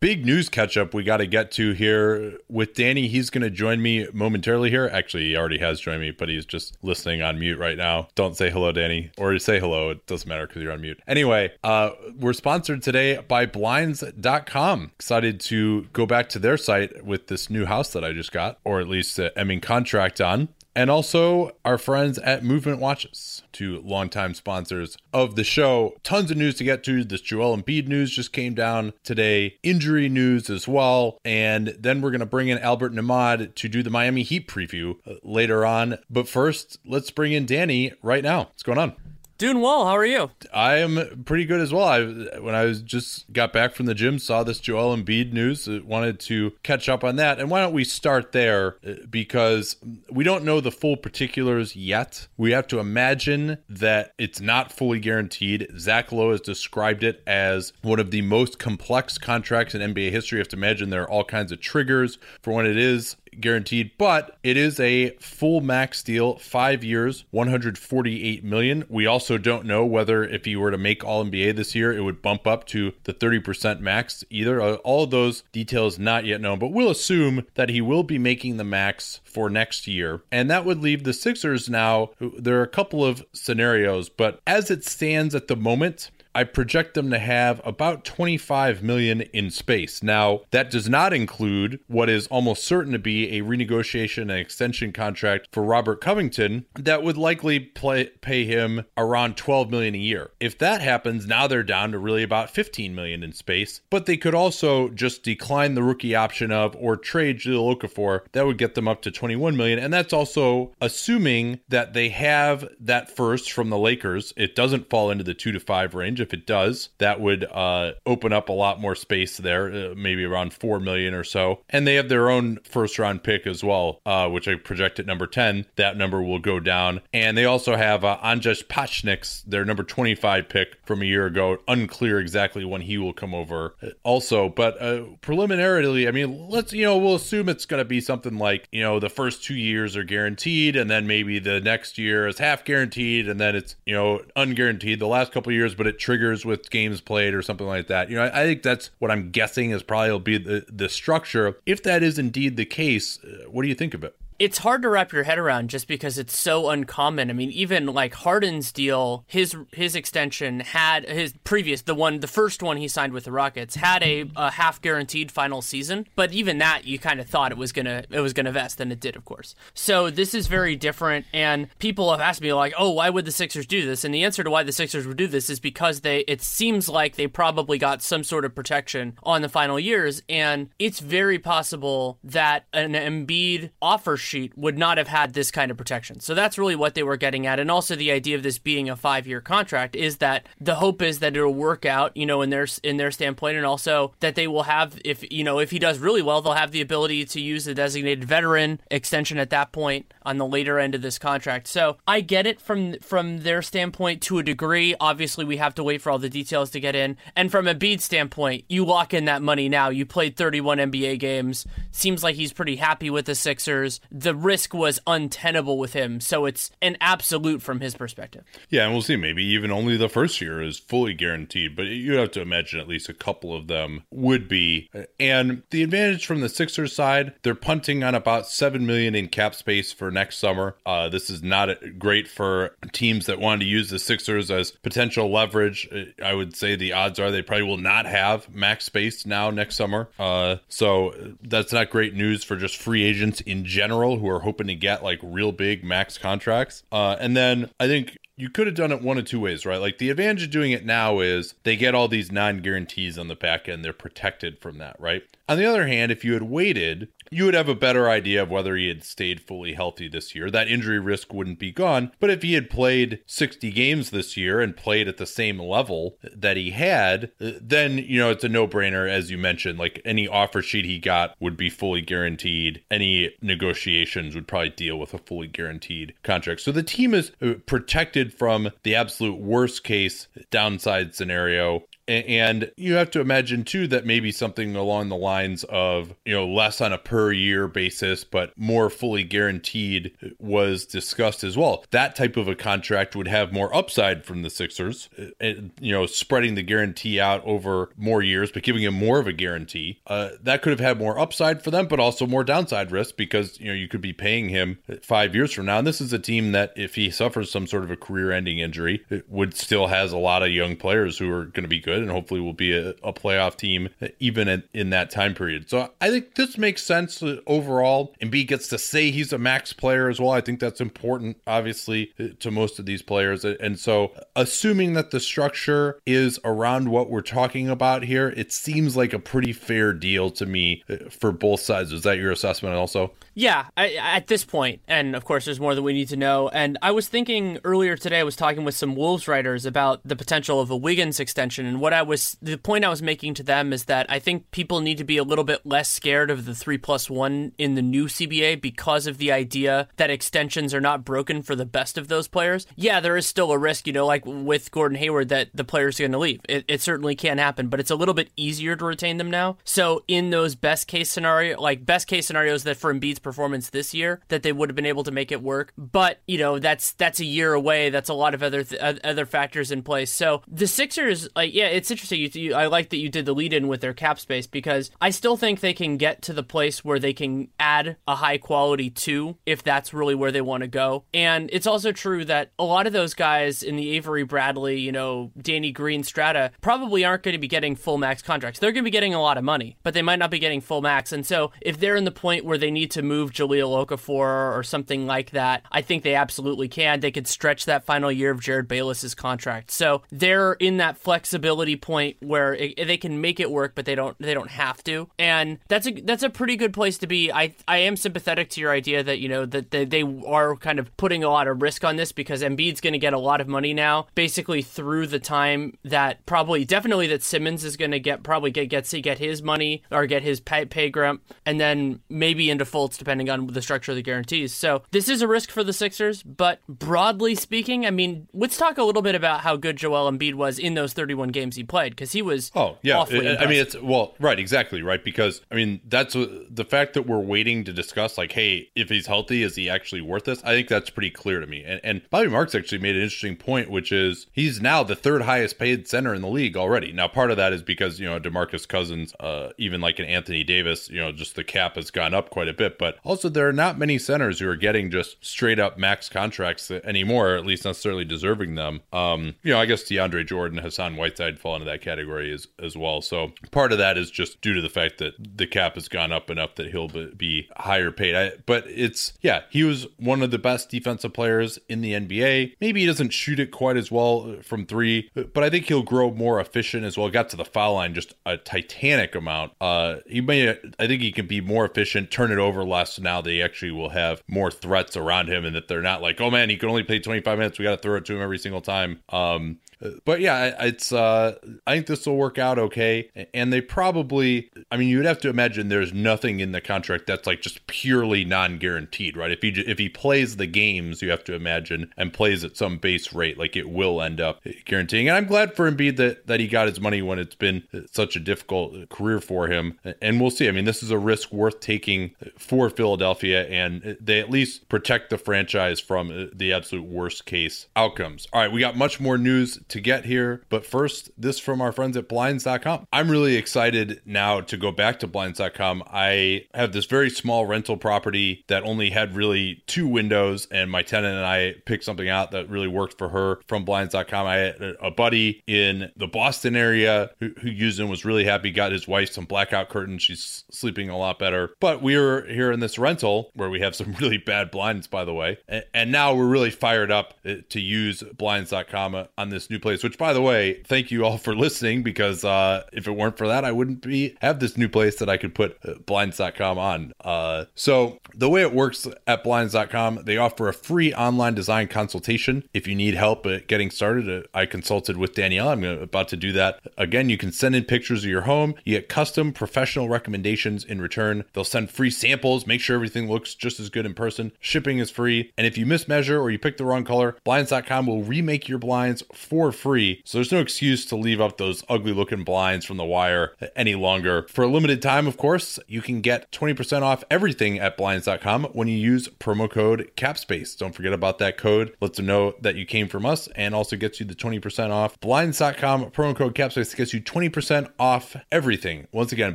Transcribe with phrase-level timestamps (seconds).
[0.00, 3.08] Big news catch up we got to get to here with Danny.
[3.08, 4.88] He's going to join me momentarily here.
[4.92, 8.06] Actually, he already has joined me, but he's just listening on mute right now.
[8.14, 9.90] Don't say hello, Danny, or say hello.
[9.90, 11.00] It doesn't matter because you're on mute.
[11.08, 14.92] Anyway, uh, we're sponsored today by Blinds.com.
[14.94, 18.60] Excited to go back to their site with this new house that I just got,
[18.62, 23.42] or at least uh, I mean, contract on and also our friends at Movement Watches,
[23.52, 25.94] two longtime sponsors of the show.
[26.02, 27.04] Tons of news to get to.
[27.04, 32.10] This Joel Embiid news just came down today, injury news as well, and then we're
[32.10, 35.98] going to bring in Albert Nahmad to do the Miami Heat preview uh, later on.
[36.08, 38.44] But first, let's bring in Danny right now.
[38.44, 38.94] What's going on?
[39.38, 39.86] Doing well.
[39.86, 40.32] How are you?
[40.52, 41.84] I am pretty good as well.
[41.84, 45.68] I when I was just got back from the gym, saw this Joel Embiid news,
[45.68, 47.38] uh, wanted to catch up on that.
[47.38, 48.78] And why don't we start there?
[48.84, 49.76] Uh, because
[50.10, 52.26] we don't know the full particulars yet.
[52.36, 55.68] We have to imagine that it's not fully guaranteed.
[55.78, 60.38] Zach Lowe has described it as one of the most complex contracts in NBA history.
[60.38, 63.92] You have to imagine there are all kinds of triggers for when it is guaranteed,
[63.98, 68.84] but it is a full max deal, five years, 148 million.
[68.88, 72.02] We also don't know whether if he were to make All NBA this year, it
[72.02, 74.60] would bump up to the 30% max either.
[74.60, 78.56] Uh, all those details not yet known, but we'll assume that he will be making
[78.56, 82.10] the max for next year, and that would leave the Sixers now.
[82.20, 86.94] There are a couple of scenarios, but as it stands at the moment, I project
[86.94, 90.02] them to have about 25 million in space.
[90.02, 94.92] Now, that does not include what is almost certain to be a renegotiation and extension
[94.92, 100.30] contract for Robert Covington that would likely play, pay him around 12 million a year.
[100.40, 104.16] If that happens, now they're down to really about 15 million in space, but they
[104.16, 108.20] could also just decline the rookie option of or trade Jahlil Okafor.
[108.32, 112.68] That would get them up to 21 million, and that's also assuming that they have
[112.80, 114.32] that first from the Lakers.
[114.36, 117.92] It doesn't fall into the 2 to 5 range if it does, that would uh,
[118.06, 121.60] open up a lot more space there, uh, maybe around four million or so.
[121.68, 125.06] And they have their own first round pick as well, uh, which I project at
[125.06, 125.66] number ten.
[125.76, 127.00] That number will go down.
[127.12, 131.26] And they also have uh, Anžejs Pasečņiks, their number twenty five pick from a year
[131.26, 131.58] ago.
[131.68, 133.74] Unclear exactly when he will come over.
[133.82, 137.84] Uh, also, but uh, preliminarily, I mean, let's you know we'll assume it's going to
[137.84, 141.60] be something like you know the first two years are guaranteed, and then maybe the
[141.60, 145.74] next year is half guaranteed, and then it's you know unguaranteed the last couple years,
[145.74, 148.08] but it triggers with games played or something like that.
[148.08, 150.88] You know, I, I think that's what I'm guessing is probably will be the the
[150.88, 151.58] structure.
[151.66, 154.16] If that is indeed the case, uh, what do you think of it?
[154.38, 157.30] It's hard to wrap your head around just because it's so uncommon.
[157.30, 162.28] I mean, even like Harden's deal, his his extension had his previous the one the
[162.28, 166.32] first one he signed with the Rockets had a, a half guaranteed final season, but
[166.32, 169.00] even that you kind of thought it was gonna it was gonna vest, and it
[169.00, 169.54] did, of course.
[169.74, 173.32] So this is very different, and people have asked me like, oh, why would the
[173.32, 174.04] Sixers do this?
[174.04, 176.88] And the answer to why the Sixers would do this is because they it seems
[176.88, 181.38] like they probably got some sort of protection on the final years, and it's very
[181.38, 186.20] possible that an Embiid offer sheet would not have had this kind of protection.
[186.20, 187.58] So that's really what they were getting at.
[187.58, 191.02] And also the idea of this being a five year contract is that the hope
[191.02, 194.34] is that it'll work out, you know, in their in their standpoint, and also that
[194.34, 197.24] they will have if you know if he does really well, they'll have the ability
[197.24, 201.18] to use the designated veteran extension at that point on the later end of this
[201.18, 201.66] contract.
[201.66, 204.94] So I get it from from their standpoint to a degree.
[205.00, 207.16] Obviously, we have to wait for all the details to get in.
[207.34, 209.88] And from a Embiid standpoint, you lock in that money now.
[209.88, 211.66] You played 31 NBA games.
[211.90, 214.00] Seems like he's pretty happy with the Sixers.
[214.18, 216.20] The risk was untenable with him.
[216.20, 218.44] So it's an absolute from his perspective.
[218.68, 219.16] Yeah, and we'll see.
[219.16, 222.88] Maybe even only the first year is fully guaranteed, but you have to imagine at
[222.88, 224.90] least a couple of them would be.
[225.20, 229.54] And the advantage from the Sixers side, they're punting on about seven million in cap
[229.54, 230.76] space for next summer.
[230.84, 231.68] Uh, this is not
[231.98, 235.88] great for teams that want to use the Sixers as potential leverage.
[236.22, 239.76] I would say the odds are they probably will not have max space now next
[239.76, 240.08] summer.
[240.18, 244.68] Uh, so that's not great news for just free agents in general who are hoping
[244.68, 246.82] to get like real big max contracts.
[246.90, 249.80] Uh, and then I think you could have done it one of two ways, right?
[249.80, 253.26] Like the advantage of doing it now is they get all these non guarantees on
[253.26, 253.84] the back end.
[253.84, 255.24] They're protected from that, right?
[255.48, 258.50] On the other hand, if you had waited, you would have a better idea of
[258.50, 260.50] whether he had stayed fully healthy this year.
[260.50, 262.12] That injury risk wouldn't be gone.
[262.20, 266.18] But if he had played 60 games this year and played at the same level
[266.34, 269.78] that he had, then, you know, it's a no brainer, as you mentioned.
[269.78, 272.82] Like any offer sheet he got would be fully guaranteed.
[272.90, 276.60] Any negotiations would probably deal with a fully guaranteed contract.
[276.60, 282.94] So the team is uh, protected from the absolute worst case downside scenario and you
[282.94, 286.92] have to imagine too that maybe something along the lines of you know less on
[286.92, 291.84] a per year basis but more fully guaranteed was discussed as well.
[291.90, 295.08] That type of a contract would have more upside from the sixers
[295.38, 299.26] and, you know spreading the guarantee out over more years but giving him more of
[299.26, 300.00] a guarantee.
[300.06, 303.60] Uh, that could have had more upside for them but also more downside risk because
[303.60, 305.78] you know you could be paying him five years from now.
[305.78, 308.58] And this is a team that if he suffers some sort of a career ending
[308.58, 311.80] injury it would still has a lot of young players who are going to be
[311.80, 315.34] good good and hopefully will be a, a playoff team even in, in, that time
[315.34, 315.68] period.
[315.68, 318.14] So I think this makes sense overall.
[318.22, 320.30] Embiid gets to say he's a max player as well.
[320.30, 323.44] I think that's important, obviously, to most of these players.
[323.44, 328.96] And so, assuming that the structure is around what we're talking about here, it seems
[328.96, 331.92] like a pretty fair deal to me uh, for both sides.
[331.92, 333.12] Is that your assessment also?
[333.34, 336.48] Yeah, I, at this point, and of course, there's more that we need to know.
[336.48, 340.16] And I was thinking earlier today, I was talking with some Wolves writers about the
[340.16, 341.64] potential of a Wiggins extension.
[341.64, 344.50] And what I was, the point I was making to them is that I think
[344.50, 347.74] people need to be a little bit less scared of the three plus one in
[347.74, 351.98] the new CBA because of the idea that extensions are not broken for the best
[351.98, 352.66] of those players.
[352.76, 355.98] Yeah, there is still a risk, you know, like with Gordon Hayward, that the players
[355.98, 356.40] are going to leave.
[356.48, 359.58] It, it certainly can happen, but it's a little bit easier to retain them now.
[359.64, 363.94] So in those best case scenario, like best case scenarios that for Embiid's performance this
[363.94, 365.72] year that they would have been able to make it work.
[365.76, 367.90] But you know that's that's a year away.
[367.90, 370.12] That's a lot of other th- other factors in place.
[370.12, 372.20] So the Sixers, like yeah, it's interesting.
[372.20, 374.90] You, you, I like that you did the lead in with their cap space because
[375.00, 378.38] I still think they can get to the place where they can add a high
[378.38, 381.04] quality two if that's really where they want to go.
[381.14, 384.90] And it's also true that a lot of those guys in the Avery Bradley, you
[384.90, 388.58] know, Danny Green strata probably aren't going to be getting full max contracts.
[388.58, 390.60] They're going to be getting a lot of money, but they might not be getting
[390.60, 391.12] full max.
[391.12, 394.62] And so if they're in the point where they need to move Jahlil Okafor or
[394.64, 396.98] something like that, I think they absolutely can.
[396.98, 399.70] They could stretch that final year of Jerryd Bayless's contract.
[399.70, 403.94] So they're in that flexibility point where it, they can make it work, but they
[403.94, 405.08] don't they don't have to.
[405.18, 407.32] And that's a that's a pretty good place to be.
[407.32, 410.78] I I am sympathetic to your idea that you know that they, they are kind
[410.78, 413.40] of putting a lot of risk on this because Embiid's going to get a lot
[413.40, 418.00] of money now, basically through the time that probably definitely that Simmons is going to
[418.00, 422.00] get probably get get get his money or get his pay, pay grump, and then
[422.08, 424.52] maybe into Fultz depending on the structure of the guarantees.
[424.52, 428.78] So this is a risk for the Sixers, but broadly speaking, I mean, let's talk
[428.78, 431.92] a little bit about how good Joel Embiid was in those 31 games he played
[431.92, 432.50] because he was.
[432.54, 436.94] Oh yeah, I mean it's well right exactly right because I mean that's the fact
[436.94, 440.42] that we're waiting to discuss like hey if he's healthy is he actually worth this?
[440.44, 441.64] I think that's pretty clear to me.
[441.64, 445.22] And, and Bobby Marks actually made an interesting point, which is he's now the third
[445.22, 446.92] highest paid center in the league already.
[446.92, 450.44] Now part of that is because you know Demarcus Cousins, uh, even like an Anthony
[450.44, 453.48] Davis, you know just the cap has gone up quite a bit, but also there
[453.48, 457.64] are not many centers who are getting just straight up max contracts anymore, at least
[457.64, 458.80] necessarily deserving them.
[458.92, 462.76] Um, you know, I guess DeAndre Jordan, Hassan Whiteside fall into that category as, as
[462.76, 463.00] well.
[463.00, 466.12] So part of that is just due to the fact that the cap has gone
[466.12, 468.14] up enough that he'll be higher paid.
[468.14, 472.56] I, but it's, yeah, he was one of the best defensive players in the NBA.
[472.60, 476.10] Maybe he doesn't shoot it quite as well from three, but I think he'll grow
[476.10, 477.08] more efficient as well.
[477.08, 479.52] Got to the foul line just a titanic amount.
[479.60, 483.20] Uh, he may, I think he can be more efficient, turn it over less now
[483.20, 486.50] they actually will have more threats around him and that they're not like, oh man,
[486.50, 487.58] he can only play 25 minutes.
[487.58, 489.00] We got to throw it to him every single time.
[489.08, 489.58] Um,
[490.04, 493.10] but yeah, it's uh, I think this will work out okay.
[493.32, 497.26] And they probably, I mean, you'd have to imagine there's nothing in the contract that's
[497.26, 499.30] like just purely non-guaranteed, right?
[499.30, 502.78] If he if he plays the games, you have to imagine, and plays at some
[502.78, 505.08] base rate, like it will end up guaranteeing.
[505.08, 508.16] And I'm glad for Embiid that that he got his money when it's been such
[508.16, 509.78] a difficult career for him.
[510.02, 510.48] And we'll see.
[510.48, 515.10] I mean, this is a risk worth taking for Philadelphia, and they at least protect
[515.10, 518.26] the franchise from the absolute worst case outcomes.
[518.32, 521.72] All right, we got much more news to get here, but first, this from our
[521.72, 522.86] friends at Blinds.com.
[522.92, 525.84] I'm really excited now to go back to Blinds.com.
[525.86, 530.82] I have this very small rental property that only had really two windows, and my
[530.82, 534.26] tenant and I picked something out that really worked for her from Blinds.com.
[534.26, 538.50] I had a buddy in the Boston area who, who used them, was really happy,
[538.50, 540.02] got his wife some blackout curtains.
[540.02, 541.54] She's sleeping a lot better.
[541.60, 545.04] But we were here in this rental where we have some really bad blinds, by
[545.04, 549.50] the way, and, and now we're really fired up uh, to use Blinds.com on this
[549.50, 549.82] new place.
[549.82, 553.26] Which, by the way, thank you all for listening because uh, if it weren't for
[553.26, 556.92] that, I wouldn't be have this new place that I could put uh, Blinds.com on.
[557.00, 562.44] Uh, so the way it works at Blinds.com, they offer a free online design consultation
[562.52, 564.08] if you need help getting started.
[564.08, 565.48] Uh, I consulted with Danielle.
[565.48, 567.08] I'm about to do that again.
[567.08, 568.54] You can send in pictures of your home.
[568.64, 571.24] You get custom professional recommendations in return.
[571.32, 572.46] They'll send free samples.
[572.46, 574.32] Make sure everything looks just as good in person.
[574.40, 575.32] Shipping is free.
[575.36, 579.02] And if you mismeasure or you pick the wrong color, Blinds.com will remake your blinds
[579.12, 580.02] for free.
[580.04, 583.74] So there's no excuse to leave up those ugly looking blinds from the wire any
[583.74, 584.26] longer.
[584.30, 588.68] For a limited time, of course, you can get 20% off everything at Blinds.com when
[588.68, 590.56] you use promo code CAPSPACE.
[590.56, 591.74] Don't forget about that code.
[591.80, 594.98] Let them know that you came from us and also gets you the 20% off.
[595.00, 598.86] Blinds.com, promo code CAPSPACE gets you 20% off everything.
[598.92, 599.34] Once again,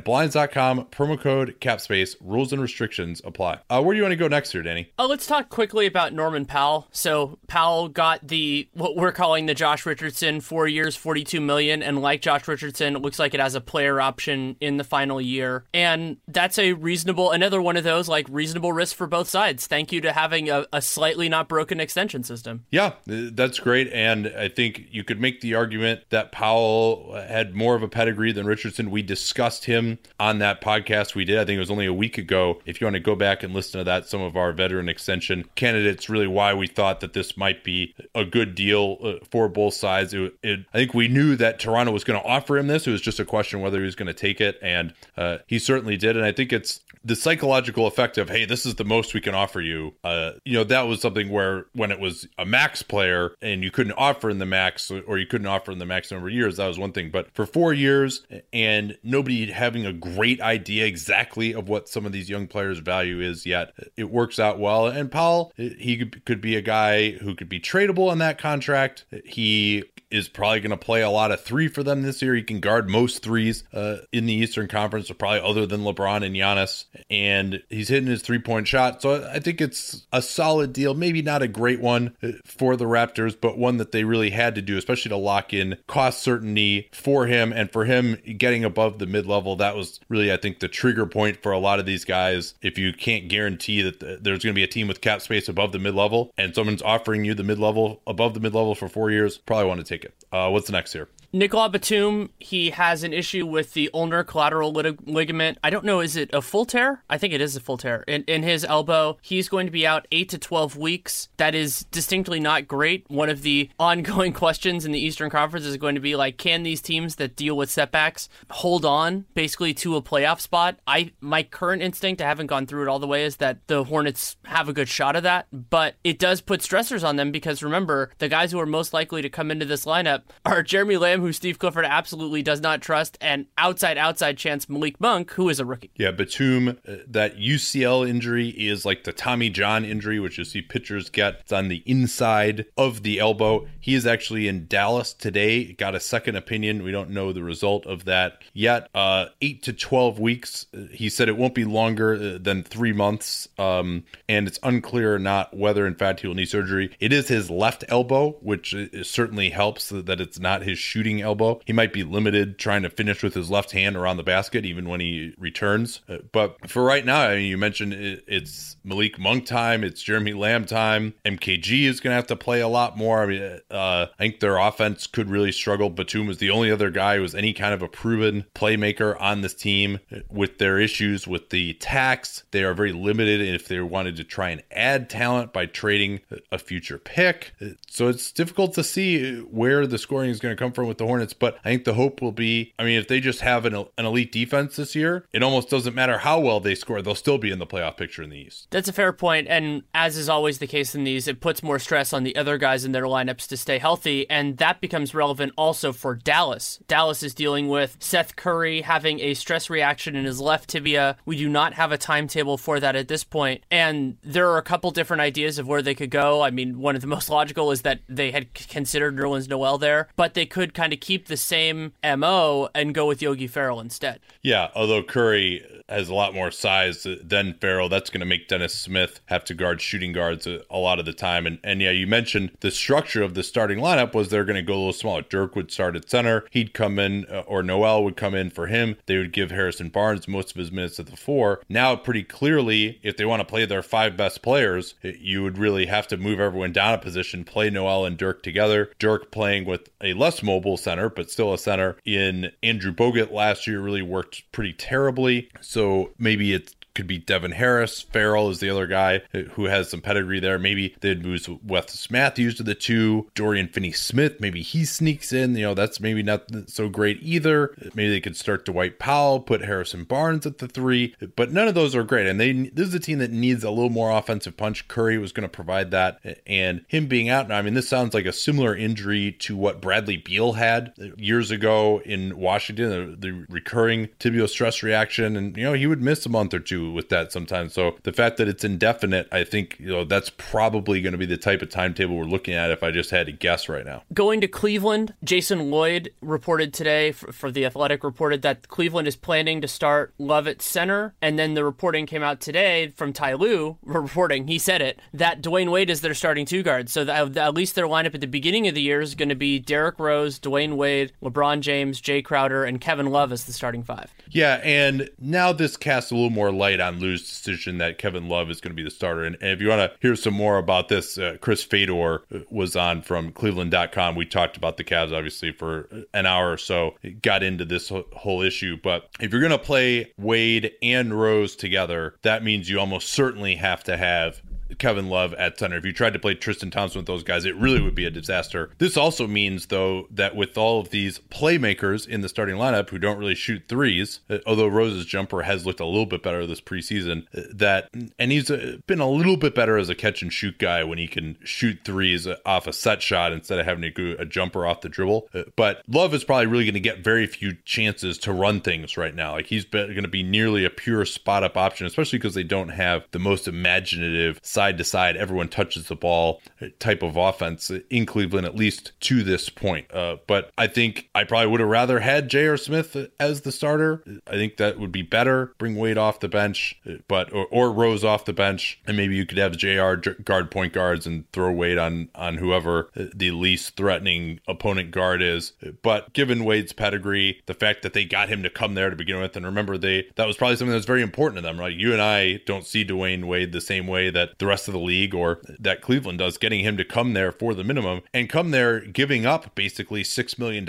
[0.00, 2.16] Blinds.com, promo code CAPSPACE.
[2.20, 3.58] Rules and restrictions apply.
[3.70, 4.92] Uh, where do you want to go next here, Danny?
[4.98, 6.88] Oh, let's talk quickly about Norman Powell.
[6.92, 10.03] So Powell got the what we're calling the Josh Richardson
[10.40, 14.00] four years, 42 million, and like Josh Richardson, it looks like it has a player
[14.00, 18.72] option in the final year, and that's a reasonable another one of those like reasonable
[18.72, 19.66] risk for both sides.
[19.66, 22.64] Thank you to having a, a slightly not broken extension system.
[22.70, 27.74] Yeah, that's great, and I think you could make the argument that Powell had more
[27.74, 28.90] of a pedigree than Richardson.
[28.90, 31.38] We discussed him on that podcast we did.
[31.38, 32.60] I think it was only a week ago.
[32.66, 35.44] If you want to go back and listen to that, some of our veteran extension
[35.54, 39.74] candidates really why we thought that this might be a good deal uh, for both
[39.74, 39.93] sides.
[40.00, 42.86] It, it, I think we knew that Toronto was going to offer him this.
[42.86, 45.58] It was just a question whether he was going to take it, and uh, he
[45.58, 46.16] certainly did.
[46.16, 49.34] And I think it's the psychological effect of hey this is the most we can
[49.34, 53.32] offer you uh you know that was something where when it was a max player
[53.42, 56.28] and you couldn't offer in the max or you couldn't offer in the max number
[56.28, 60.40] of years that was one thing but for four years and nobody having a great
[60.40, 64.58] idea exactly of what some of these young players value is yet it works out
[64.58, 69.04] well and Powell he could be a guy who could be tradable on that contract
[69.24, 69.83] he
[70.14, 72.36] is probably going to play a lot of three for them this year.
[72.36, 76.24] He can guard most threes uh, in the Eastern Conference, or probably other than LeBron
[76.24, 76.84] and Giannis.
[77.10, 79.02] And he's hitting his three point shot.
[79.02, 80.94] So I think it's a solid deal.
[80.94, 84.54] Maybe not a great one uh, for the Raptors, but one that they really had
[84.54, 89.00] to do, especially to lock in cost certainty for him and for him getting above
[89.00, 89.56] the mid level.
[89.56, 92.54] That was really, I think, the trigger point for a lot of these guys.
[92.62, 95.72] If you can't guarantee that there's going to be a team with cap space above
[95.72, 98.88] the mid level and someone's offering you the mid level above the mid level for
[98.88, 100.24] four years, probably want to take it.
[100.32, 101.08] Uh, what's next here?
[101.34, 105.58] Nicolas Batum, he has an issue with the ulnar collateral lig- ligament.
[105.64, 107.02] I don't know, is it a full tear?
[107.10, 108.04] I think it is a full tear.
[108.06, 111.28] In, in his elbow, he's going to be out 8 to 12 weeks.
[111.38, 113.04] That is distinctly not great.
[113.10, 116.62] One of the ongoing questions in the Eastern Conference is going to be like, can
[116.62, 120.78] these teams that deal with setbacks hold on basically to a playoff spot?
[120.86, 123.82] I My current instinct, I haven't gone through it all the way, is that the
[123.82, 127.60] Hornets have a good shot of that, but it does put stressors on them because
[127.60, 131.23] remember, the guys who are most likely to come into this lineup are Jeremy Lamb,
[131.24, 135.58] who Steve Clifford absolutely does not trust, and outside, outside chance Malik Monk, who is
[135.58, 135.90] a rookie.
[135.96, 140.60] Yeah, Batum, uh, that UCL injury is like the Tommy John injury, which you see
[140.60, 141.40] pitchers get.
[141.40, 143.66] It's on the inside of the elbow.
[143.84, 146.84] He is actually in Dallas today, got a second opinion.
[146.84, 148.88] We don't know the result of that yet.
[148.94, 150.64] Uh, eight to 12 weeks.
[150.74, 155.14] Uh, he said it won't be longer uh, than three months, um, and it's unclear
[155.14, 156.96] or not whether, in fact, he will need surgery.
[156.98, 161.60] It is his left elbow, which certainly helps that it's not his shooting elbow.
[161.66, 164.88] He might be limited trying to finish with his left hand around the basket even
[164.88, 166.00] when he returns.
[166.08, 170.32] Uh, but for right now, I mean, you mentioned it's Malik Monk time, it's Jeremy
[170.32, 171.12] Lamb time.
[171.26, 173.22] MKG is going to have to play a lot more.
[173.22, 175.90] I mean, uh, I think their offense could really struggle.
[175.90, 179.40] Batum was the only other guy who was any kind of a proven playmaker on
[179.40, 180.00] this team.
[180.30, 184.50] With their issues with the tax, they are very limited if they wanted to try
[184.50, 187.52] and add talent by trading a future pick.
[187.88, 191.06] So it's difficult to see where the scoring is going to come from with the
[191.06, 193.74] Hornets, but I think the hope will be, I mean, if they just have an,
[193.74, 197.38] an elite defense this year, it almost doesn't matter how well they score, they'll still
[197.38, 198.68] be in the playoff picture in the East.
[198.70, 201.78] That's a fair point, and as is always the case in these, it puts more
[201.78, 205.54] stress on the other guys in their lineups to stay healthy, and that becomes relevant
[205.56, 206.80] also for Dallas.
[206.86, 211.16] Dallas is dealing with Seth Curry having a stress reaction in his left tibia.
[211.24, 214.62] We do not have a timetable for that at this point, and there are a
[214.62, 216.42] couple different ideas of where they could go.
[216.42, 220.08] I mean, one of the most logical is that they had considered Nerlens Noel there,
[220.14, 224.20] but they could kind of keep the same MO and go with Yogi Ferrell instead.
[224.42, 228.74] Yeah, although Curry has a lot more size than Ferrell, that's going to make Dennis
[228.74, 231.46] Smith have to guard shooting guards a, a, lot of the time.
[231.46, 234.62] And, and yeah, you mentioned the structure of the starting lineup was they're going to
[234.62, 235.22] go a little smaller.
[235.22, 236.44] Dirk would start at center.
[236.50, 238.96] He'd come in, uh, or Noel would come in for him.
[239.06, 241.60] They would give Harrison Barnes most of his minutes at the four.
[241.68, 245.86] Now, pretty clearly, if they want to play their five best players, you would really
[245.86, 248.90] have to move everyone down a position, play Noel and Dirk together.
[248.98, 253.66] Dirk playing with a less mobile center, but still a center in Andrew Bogut last
[253.66, 255.50] year really worked pretty terribly.
[255.74, 258.02] So maybe it's could be Devin Harris.
[258.02, 259.22] Ferrell is the other guy
[259.52, 260.58] who has some pedigree there.
[260.58, 263.28] Maybe they'd move Wes Matthews to the two.
[263.34, 265.56] Dorian Finney Smith, maybe he sneaks in.
[265.56, 267.74] You know, that's maybe not so great either.
[267.94, 271.74] Maybe they could start Dwight Powell, put Harrison Barnes at the three, but none of
[271.74, 272.26] those are great.
[272.26, 274.86] And they this is a team that needs a little more offensive punch.
[274.88, 277.58] Curry was going to provide that, and him being out now.
[277.58, 282.00] I mean, this sounds like a similar injury to what Bradley Beal had years ago
[282.04, 286.28] in Washington, the, the recurring tibial stress reaction, and you know he would miss a
[286.28, 287.72] month or two with that sometimes.
[287.72, 291.26] So the fact that it's indefinite, I think you know that's probably going to be
[291.26, 294.02] the type of timetable we're looking at if I just had to guess right now.
[294.12, 299.16] Going to Cleveland, Jason Lloyd reported today for, for the Athletic reported that Cleveland is
[299.16, 303.34] planning to start Love at center, and then the reporting came out today from Ty
[303.34, 304.46] Lue reporting.
[304.48, 306.88] He said it that Dwyane Wade is their starting two guard.
[306.88, 309.34] So that, at least their lineup at the beginning of the year is going to
[309.34, 313.82] be Derrick Rose, Dwyane Wade, LeBron James, Jae Crowder, and Kevin Love as the starting
[313.82, 314.12] five.
[314.30, 318.50] Yeah, and now this casts a little more light on Lue's decision that Kevin Love
[318.50, 319.24] is going to be the starter.
[319.24, 322.76] And, and if you want to hear some more about this, uh, Chris Fedor was
[322.76, 324.14] on from Cleveland.com.
[324.14, 327.90] We talked about the Cavs obviously for an hour or so, it got into this
[328.14, 328.76] whole issue.
[328.82, 333.56] But if you're going to play Wade and Rose together, that means you almost certainly
[333.56, 334.42] have to have
[334.78, 335.76] Kevin Love at center.
[335.76, 338.10] If you tried to play Tristan Thompson with those guys, it really would be a
[338.10, 338.70] disaster.
[338.78, 342.98] This also means, though, that with all of these playmakers in the starting lineup who
[342.98, 346.60] don't really shoot threes, uh, although Rose's jumper has looked a little bit better this
[346.60, 348.50] preseason, uh, that and he's
[348.86, 351.78] been a little bit better as a catch and shoot guy when he can shoot
[351.84, 355.28] threes off a set shot instead of having to do a jumper off the dribble.
[355.56, 359.14] But Love is probably really going to get very few chances to run things right
[359.14, 359.32] now.
[359.32, 362.70] Like he's going to be nearly a pure spot up option, especially because they don't
[362.70, 366.40] have the most imaginative side to side, everyone touches the ball
[366.78, 369.92] type of offense in Cleveland, at least to this point.
[369.92, 372.56] Uh, but I think I probably would have rather had J.R.
[372.56, 374.02] Smith as the starter.
[374.26, 375.54] I think that would be better.
[375.58, 379.26] Bring Wade off the bench, but or, or Rose off the bench, and maybe you
[379.26, 379.96] could have J.R.
[379.96, 385.52] guard point guards and throw Wade on on whoever the least threatening opponent guard is.
[385.82, 389.20] But given Wade's pedigree, the fact that they got him to come there to begin
[389.20, 391.58] with, and remember they that was probably something that's very important to them.
[391.58, 394.74] Right, you and I don't see Dwyane Wade the same way that the rest of
[394.74, 398.28] the league or that Cleveland does, getting him to come there for the minimum and
[398.28, 400.66] come there giving up basically $6 million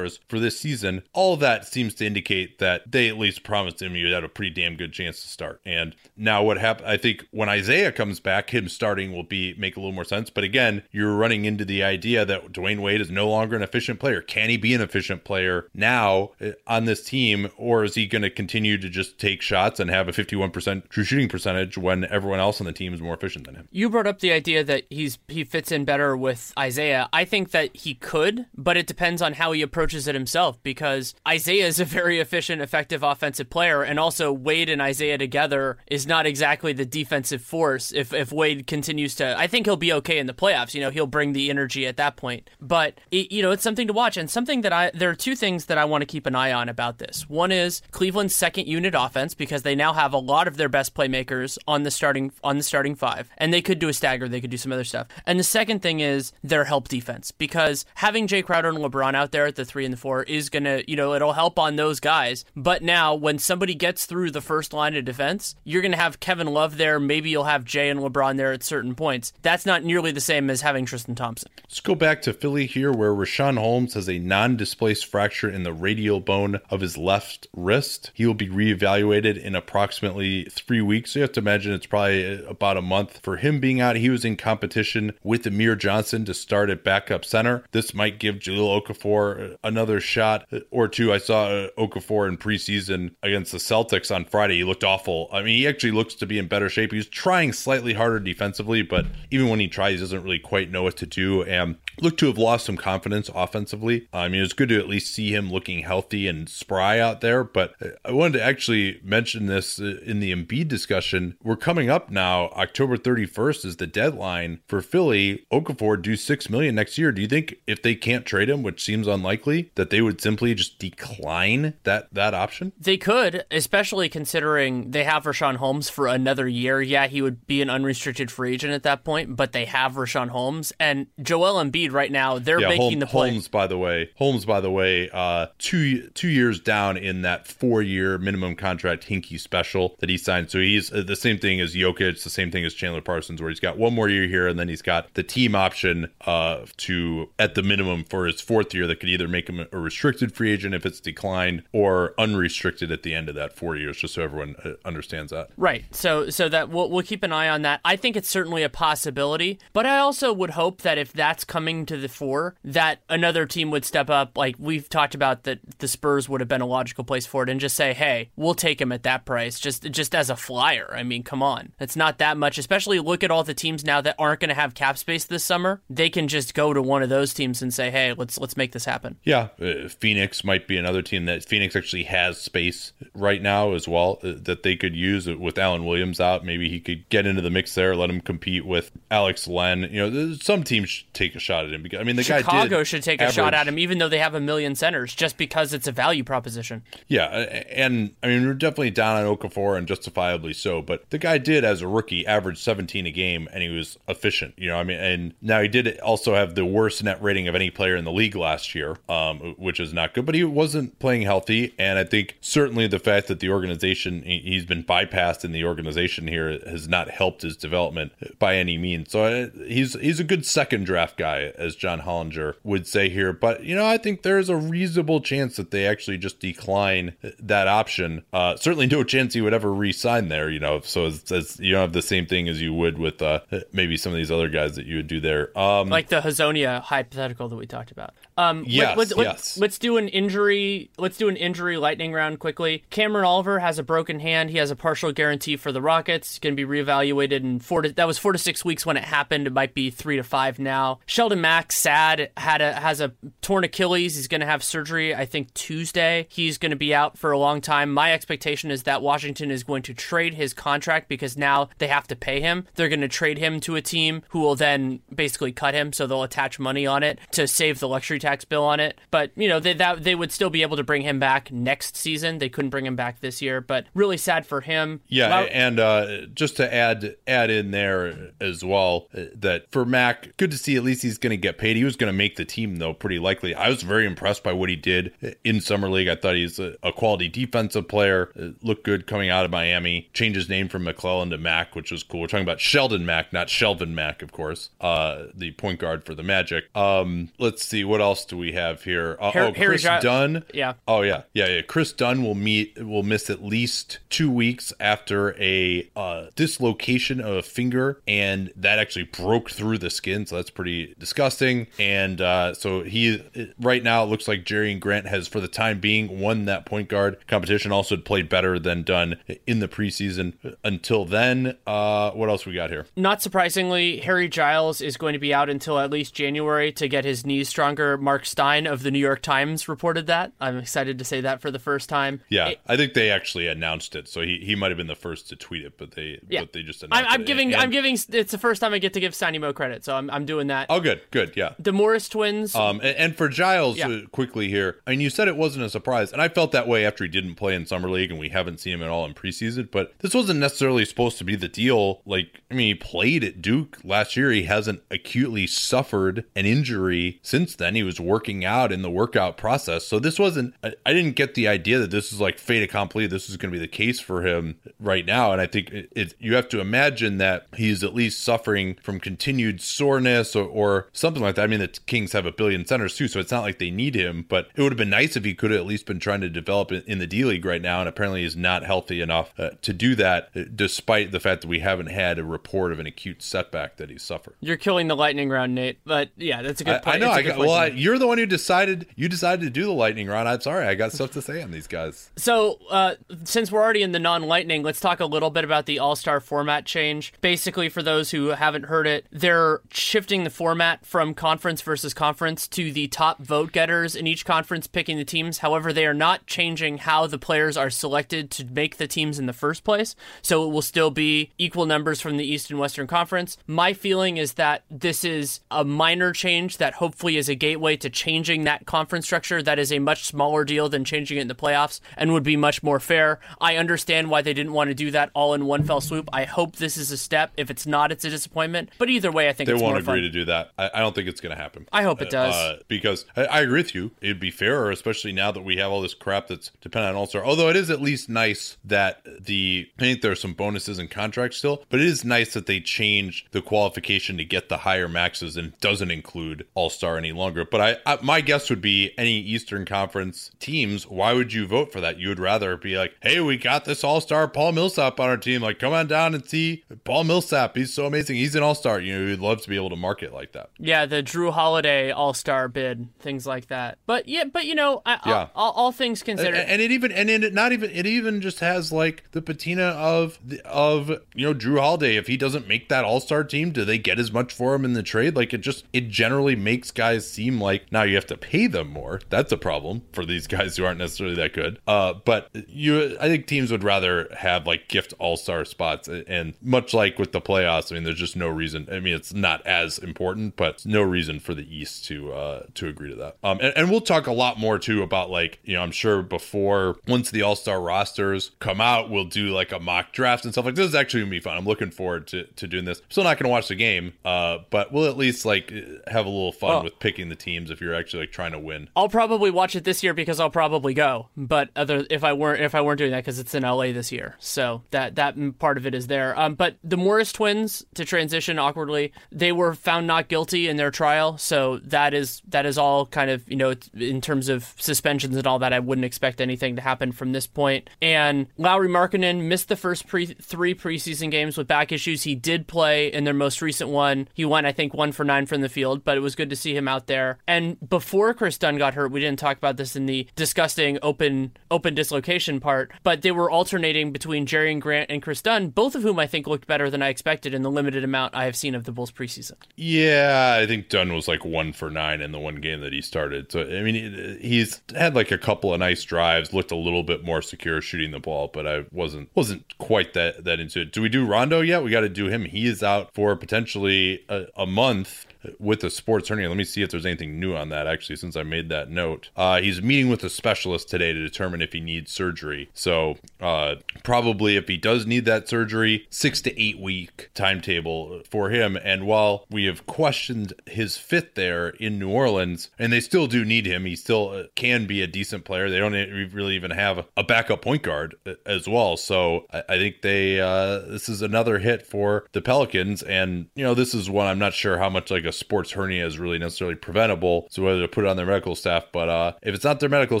[0.28, 1.02] for this season.
[1.12, 4.50] All that seems to indicate that they at least promised him you'd have a pretty
[4.50, 5.60] damn good chance to start.
[5.64, 9.76] And now what happened, I think when Isaiah comes back, him starting will be make
[9.76, 10.30] a little more sense.
[10.30, 14.00] But again, you're running into the idea that Dwyane Wade is no longer an efficient
[14.00, 14.20] player.
[14.20, 18.22] Can he be an efficient player now uh, on this team, or is he going
[18.22, 22.40] to continue to just take shots and have a 51% true shooting percentage when everyone
[22.40, 23.68] else on the team is more efficient than him?
[23.70, 27.08] You brought up the idea that he's he fits in better with Isaiah.
[27.12, 31.14] I think that he could, but it depends on how he approaches it himself because
[31.26, 36.06] Isaiah is a very efficient, effective offensive player, and also Wade and Isaiah together is
[36.06, 37.92] not exactly the defensive force.
[37.92, 40.74] If if Wade continues to, I think he'll be okay in the playoffs.
[40.74, 42.50] You know, he'll bring the energy at that point.
[42.60, 45.36] But it, you know, it's something to watch and something that I there are two
[45.36, 47.28] things that I want to keep an eye on about this.
[47.28, 50.94] One is Cleveland's second unit offense because they now have a lot of their best
[50.94, 54.40] playmakers on the starting on the starting five, and they could do a stagger, they
[54.40, 55.06] could do some other stuff.
[55.26, 59.32] And the second thing is their help defense because having Jae Crowder and LeBron out
[59.32, 62.00] there at the three and the four is gonna, you know, it'll help on those
[62.00, 62.44] guys.
[62.56, 66.48] But now when somebody gets through the first line of defense, you're gonna have Kevin
[66.48, 66.98] Love there.
[67.00, 69.32] Maybe you'll have Jae and LeBron there at certain points.
[69.42, 71.50] That's not nearly the same as having Tristan Thompson.
[71.62, 75.72] Let's go back to Philly here, where Richaun Holmes has a non-displaced fracture in the
[75.72, 78.10] radial bone of his left wrist.
[78.14, 81.12] He will be reevaluated in approximately three weeks.
[81.12, 83.96] So you have to imagine it's probably about a month for him being out.
[83.96, 87.64] He was in competition with Amir Johnson to start at backup center.
[87.72, 91.12] This might give Jahlil Okafor another shot or two.
[91.12, 94.56] I saw uh, Okafor in preseason against the Celtics on Friday.
[94.56, 95.28] He looked awful.
[95.32, 96.92] I mean, he actually looks to be in better shape.
[96.92, 100.70] He was trying slightly harder defensively, but even when he tries, he doesn't really quite
[100.70, 101.42] know what to do.
[101.42, 104.08] And looked to have lost some confidence offensively.
[104.12, 107.44] I mean, it's good to at least see him looking healthy and spry out there.
[107.44, 111.36] But I wanted to actually mention this in the Embiid discussion.
[111.42, 112.48] We're coming up now.
[112.48, 115.46] October 31st is the deadline for Philly.
[115.52, 117.12] Okafor due six million next year.
[117.12, 120.54] Do you think if they can't trade him, which seems unlikely, that they would simply
[120.54, 122.72] just decline that that option?
[122.78, 126.82] They could, especially considering they have Richaun Holmes for another year.
[126.82, 130.28] Yeah, he would be an unrestricted free agent at that point, but they have Richaun
[130.28, 132.38] Holmes and Joel Embiid right now.
[132.38, 133.30] They're yeah, making Holmes, the play.
[133.30, 137.46] Holmes, by the way, Holmes, by the way, uh, two two years down in that
[137.46, 140.50] four year minimum contract Hinkie special that he signed.
[140.50, 143.50] So he's uh, the same thing as Jokic, the same thing as Chandler Parsons, where
[143.50, 147.28] he's got one more year here and then he's got the team option uh, to
[147.38, 150.52] at the minimum for his fourth year that could either make him a restricted free
[150.52, 153.96] agent if it's declined or unrestricted at the end of that four years.
[153.98, 155.50] Just so everyone uh, understands that.
[155.56, 155.84] Right.
[155.94, 157.80] So so that we'll we'll keep an eye on that.
[157.84, 161.86] I think it's certainly a possibility, but I also would hope that if that's coming
[161.86, 164.36] to the fore, that another team would step up.
[164.36, 167.50] Like we've talked about, that the Spurs would have been a logical place for it,
[167.50, 170.92] and just say, "Hey, we'll take him at that price." Just just as a flyer.
[170.94, 172.58] I mean, come on, it's not that much.
[172.58, 175.44] Especially look at all the teams now that aren't going to have cap space this
[175.44, 175.80] summer.
[175.88, 178.72] They can just go to one of those teams and say, "Hey, let's let's make
[178.72, 183.42] this happen." Yeah, uh, Phoenix might be another team that Phoenix actually has space right
[183.42, 186.44] now as well uh, that they could use with Alan Williams out.
[186.44, 189.88] Maybe he could get into the mix there, let him compete with Alex Len.
[189.90, 192.44] You know, some teams should take a shot at him because I mean the Chicago
[192.44, 193.32] guy Chicago should take average.
[193.32, 195.92] a shot at him, even though they have a million centers, just because it's a
[195.92, 196.82] value proposition.
[197.08, 201.38] Yeah, and I mean we're definitely down on Okafor and justifiably so, but the guy
[201.38, 204.54] did as a rookie average 17 a game and he was efficient.
[204.56, 207.54] You know, I mean, and now he did also have the worst net rating of
[207.54, 210.26] any player in the league last year, um, which is not good.
[210.26, 214.66] But he wasn't playing healthy, and I think certainly the fact that the organization he's
[214.66, 219.10] been bypassed in the organization here has not helped his development by any means.
[219.10, 223.32] So uh, he's he's a good second draft guy, as John Hollinger would say here.
[223.32, 227.66] But you know, I think there's a reasonable chance that they actually just decline that
[227.68, 228.24] option.
[228.32, 230.50] Uh, certainly, no chance he would ever re-sign there.
[230.50, 233.22] You know, so it's, it's, you don't have the same thing as you would with
[233.22, 233.40] uh,
[233.72, 235.56] maybe some of these other guys that you would do there.
[235.58, 238.14] Um, like the Hezonja hypothetical that we talked about.
[238.36, 239.58] Um, yes, let, let, yes.
[239.58, 240.90] Let's do an injury.
[240.98, 242.84] Let's do an injury lightning round quickly.
[242.90, 244.50] Cameron Oliver has a broken hand.
[244.50, 246.32] He has a partial guarantee for the Rockets.
[246.32, 248.96] He's going to be reevaluated in four to that was four to six weeks when
[248.96, 249.46] it happened.
[249.46, 250.98] It might be three to five now.
[251.06, 254.16] Sheldon Mac, sad, had a has a torn Achilles.
[254.16, 255.14] He's going to have surgery.
[255.14, 256.26] I think Tuesday.
[256.28, 257.92] He's going to be out for a long time.
[257.92, 262.06] My expectation is that Washington is going to trade his contract because now they have
[262.08, 262.53] to pay him.
[262.74, 266.06] They're going to trade him to a team who will then basically cut him, so
[266.06, 268.98] they'll attach money on it to save the luxury tax bill on it.
[269.10, 271.96] But you know, they that they would still be able to bring him back next
[271.96, 272.38] season.
[272.38, 275.00] They couldn't bring him back this year, but really sad for him.
[275.08, 280.36] Yeah, and uh, just to add add in there as well uh, that for Mac,
[280.36, 281.76] good to see at least he's going to get paid.
[281.76, 283.54] He was going to make the team though, pretty likely.
[283.54, 285.12] I was very impressed by what he did
[285.44, 286.08] in summer league.
[286.08, 288.30] I thought he's a, a quality defensive player.
[288.34, 290.10] It looked good coming out of Miami.
[290.12, 292.20] Changed his name from McClellan to Mac, which was cool.
[292.20, 294.70] We're talking about Sheldon Mac, not Shelvin Mack, of course.
[294.80, 296.64] Uh, the point guard for the Magic.
[296.76, 299.16] Um, let's see what else do we have here.
[299.20, 300.44] Uh, Harry, oh, Chris Harry Dunn.
[300.52, 300.74] Yeah.
[300.86, 301.62] Oh yeah, yeah, yeah.
[301.62, 307.36] Kris Dunn will meet will miss at least two weeks after a uh, dislocation of
[307.36, 311.66] a finger, and that actually broke through the skin, so that's pretty disgusting.
[311.78, 313.22] And uh, so he
[313.60, 316.88] right now it looks like Jerian Grant has, for the time being, won that point
[316.88, 317.72] guard competition.
[317.72, 320.34] Also played better than Dunn in the preseason.
[320.64, 322.86] Until then, uh, what else we got here?
[322.96, 327.04] Not surprisingly, Harry Giles is going to be out until at least January to get
[327.04, 327.96] his knees stronger.
[327.96, 330.32] Marc Stein of the New York Times reported that.
[330.40, 332.20] I'm excited to say that for the first time.
[332.28, 334.94] Yeah, it, I think they actually announced it, so he, he might have been the
[334.94, 336.40] first to tweet it, but they yeah.
[336.40, 338.78] but they just announced I, am giving and, I'm giving it's the first time I
[338.78, 340.66] get to give Steiny Mo credit, so I'm, I'm doing that.
[340.70, 341.54] Oh, good, good, yeah.
[341.58, 342.54] The Morris twins.
[342.54, 343.88] Um, and, and for Giles, yeah.
[343.88, 346.66] uh, quickly here, I mean, you said it wasn't a surprise, and I felt that
[346.68, 349.04] way after he didn't play in summer league, and we haven't seen him at all
[349.04, 349.70] in preseason.
[349.70, 352.00] But this wasn't necessarily supposed to be the deal.
[352.06, 354.30] Like, I mean, he played at Duke last year.
[354.30, 357.74] He hasn't acutely suffered an injury since then.
[357.74, 360.54] He was working out in the workout process, so this wasn't.
[360.62, 363.06] I, I didn't get the idea that this is like fait accompli.
[363.06, 365.92] This is going to be the case for him right now, and I think it,
[365.94, 370.88] it, you have to imagine that he's at least suffering from continued soreness or, or
[370.92, 371.44] something like that.
[371.44, 373.94] I mean, the Kings have a billion centers too, so it's not like they need
[373.94, 374.24] him.
[374.28, 376.28] But it would have been nice if he could have at least been trying to
[376.28, 379.50] develop in, in the D League right now, and apparently he's not healthy enough uh,
[379.62, 382.78] to do that, uh, despite the fact that we haven't had had a report of
[382.78, 384.36] an acute setback that he suffered.
[384.40, 385.78] You're killing the lightning round, Nate.
[385.84, 386.96] But yeah, that's a good point.
[386.96, 387.12] I know.
[387.12, 388.86] It's a I got, well, I, you're the one who decided.
[388.94, 390.28] You decided to do the lightning round.
[390.28, 390.66] I'm sorry.
[390.66, 392.10] I got stuff to say on these guys.
[392.16, 395.66] So, uh, since we're already in the non lightning, let's talk a little bit about
[395.66, 397.12] the All Star format change.
[397.20, 402.46] Basically, for those who haven't heard it, they're shifting the format from conference versus conference
[402.48, 405.38] to the top vote getters in each conference picking the teams.
[405.38, 409.26] However, they are not changing how the players are selected to make the teams in
[409.26, 409.96] the first place.
[410.22, 413.36] So, it will still be equal numbers from the East and Western Conference.
[413.48, 417.90] My feeling is that this is a minor change that hopefully is a gateway to
[417.90, 419.42] changing that conference structure.
[419.42, 422.36] That is a much smaller deal than changing it in the playoffs and would be
[422.36, 423.18] much more fair.
[423.40, 426.08] I understand why they didn't want to do that all in one fell swoop.
[426.12, 427.32] I hope this is a step.
[427.36, 428.68] If it's not, it's a disappointment.
[428.78, 430.02] But either way, I think They it's won't agree fun.
[430.02, 430.52] to do that.
[430.58, 431.66] I, I don't think it's going to happen.
[431.72, 432.34] I hope it does.
[432.34, 433.92] Uh, because I, I agree with you.
[434.02, 437.06] It'd be fairer, especially now that we have all this crap that's dependent on All
[437.06, 437.24] Star.
[437.24, 440.90] Although it is at least nice that the I think there are some bonuses and
[440.90, 444.88] contracts still, but it is nice that they changed the qualification to get the higher
[444.88, 447.44] maxes and doesn't include All Star any longer.
[447.44, 450.86] But I, I my guess would be any Eastern Conference teams.
[450.86, 451.98] Why would you vote for that?
[451.98, 455.18] You would rather be like, hey, we got this All Star Paul Millsap on our
[455.18, 455.42] team.
[455.42, 457.56] Like, come on down and see Paul Millsap.
[457.56, 458.16] He's so amazing.
[458.16, 458.80] He's an All Star.
[458.80, 460.50] You know, you'd love to be able to market like that.
[460.58, 463.76] Yeah, the Jrue Holiday All Star bid, things like that.
[463.84, 465.26] But yeah, but you know, I, Yeah.
[465.34, 468.40] all, all things considered, and, and it even and it not even it even just
[468.40, 471.83] has like the patina of the, of you know Jrue Holiday.
[471.84, 474.64] If he doesn't make that All Star team, do they get as much for him
[474.64, 475.16] in the trade?
[475.16, 478.68] Like it just it generally makes guys seem like now you have to pay them
[478.68, 479.00] more.
[479.10, 481.58] That's a problem for these guys who aren't necessarily that good.
[481.66, 486.34] Uh, but you, I think teams would rather have like gift All Star spots, and
[486.42, 488.68] much like with the playoffs, I mean, there's just no reason.
[488.70, 492.68] I mean, it's not as important, but no reason for the East to uh to
[492.68, 493.16] agree to that.
[493.22, 496.02] Um, and, and we'll talk a lot more too about like you know I'm sure
[496.02, 500.32] before once the All Star rosters come out, we'll do like a mock draft and
[500.32, 500.68] stuff like this.
[500.68, 501.36] Is actually gonna be fun.
[501.36, 502.78] I'm looking forward to to doing this.
[502.80, 505.52] I'm still not gonna watch the game, uh, but we'll at least like
[505.86, 508.38] have a little fun Well- with picking the teams if you're actually like trying to
[508.38, 508.68] win.
[508.76, 511.08] I'll probably watch it this year because I'll probably go.
[511.16, 513.92] But other if I weren't if I weren't doing that because it's in LA this
[513.92, 516.18] year, so that that part of it is there.
[516.18, 520.70] Um, but the Morris twins to transition awkwardly, they were found not guilty in their
[520.70, 525.16] trial, so that is that is all kind of you know in terms of suspensions
[525.16, 525.52] and all that.
[525.52, 527.68] I wouldn't expect anything to happen from this point.
[527.80, 532.02] And Lauri Markkanen missed the first pre- three preseason games with back issues.
[532.02, 534.08] He did play in their most recent one.
[534.12, 536.36] He went I think one for nine from the field, but it was good to
[536.36, 537.18] see him out there.
[537.28, 541.30] And before Kris Dunn got hurt, we didn't talk about this in the disgusting open
[541.52, 545.82] open dislocation part, but they were alternating between Jerian Grant and Kris Dunn, both of
[545.82, 548.56] whom I think looked better than I expected in the limited amount I have seen
[548.56, 549.36] of the Bulls preseason.
[549.54, 552.80] Yeah, I think Dunn was like one for nine in the one game that he
[552.80, 553.30] started.
[553.30, 557.04] So I mean, he's had like a couple of nice drives, looked a little bit
[557.04, 560.72] more secure shooting the ball, but I wasn't wasn't quite that that into it.
[560.72, 561.62] Do we do Rondo yet?
[561.62, 562.24] We got to do him.
[562.24, 565.06] He is out for potentially a, a month
[565.38, 566.28] with a sports hernia.
[566.28, 569.10] Let me see if there's anything new on that actually since I made that note.
[569.16, 572.50] Uh, he's meeting with a specialist today to determine if he needs surgery.
[572.54, 578.30] So uh, probably if he does need that surgery, six to eight week timetable for
[578.30, 578.56] him.
[578.62, 583.24] And while we have questioned his fit there in New Orleans, and they still do
[583.24, 585.48] need him, he still uh, can be a decent player.
[585.48, 585.72] They don't
[586.12, 588.76] really even have a backup point guard uh, as well.
[588.76, 593.44] So I, I think they uh, this is another hit for the Pelicans, and you
[593.44, 596.18] know this is one I'm not sure how much like a sports hernia is really
[596.18, 597.26] necessarily preventable.
[597.30, 599.68] So whether to put it on their medical staff, but uh, if it's not their
[599.68, 600.00] medical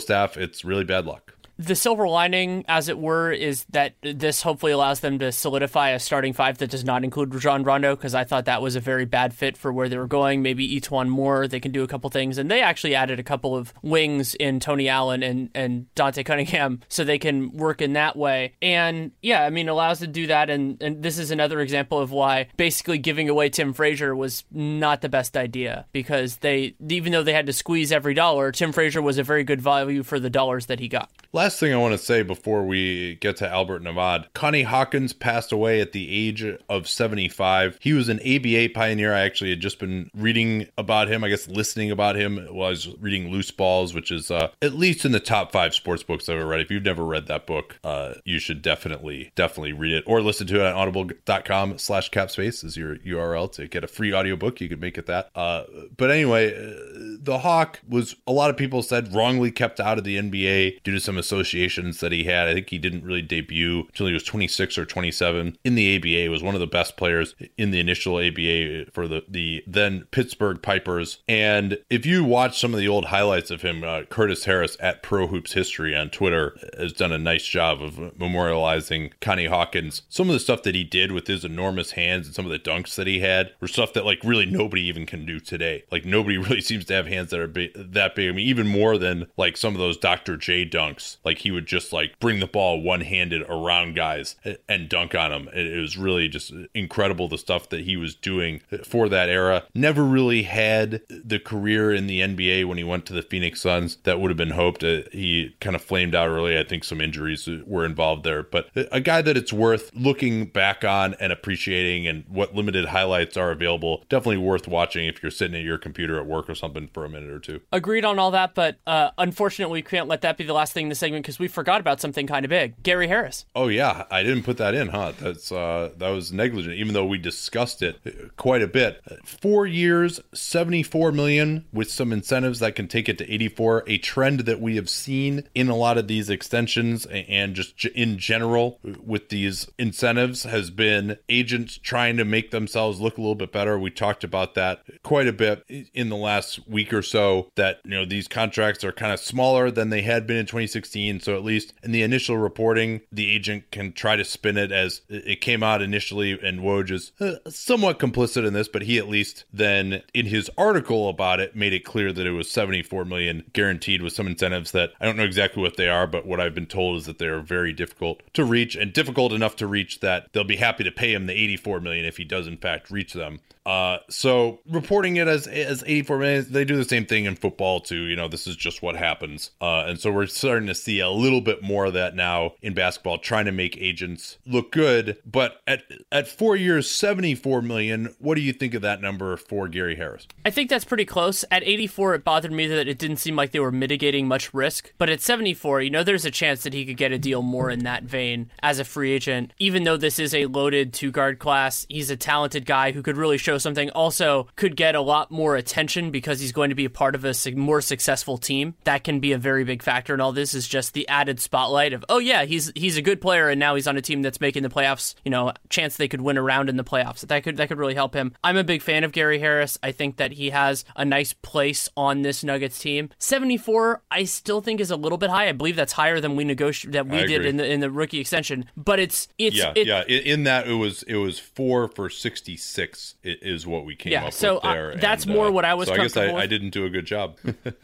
[0.00, 1.33] staff, it's really bad luck.
[1.56, 6.00] The silver lining, as it were, is that this hopefully allows them to solidify a
[6.00, 9.04] starting five that does not include Rajon Rondo, because I thought that was a very
[9.04, 10.42] bad fit for where they were going.
[10.42, 12.38] Maybe E'Twaun Moore, they can do a couple things.
[12.38, 16.80] And they actually added a couple of wings in Tony Allen and, and Dante Cunningham,
[16.88, 18.54] so they can work in that way.
[18.60, 20.50] And yeah, I mean, allows to do that.
[20.50, 25.02] And, and this is another example of why basically giving away Tim Frazier was not
[25.02, 29.02] the best idea, because they, even though they had to squeeze every dollar, Tim Frazier
[29.02, 31.10] was a very good value for the dollars that he got.
[31.32, 35.52] Last thing I want to say before we get to Albert Nahmad, Connie Hawkins passed
[35.52, 37.78] away at the age of 75.
[37.80, 39.14] He was an ABA pioneer.
[39.14, 42.70] I actually had just been reading about him, I guess listening about him while I
[42.70, 46.28] was reading Loose Balls, which is uh, at least in the top five sports books
[46.28, 46.60] I've ever read.
[46.60, 50.46] If you've never read that book, uh, you should definitely, definitely read it or listen
[50.46, 54.60] to it on audible.com slash capspace is your URL to get a free audiobook.
[54.60, 55.30] You could make it that.
[55.34, 55.64] Uh,
[55.96, 60.04] but anyway, uh, the Hawk was, a lot of people said, wrongly kept out of
[60.04, 62.48] the NBA due to some associations that he had.
[62.48, 66.30] I think he didn't really debut until he was 26 or 27 in the ABA.
[66.30, 70.62] Was one of the best players in the initial ABA for the the then Pittsburgh
[70.62, 71.18] Pipers.
[71.28, 75.02] And if you watch some of the old highlights of him, uh, Curtis Harris at
[75.02, 80.02] Pro Hoops History on Twitter has done a nice job of memorializing Connie Hawkins.
[80.08, 82.58] Some of the stuff that he did with his enormous hands and some of the
[82.58, 85.84] dunks that he had were stuff that like really nobody even can do today.
[85.90, 88.28] Like nobody really seems to have hands that are big, that big.
[88.28, 90.36] I mean, even more than like some of those Dr.
[90.36, 91.16] J dunks.
[91.24, 94.36] Like he would just like bring the ball one handed around guys
[94.68, 95.48] and dunk on them.
[95.54, 99.64] It was really just incredible the stuff that he was doing for that era.
[99.74, 103.96] Never really had the career in the NBA when he went to the Phoenix Suns
[104.04, 104.84] that would have been hoped.
[104.84, 106.58] Uh, he kind of flamed out early.
[106.58, 110.84] I think some injuries were involved there, but a guy that it's worth looking back
[110.84, 114.04] on and appreciating and what limited highlights are available.
[114.08, 117.08] Definitely worth watching if you're sitting at your computer at work or something for a
[117.08, 117.60] minute or two.
[117.72, 120.84] Agreed on all that, but uh, unfortunately, we can't let that be the last thing
[120.84, 122.82] in the segment because we forgot about something kind of big.
[122.82, 123.46] Gary Harris.
[123.54, 125.12] Oh yeah, I didn't put that in, huh?
[125.18, 129.02] That's uh, that was negligent, even though we discussed it quite a bit.
[129.24, 133.84] Four years, seventy-four million with some incentives that can take it to eighty-four.
[133.86, 138.18] A trend that we have seen in a lot of these extensions and just in
[138.18, 143.52] general with these incentives has been agents trying to make themselves look a little bit
[143.52, 143.78] better.
[143.78, 147.50] We talked about that quite a bit in the last week or so.
[147.56, 151.03] That you know these contracts are kind of smaller than they had been in 2016.
[151.20, 155.02] So at least in the initial reporting, the agent can try to spin it as
[155.08, 159.08] it came out initially, and Woj is uh, somewhat complicit in this, but he at
[159.08, 163.44] least then in his article about it made it clear that it was 74 million
[163.52, 166.54] guaranteed with some incentives that I don't know exactly what they are, but what I've
[166.54, 170.00] been told is that they are very difficult to reach and difficult enough to reach
[170.00, 172.90] that they'll be happy to pay him the 84 million if he does in fact
[172.90, 173.40] reach them.
[173.66, 177.80] Uh, so reporting it as as 84 minutes, they do the same thing in football
[177.80, 178.02] too.
[178.02, 179.50] You know, this is just what happens.
[179.60, 182.74] Uh, and so we're starting to see a little bit more of that now in
[182.74, 185.18] basketball, trying to make agents look good.
[185.24, 188.14] But at at four years, 74 million.
[188.18, 190.26] What do you think of that number for Gary Harris?
[190.44, 191.44] I think that's pretty close.
[191.50, 194.92] At 84, it bothered me that it didn't seem like they were mitigating much risk.
[194.98, 197.70] But at 74, you know, there's a chance that he could get a deal more
[197.70, 199.52] in that vein as a free agent.
[199.58, 203.16] Even though this is a loaded two guard class, he's a talented guy who could
[203.16, 203.90] really show something.
[203.90, 207.24] Also, could get a lot more attention because he's going to be a part of
[207.24, 208.74] a more successful team.
[208.84, 210.54] That can be a very big factor in all this.
[210.54, 213.74] Is just the added spotlight of oh yeah, he's he's a good player and now
[213.74, 215.14] he's on a team that's making the playoffs.
[215.24, 217.20] You know, chance they could win around in the playoffs.
[217.20, 218.34] That could that could really help him.
[218.42, 219.78] I'm a big fan of Gary Harris.
[219.82, 223.10] I think that he has a nice place on this Nuggets team.
[223.18, 225.48] 74, I still think is a little bit high.
[225.48, 227.48] I believe that's higher than we negotiated that we I did agree.
[227.48, 228.66] in the in the rookie extension.
[228.76, 230.02] But it's it's yeah, it, yeah.
[230.04, 234.26] In, that, it was it was four for 66 i- is what we came Yeah,
[234.26, 234.94] up so, with there.
[234.96, 236.90] that's And, more uh, what I was So I guess I, I didn't do a
[236.90, 237.38] good job.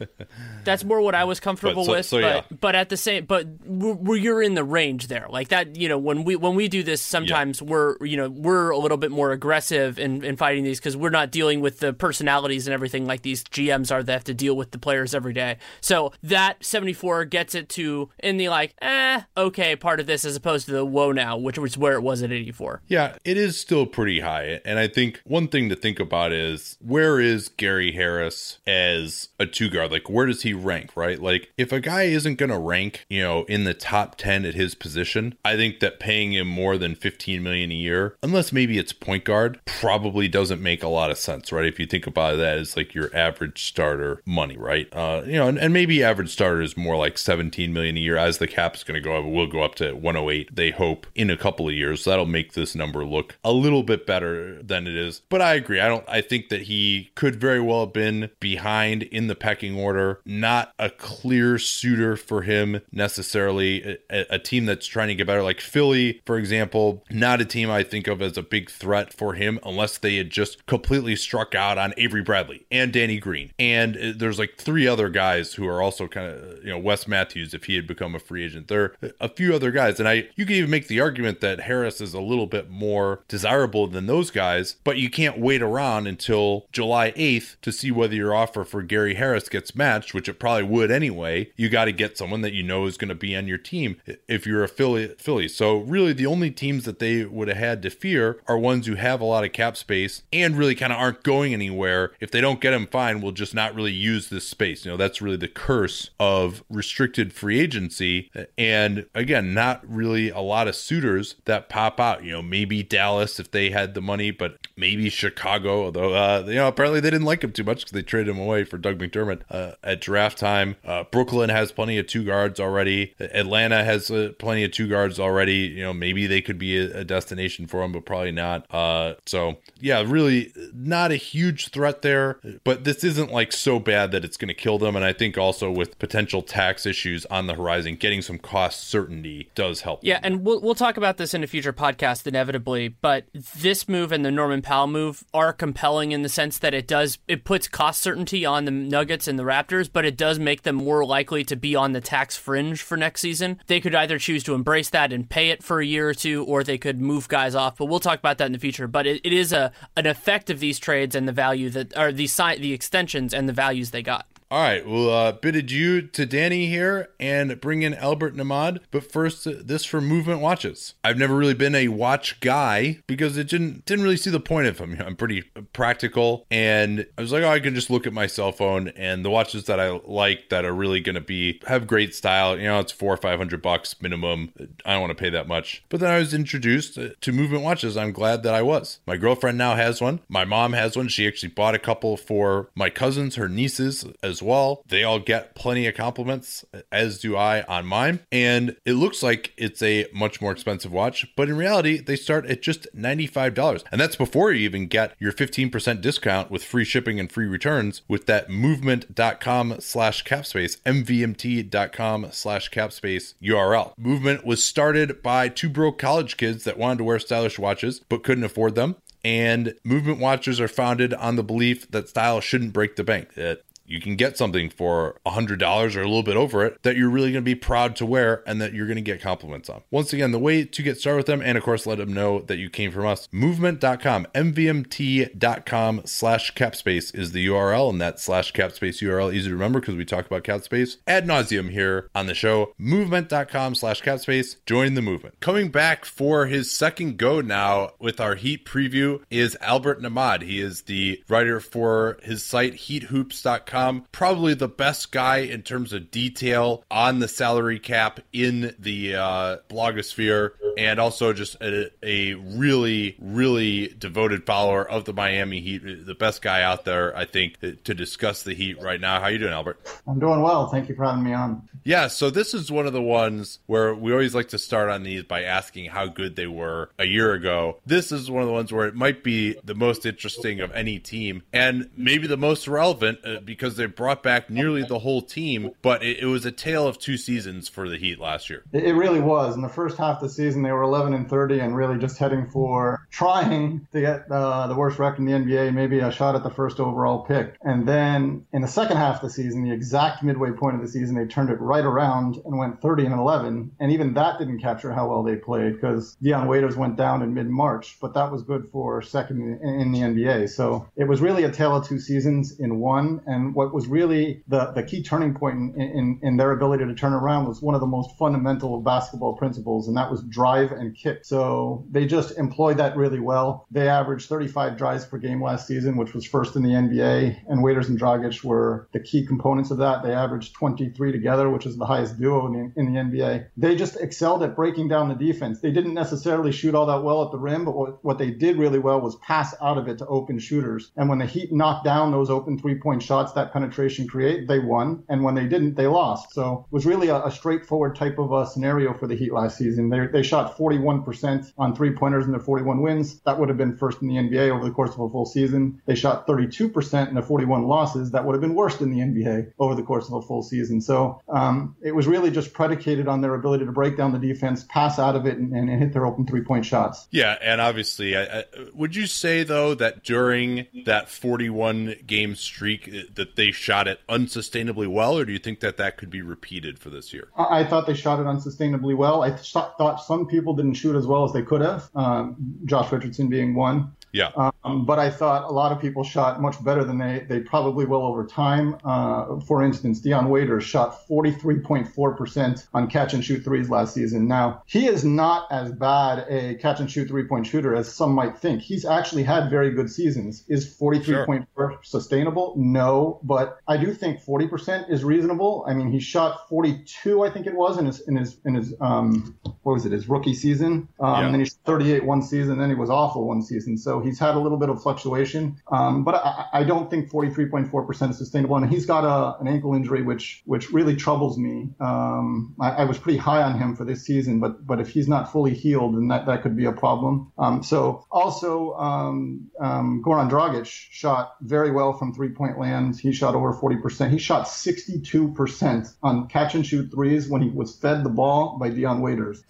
[0.63, 2.05] that's more what I was comfortable But so- with.
[2.05, 2.57] so, but yeah.
[2.59, 5.75] but at the same, but we're, we're you're in the range there, like that.
[5.75, 8.97] You know, when we when we do this, sometimes we're you know we're a little
[8.97, 12.73] bit more aggressive in, in fighting these because we're not dealing with the personalities and
[12.73, 15.57] everything like these GMs are that have to deal with the players every day.
[15.81, 20.35] So that 74 gets it to in the like eh okay part of this as
[20.35, 22.81] opposed to the whoa now, which was where it was at 84.
[22.87, 24.59] Yeah, it is still pretty high.
[24.65, 29.45] And I think one thing to think about is where is Gary Harris as a
[29.45, 29.91] two guard?
[29.91, 31.19] Like, where does he rank, right?
[31.19, 34.55] Like, if a guy isn't going to rank, you know, in the top 10 at
[34.55, 38.77] his position, I think that paying him more than 15 million a year, unless maybe
[38.77, 41.65] it's point guard, probably doesn't make a lot of sense, right?
[41.65, 44.87] If you think about that as like your average starter money, right?
[44.93, 48.17] Uh, you know, and, and maybe average starter is more like 17 million a year
[48.17, 49.25] as the cap's going to go up.
[49.25, 52.03] It will go up to 108, they hope, in a couple of years.
[52.03, 55.21] So that'll make this number look a little bit better than it is.
[55.29, 55.79] But I agree.
[55.79, 59.77] I don't, I think that he could very well have been behind in the pecking
[59.77, 63.97] order, not a clear suitor for him necessarily.
[64.09, 67.69] A, a team that's trying to get better, like Philly, for example, not a team
[67.69, 71.55] I think of as a big threat for him unless they had just completely struck
[71.55, 73.51] out on Avery Bradley and Danny Green.
[73.59, 77.07] And uh, there's like three other guys who are also kind of, you know, Wes
[77.07, 78.67] Matthews, if he had become a free agent.
[78.67, 79.99] There are a few other guys.
[79.99, 83.23] And I, you can even make the argument that Harris is a little bit more
[83.27, 88.15] desirable than those guys, but you can't wait around until July 8th to see whether
[88.15, 91.51] your offer for Gary Harris gets matched, which it probably would anyway.
[91.55, 93.97] You got to get someone that you know is going to be on your team
[94.27, 95.15] if you're a Philly.
[95.17, 95.47] Philly.
[95.47, 98.95] So really, the only teams that they would have had to fear are ones who
[98.95, 102.11] have a lot of cap space and really kind of aren't going anywhere.
[102.19, 103.21] If they don't get him, fine.
[103.21, 104.85] We'll just not really use this space.
[104.85, 108.31] You know, that's really the curse of restricted free agency.
[108.57, 112.23] And again, not really a lot of suitors that pop out.
[112.23, 115.85] You know, maybe Dallas if they had the money, but maybe Chicago.
[115.85, 118.41] Although, uh, you know, apparently they didn't like him too much because they traded him
[118.41, 120.75] away for Doug McDermott uh, at draft time.
[120.85, 122.59] Uh, Brooklyn has plenty of two guards.
[122.59, 123.13] already.
[123.19, 125.57] Atlanta has uh, plenty of two guards already.
[125.57, 128.65] You know, maybe they could be a, a destination for him, but probably not.
[128.71, 132.39] Uh, so yeah, really not a huge threat there.
[132.63, 134.95] But this isn't like so bad that it's going to kill them.
[134.95, 139.49] And I think also with potential tax issues on the horizon, getting some cost certainty
[139.55, 139.99] does help.
[140.03, 142.89] Yeah, and we'll we'll talk about this in a future podcast inevitably.
[142.89, 145.00] But this move and the Norman Powell move
[145.33, 149.27] are compelling in the sense that it does it puts cost certainty on the Nuggets
[149.27, 152.37] and the Raptors, but it does make them more likely to be on the tax
[152.37, 153.59] fringe for next season.
[153.67, 156.43] They could either choose to embrace that and pay it for a year or two,
[156.45, 157.77] or they could move guys off.
[157.77, 158.87] But we'll talk about that in the future.
[158.87, 162.11] But it, it is a an effect of these trades and the value that are
[162.11, 162.27] the
[162.59, 164.25] the extensions and the values they got.
[164.51, 168.81] All right, we'll uh, bid adieu to Danny here and bring in Albert Nahmad.
[168.91, 170.93] But first, uh, this for movement watches.
[171.05, 174.67] I've never really been a watch guy because it didn't didn't really see the point
[174.67, 174.97] of them.
[175.05, 178.51] I'm pretty practical, and I was like, oh, I can just look at my cell
[178.51, 182.13] phone and the watches that I like that are really going to be have great
[182.13, 182.57] style.
[182.57, 184.51] You know, it's four or five hundred bucks minimum.
[184.85, 185.81] I don't want to pay that much.
[185.87, 187.95] But then I was introduced to movement watches.
[187.95, 188.99] I'm glad that I was.
[189.07, 190.19] My girlfriend now has one.
[190.27, 191.07] My mom has one.
[191.07, 194.83] She actually bought a couple for my cousins, her nieces as well.
[194.87, 198.19] They all get plenty of compliments, as do I on mine.
[198.31, 202.45] And it looks like it's a much more expensive watch, but in reality, they start
[202.45, 203.83] at just $95.
[203.91, 208.01] And that's before you even get your 15% discount with free shipping and free returns
[208.07, 213.93] with that movement.com slash capspace, mvmt.com slash capspace URL.
[213.97, 218.23] Movement was started by two broke college kids that wanted to wear stylish watches but
[218.23, 222.95] couldn't afford them and movement watches are founded on the belief that style shouldn't break
[222.95, 223.33] the bank.
[223.35, 223.61] That
[223.91, 227.09] you can get something for a $100 or a little bit over it that you're
[227.09, 229.81] really going to be proud to wear and that you're going to get compliments on.
[229.91, 232.39] Once again, the way to get started with them and of course let them know
[232.41, 238.53] that you came from us, movement.com, mvmt.com slash capspace is the URL and that slash
[238.53, 242.33] capspace URL easy to remember because we talk about capspace ad nauseum here on the
[242.33, 242.73] show.
[242.77, 244.55] Movement.com slash capspace.
[244.65, 245.39] Join the movement.
[245.41, 250.43] Coming back for his second go now with our Heat preview is Albert Nahmad.
[250.43, 253.80] He is the writer for his site heathoops.com
[254.11, 259.57] Probably the best guy in terms of detail on the salary cap in the uh,
[259.69, 266.05] blogosphere, and also just a, a, really, really devoted follower of the Miami Heat.
[266.05, 269.19] The best guy out there, I think, to discuss the Heat right now.
[269.19, 269.79] How you doing, Albert?
[270.07, 270.67] I'm doing well.
[270.67, 271.67] Thank you for having me on.
[271.83, 275.03] Yeah, so this is one of the ones where we always like to start on
[275.03, 277.79] these by asking how good they were a year ago.
[277.85, 280.99] This is one of the ones where it might be the most interesting of any
[280.99, 285.21] team, and maybe the most relevant uh, because because they brought back nearly the whole
[285.21, 288.63] team, but it, it, was a tale of two seasons for the Heat last year.
[288.73, 289.55] It really was.
[289.55, 292.17] In the first half of the season, they were 11 and 30 and really just
[292.17, 296.35] heading for trying to get uh, the worst record in the NBA, maybe a shot
[296.35, 297.55] at the first overall pick.
[297.61, 300.87] And then in the second half of the season, the exact midway point of the
[300.87, 303.71] season, they turned it right around and went 30 and 11.
[303.79, 307.33] And even that didn't capture how well they played because Dion Waiters went down in
[307.33, 310.49] mid March, but that was good for second in the NBA.
[310.49, 313.21] So it was really a tale of two seasons in one.
[313.25, 316.95] And what was really the, the key turning point in, in, in, their ability to
[316.95, 320.95] turn around was one of the most fundamental basketball principles, and that was drive and
[320.95, 321.23] kick.
[321.23, 323.67] So they just employed that really well.
[323.71, 327.63] They averaged 35 drives per game last season, which was first in the NBA, and
[327.63, 330.03] Waiters and Dragic were the key components of that.
[330.03, 333.47] They averaged 23 together, which is the highest duo in the, in the NBA.
[333.57, 335.59] They just excelled at breaking down the defense.
[335.59, 338.57] They didn't necessarily shoot all that well at the rim, but what, what they did
[338.57, 340.91] really well was pass out of it to open shooters.
[340.95, 344.59] And when the Heat knocked down those open three point shots, that penetration create, they
[344.59, 345.03] won.
[345.09, 346.33] And when they didn't, they lost.
[346.33, 349.57] So it was really a, a straightforward type of a scenario for the Heat last
[349.57, 349.89] season.
[349.89, 353.19] They, they shot 41% on three pointers in their 41 wins.
[353.21, 355.81] That would have been first in the NBA over the course of a full season.
[355.85, 358.11] They shot 32% in the 41 losses.
[358.11, 360.81] That would have been worst in the NBA over the course of a full season.
[360.81, 364.65] So um, it was really just predicated on their ability to break down the defense,
[364.69, 367.07] pass out of it, and, and, hit their open three point shots.
[367.11, 367.37] Yeah.
[367.41, 373.01] And obviously, I, I, would you say, though, that during that 41 game streak uh,
[373.31, 376.79] that they shot it unsustainably well, or do you think that that could be repeated
[376.79, 377.29] for this year?
[377.37, 379.21] I thought they shot it unsustainably well.
[379.21, 379.41] I th-
[379.77, 383.55] thought some people didn't shoot as well as they could have, um, Josh Richardson being
[383.55, 383.93] one.
[384.11, 384.50] Yeah.
[384.63, 387.85] Um, but I thought a lot of people shot much better than they, they probably
[387.85, 388.77] will over time.
[388.83, 394.27] Uh, for instance, Dion Waiters shot 43.4% on catch and shoot threes last season.
[394.27, 398.13] Now, he is not as bad a catch and shoot three point shooter as some
[398.13, 398.61] might think.
[398.61, 400.43] He's actually had very good seasons.
[400.47, 401.79] Is 43.4 sure.
[401.83, 402.53] sustainable?
[402.57, 405.65] No, but I do think 40% is reasonable.
[405.67, 408.73] I mean, he shot 42, I think it was, in his, in his, in his,
[408.79, 410.87] um, what was it, his rookie season.
[410.99, 411.25] Um, yeah.
[411.25, 413.77] And then he's 38 one season, then he was awful one season.
[413.77, 415.57] So he's had a little bit of fluctuation.
[415.71, 418.57] Um, but I, I, don't think 43.4% is sustainable.
[418.57, 421.69] And he's got a, an ankle injury, which which really troubles me.
[421.79, 425.07] Um, I, I, was pretty high on him for this season, but but if he's
[425.07, 427.31] not fully healed, then that, that could be a problem.
[427.37, 432.99] Um, so also, um, um, Goran Dragic shot very well from three point land.
[432.99, 434.09] He shot over 40%.
[434.09, 438.69] He shot 62% on catch and shoot threes when he was fed the ball by
[438.69, 439.43] Dion Waiters.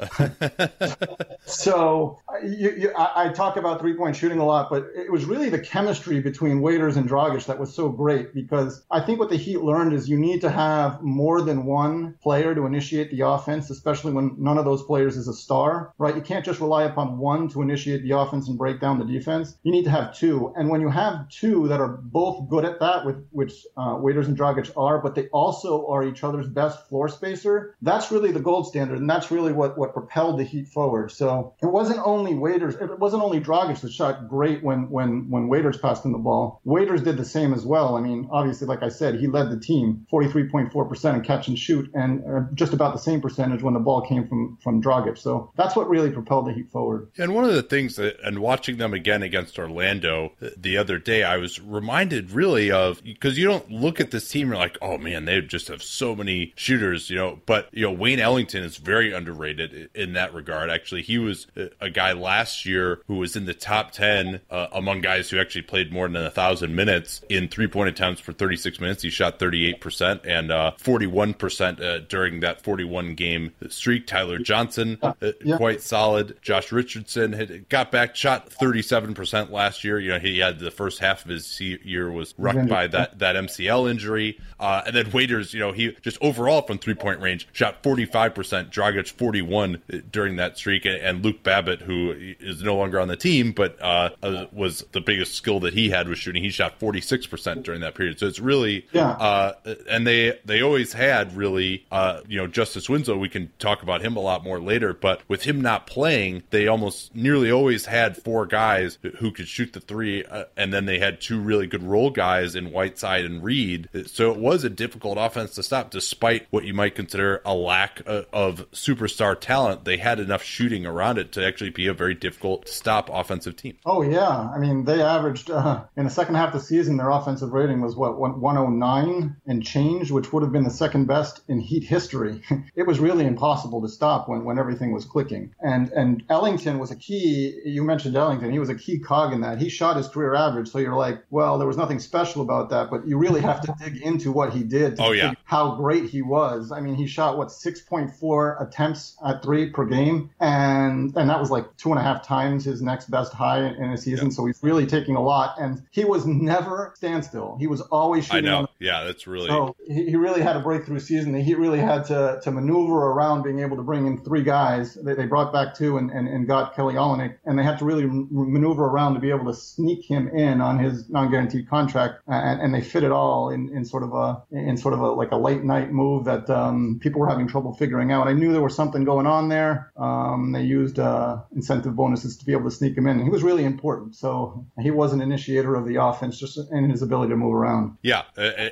[1.45, 5.25] So you, you, I, I, talk about three point shooting a lot, but it was
[5.25, 9.29] really the chemistry between Waiters and Dragic that was so great because I think what
[9.29, 13.21] the Heat learned is you need to have more than one player to initiate the
[13.21, 16.15] offense, especially when none of those players is a star, right?
[16.15, 19.57] You can't just rely upon one to initiate the offense and break down the defense.
[19.63, 20.53] You need to have two.
[20.55, 24.27] And when you have two that are both good at that, with which uh, Waiters
[24.27, 28.39] and Dragic are, but they also are each other's best floor spacer, that's really the
[28.39, 28.97] gold standard.
[28.97, 31.11] And that's really what, what propelled the Heat forward.
[31.11, 35.47] So it wasn't only Waiters, it wasn't only Dragic that shot great when, when, when
[35.47, 36.61] Waiters passed him the ball.
[36.63, 37.95] Waiters did the same as well.
[37.95, 41.89] I mean, obviously, like I said, he led the team 43.4% in catch and shoot
[41.93, 45.17] and uh, just about the same percentage when the ball came from, from Dragic.
[45.17, 47.09] So that's what really propelled the Heat forward.
[47.17, 51.23] And one of the things that, and watching them again against Orlando the other day,
[51.23, 54.97] I was reminded really of because you don't look at this team, you're like, oh
[54.97, 57.39] man, they just have so many shooters, you know.
[57.45, 60.69] But, you know, Wayne Ellington is very underrated in that regard.
[60.69, 61.47] Actually, he was
[61.79, 65.63] a guy last year who was in the top 10 uh, among guys who actually
[65.63, 69.03] played more than a thousand minutes in three point attempts for 36 minutes.
[69.03, 74.07] He shot 38% and uh, 41% uh, during that 41 game streak.
[74.07, 75.13] Tyler Johnson, uh,
[75.43, 75.57] yeah.
[75.57, 76.37] quite solid.
[76.41, 79.99] Josh Richardson had got back, shot 37% last year.
[79.99, 83.35] You know, he had the first half of his year was wrecked by that, that
[83.35, 84.39] MCL injury.
[84.59, 88.71] Uh, and then Waiters, you know, he just overall from three point range shot 45%,
[88.71, 90.85] Dragic 41 uh, during that streak.
[90.85, 95.01] And, Luke Babbitt, who is no longer on the team, but uh, uh, was the
[95.01, 96.43] biggest skill that he had was shooting.
[96.43, 98.17] He shot 46% during that period.
[98.17, 99.09] So it's really, yeah.
[99.11, 99.53] Uh,
[99.89, 104.01] and they, they always had really, uh, you know, Justice Winslow, we can talk about
[104.01, 108.17] him a lot more later, but with him not playing, they almost nearly always had
[108.17, 111.83] four guys who could shoot the three, uh, and then they had two really good
[111.83, 113.89] role guys in Whiteside and Reed.
[114.07, 118.01] So it was a difficult offense to stop, despite what you might consider a lack
[118.05, 119.60] of, of superstar talent.
[119.83, 123.77] They had enough shooting around it to actually be a very difficult stop offensive team.
[123.85, 127.09] Oh yeah, I mean they averaged uh, in the second half of the season their
[127.09, 131.59] offensive rating was what 109 and change, which would have been the second best in
[131.59, 132.41] Heat history.
[132.75, 135.53] it was really impossible to stop when, when everything was clicking.
[135.61, 137.59] And and Ellington was a key.
[137.65, 139.59] You mentioned Ellington; he was a key cog in that.
[139.59, 142.89] He shot his career average, so you're like, well, there was nothing special about that,
[142.89, 144.99] but you really have to dig into what he did.
[144.99, 146.71] oh yeah, how great he was.
[146.71, 151.49] I mean, he shot what 6.4 attempts at three per game, and and that was
[151.49, 154.31] like two and a half times his next best high in a season.
[154.31, 157.57] So he's really taking a lot, and he was never standstill.
[157.59, 158.47] He was always shooting.
[158.47, 158.67] I know.
[158.79, 159.47] yeah, that's really.
[159.47, 161.33] So he, he really had a breakthrough season.
[161.35, 164.95] He really had to to maneuver around being able to bring in three guys.
[164.95, 167.85] They, they brought back two and, and, and got Kelly Olynyk, and they had to
[167.85, 172.61] really maneuver around to be able to sneak him in on his non-guaranteed contract, and,
[172.61, 175.31] and they fit it all in, in sort of a in sort of a like
[175.31, 178.27] a late night move that um, people were having trouble figuring out.
[178.27, 179.91] I knew there was something going on there.
[179.97, 183.17] Um, they used uh, incentive bonuses to be able to sneak him in.
[183.17, 186.89] And he was really important, so he was an initiator of the offense just in
[186.89, 187.97] his ability to move around.
[188.01, 188.23] Yeah,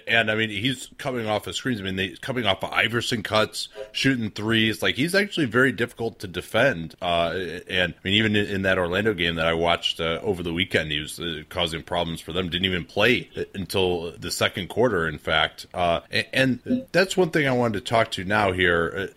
[0.07, 1.79] and I mean he's coming off of screens.
[1.79, 4.81] I mean, they coming off of Iverson cuts, shooting threes.
[4.81, 6.95] Like he's actually very difficult to defend.
[7.01, 7.31] Uh,
[7.69, 10.53] and I mean, even in, in, that Orlando game that I watched uh, over the
[10.53, 12.49] weekend, he was uh, causing problems for them.
[12.49, 15.67] Didn't even play until the second quarter, in fact.
[15.73, 19.07] Uh, and, and, that's one thing I wanted to talk to now here uh,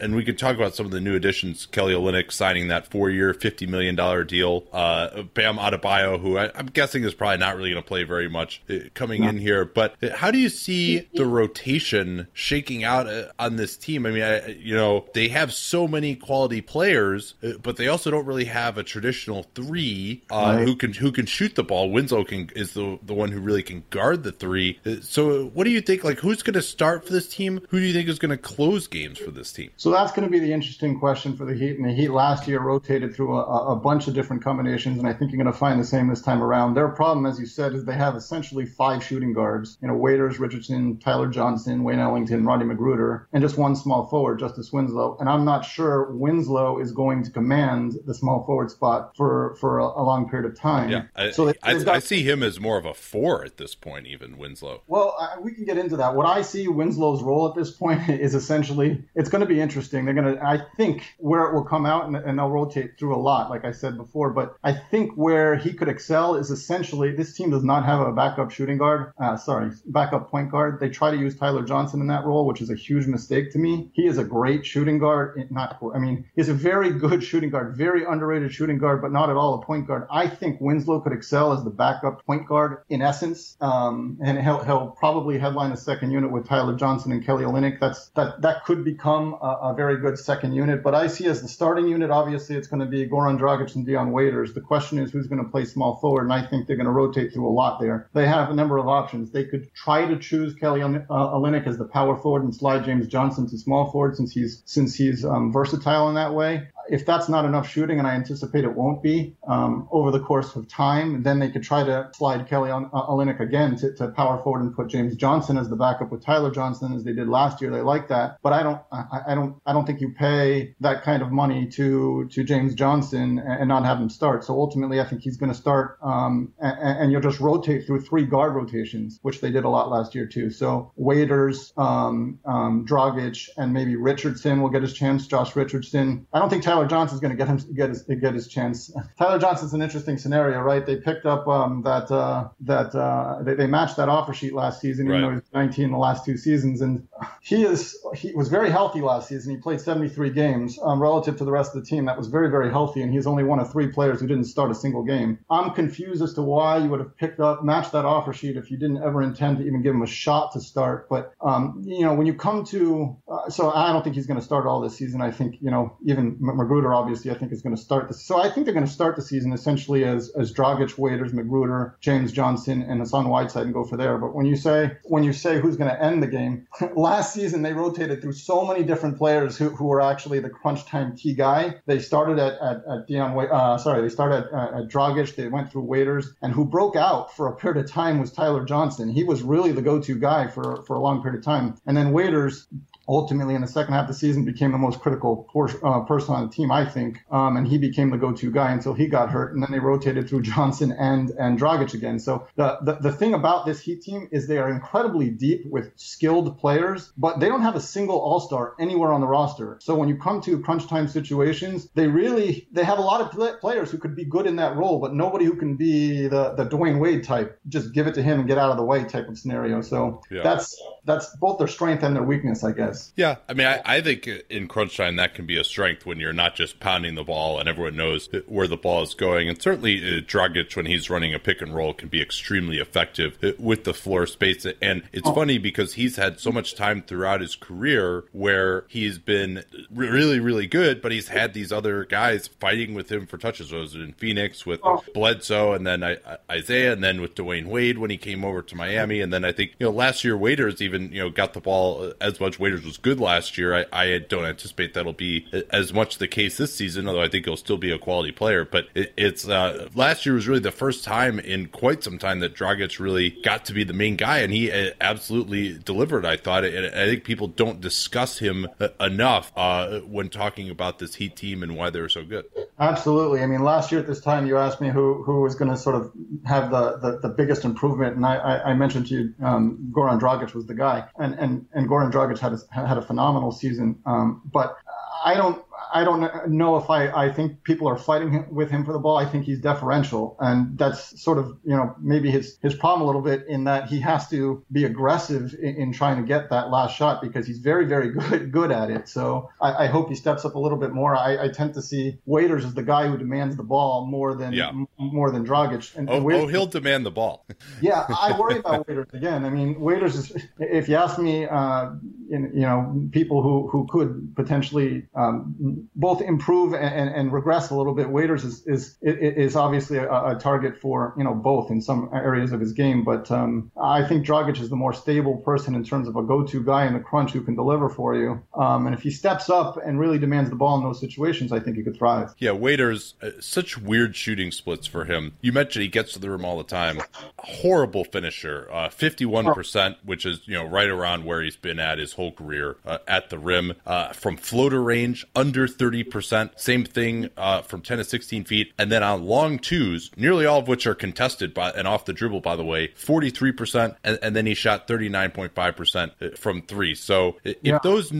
[0.00, 1.66] and we could talk about some of the new additions.
[1.66, 4.64] Kelly Olynyk signing that four-year, fifty million dollar deal.
[4.72, 8.28] Uh, Bam Adebayo, who I, am guessing is probably not really going to play very
[8.28, 8.62] much,
[8.94, 9.64] coming in here.
[9.64, 13.06] But how do you see the rotation shaking out
[13.38, 14.06] on this team?
[14.06, 18.10] I mean, I, you know, they have so many quality players, uh, but they also
[18.10, 20.66] don't really have a traditional three uh, right.
[20.66, 21.90] who can who can shoot the ball.
[21.90, 24.78] Winslow can is the the one who really can guard the three.
[24.86, 26.04] Uh, so, what do you think?
[26.04, 27.60] Like, who's going to start for this team?
[27.68, 29.70] Who do you think is going to close games for this team?
[29.76, 31.76] So that's going to be the interesting question for the Heat.
[31.76, 35.12] And the Heat last year rotated through a, a bunch of different combinations, and I
[35.12, 36.74] think you're going to find the same this time around.
[36.74, 39.76] Their problem, as you said, is they have essentially five shooting guards.
[39.82, 44.38] You know, Waiters, Richardson, Tyler Johnson, Wayne Ellington, Rodney McGruder, and just one small forward,
[44.38, 45.16] Justice Winslow.
[45.20, 49.78] And I'm not sure Winslow is going to command the small forward spot for for
[49.78, 50.90] a, a long period of time.
[50.90, 53.56] Yeah, I, so they, I, got, I, see him as more of a four at
[53.56, 54.82] this point, even Winslow.
[54.86, 56.14] Well, I, we can get into that.
[56.14, 60.04] What I see Winslow's role at this point is essentially it's going to be interesting.
[60.04, 63.14] They're going to, I think, where it will come out and, and they'll rotate through
[63.14, 64.30] a lot, like I said before.
[64.30, 68.12] But I think where he could excel is essentially this team does not have a
[68.12, 69.12] backup shooting guard.
[69.18, 70.80] Uh, sorry, backup point guard.
[70.80, 73.58] They try to use Tyler Johnson in that role, which is a huge mistake to
[73.58, 73.90] me.
[73.92, 75.48] He is a great shooting guard.
[75.50, 79.30] Not, I mean, he's a very good shooting guard, very underrated shooting guard, but not
[79.30, 80.06] at all a point guard.
[80.10, 84.62] I think Winslow could excel as the backup point guard in essence, um, and he'll,
[84.62, 87.80] he'll probably headline a second unit with Tyler Johnson and Kelly Olynyk.
[87.80, 90.82] That's that that could become a, a very good second unit.
[90.82, 93.86] But I see as the starting unit, obviously, it's going to be Goran Dragic and
[93.86, 94.54] Dion Waiters.
[94.54, 96.92] The question is who's going to play small forward, and I think they're going to
[96.92, 98.08] rotate through a lot there.
[98.12, 99.30] They have a number of options.
[99.30, 103.06] They could try to choose Kelly uh, Olynyk as the power forward and slide James
[103.06, 107.28] Johnson to small forward since he's since he's um, versatile in that way if that's
[107.28, 111.22] not enough shooting, and I anticipate it won't be um, over the course of time,
[111.22, 114.62] then they could try to slide Kelly on uh, Olynyk again to, to, power forward
[114.62, 117.70] and put James Johnson as the backup with Tyler Johnson as they did last year.
[117.70, 121.02] They like that, but I don't, I, I don't, I don't think you pay that
[121.02, 124.44] kind of money to to James Johnson and, and not have him start.
[124.44, 128.00] So ultimately, I think he's going to start, um, and, and, you'll just rotate through
[128.00, 130.50] three guard rotations, which they did a lot last year too.
[130.50, 135.26] So Waiters, um, um, Dragic, and maybe Richardson will get his chance.
[135.26, 136.26] Josh Richardson.
[136.32, 136.64] I don't think.
[136.64, 138.90] Tyler Tyler Johnson's going to get him get his get his chance.
[139.16, 140.84] Tyler Johnson's an interesting scenario, right?
[140.84, 144.80] They picked up um, that uh, that uh, they, they matched that offer sheet last
[144.80, 145.28] season, even right.
[145.28, 147.06] though he's 19 in the last two seasons, and
[147.40, 149.54] he is he was very healthy last season.
[149.54, 152.06] He played 73 games um, relative to the rest of the team.
[152.06, 154.72] That was very very healthy, and he's only one of three players who didn't start
[154.72, 155.38] a single game.
[155.48, 158.72] I'm confused as to why you would have picked up matched that offer sheet if
[158.72, 161.08] you didn't ever intend to even give him a shot to start.
[161.08, 164.40] But um, you know when you come to uh, so I don't think he's going
[164.40, 165.20] to start all this season.
[165.20, 168.22] I think you know even McGruder obviously I think is going to start this.
[168.22, 171.94] So I think they're going to start the season essentially as as Dragic, Waiters, McGruder,
[172.00, 174.18] James Johnson, and Hassan Whiteside and go for there.
[174.18, 177.62] But when you say when you say who's going to end the game, last season
[177.62, 181.34] they rotated through so many different players who, who were actually the crunch time key
[181.34, 181.76] guy.
[181.86, 185.36] They started at at, at Dion, uh, sorry, they started at, at Dragic.
[185.36, 188.64] They went through Waiters, and who broke out for a period of time was Tyler
[188.64, 189.08] Johnson.
[189.08, 191.76] He was really the go-to guy for for a long period of time.
[191.86, 192.66] And then Waiters
[193.08, 196.34] ultimately in the second half of the season became the most critical por- uh, person
[196.34, 197.20] on the team, I think.
[197.30, 199.54] Um, and he became the go-to guy until he got hurt.
[199.54, 202.18] And then they rotated through Johnson and and Dragic again.
[202.18, 205.92] So the, the, the thing about this Heat team is they are incredibly deep with
[205.96, 209.78] skilled players, but they don't have a single All-Star anywhere on the roster.
[209.80, 213.60] So when you come to crunch time situations, they really they have a lot of
[213.60, 216.66] players who could be good in that role, but nobody who can be the the
[216.66, 217.58] Dwyane Wade type.
[217.68, 219.80] Just give it to him and get out of the way type of scenario.
[219.82, 220.42] So yeah.
[220.42, 223.12] that's that's both their strength and their weakness, I guess.
[223.16, 226.18] Yeah, I mean, I, I think in crunch time that can be a strength when
[226.18, 229.48] you're not just pounding the ball and everyone knows where the ball is going.
[229.48, 233.38] And certainly, uh, Dragic when he's running a pick and roll can be extremely effective
[233.42, 234.66] uh, with the floor space.
[234.80, 235.34] And it's oh.
[235.34, 240.66] funny because he's had so much time throughout his career where he's been really, really
[240.66, 243.68] good, but he's had these other guys fighting with him for touches.
[243.68, 245.02] So it was in Phoenix with oh.
[245.12, 246.02] Bledsoe, and then
[246.50, 249.52] Isaiah, and then with Dwyane Wade when he came over to Miami, and then I
[249.52, 252.58] think you know last year Waiters even even you know got the ball as much.
[252.58, 253.74] Waiters was good last year.
[253.74, 257.44] I, I don't anticipate that'll be as much the case this season, although I think
[257.44, 258.64] he'll still be a quality player.
[258.64, 262.40] But it, it's uh, last year was really the first time in quite some time
[262.40, 266.24] that Dragic really got to be the main guy, and he uh, absolutely delivered.
[266.24, 270.98] I thought, and I think people don't discuss him uh, enough uh, when talking about
[270.98, 272.44] this Heat team and why they're so good.
[272.78, 273.42] Absolutely.
[273.42, 275.76] I mean, last year at this time, you asked me who who was going to
[275.76, 276.12] sort of
[276.44, 280.20] have the, the, the biggest improvement, and I, I, I mentioned to you um, Goran
[280.20, 283.52] Dragic was the guy guy, and and and Goran Dragic had a, had a phenomenal
[283.52, 283.88] season.
[284.04, 284.76] Um, but
[285.24, 288.92] I don't I don't know if I, I think people are fighting with him for
[288.92, 289.16] the ball.
[289.16, 293.06] I think he's deferential, and that's sort of you know maybe his his problem a
[293.06, 296.70] little bit in that he has to be aggressive in, in trying to get that
[296.70, 299.08] last shot because he's very very good good at it.
[299.08, 301.16] So I, I hope he steps up a little bit more.
[301.16, 304.52] I, I, tend to see Waiters as the guy who demands the ball more than
[304.52, 304.68] yeah.
[304.68, 305.94] m- more than Dragic.
[305.96, 307.46] And, oh, and Waiters, oh, he'll demand the ball.
[307.80, 309.44] yeah, I worry about Waiters again.
[309.44, 311.90] I mean, Waiters is if you ask me, uh,
[312.30, 315.54] in, you know, people who who could potentially um,
[315.94, 318.10] both improve and, and, regress a little bit.
[318.10, 322.52] Waiters is is is obviously a, a, target for you know both in some areas
[322.52, 326.06] of his game, but um, I think Dragic is the more stable person in terms
[326.06, 328.42] of a go-to guy in the crunch who can deliver for you.
[328.54, 331.60] Um, and if he steps up and really demands the ball in those situations, I
[331.60, 332.34] think he could thrive.
[332.38, 335.32] Yeah, Waiters uh, such weird shooting splits for him.
[335.40, 337.00] You mentioned he gets to the rim all the time.
[337.38, 341.78] Horrible finisher, uh, fifty-one uh, percent, which is you know right around where he's been
[341.78, 345.24] at his whole career uh, at the rim uh, from floater range
[345.54, 346.58] under 30%.
[346.58, 348.72] Same thing uh, from 10 to 16 feet.
[348.78, 352.12] And then on long twos, nearly all of which are contested by and off the
[352.12, 353.96] dribble, by the way, 43%.
[354.02, 356.94] And, and then he shot 39.5% from three.
[356.94, 357.78] So if yeah.
[357.82, 358.12] those,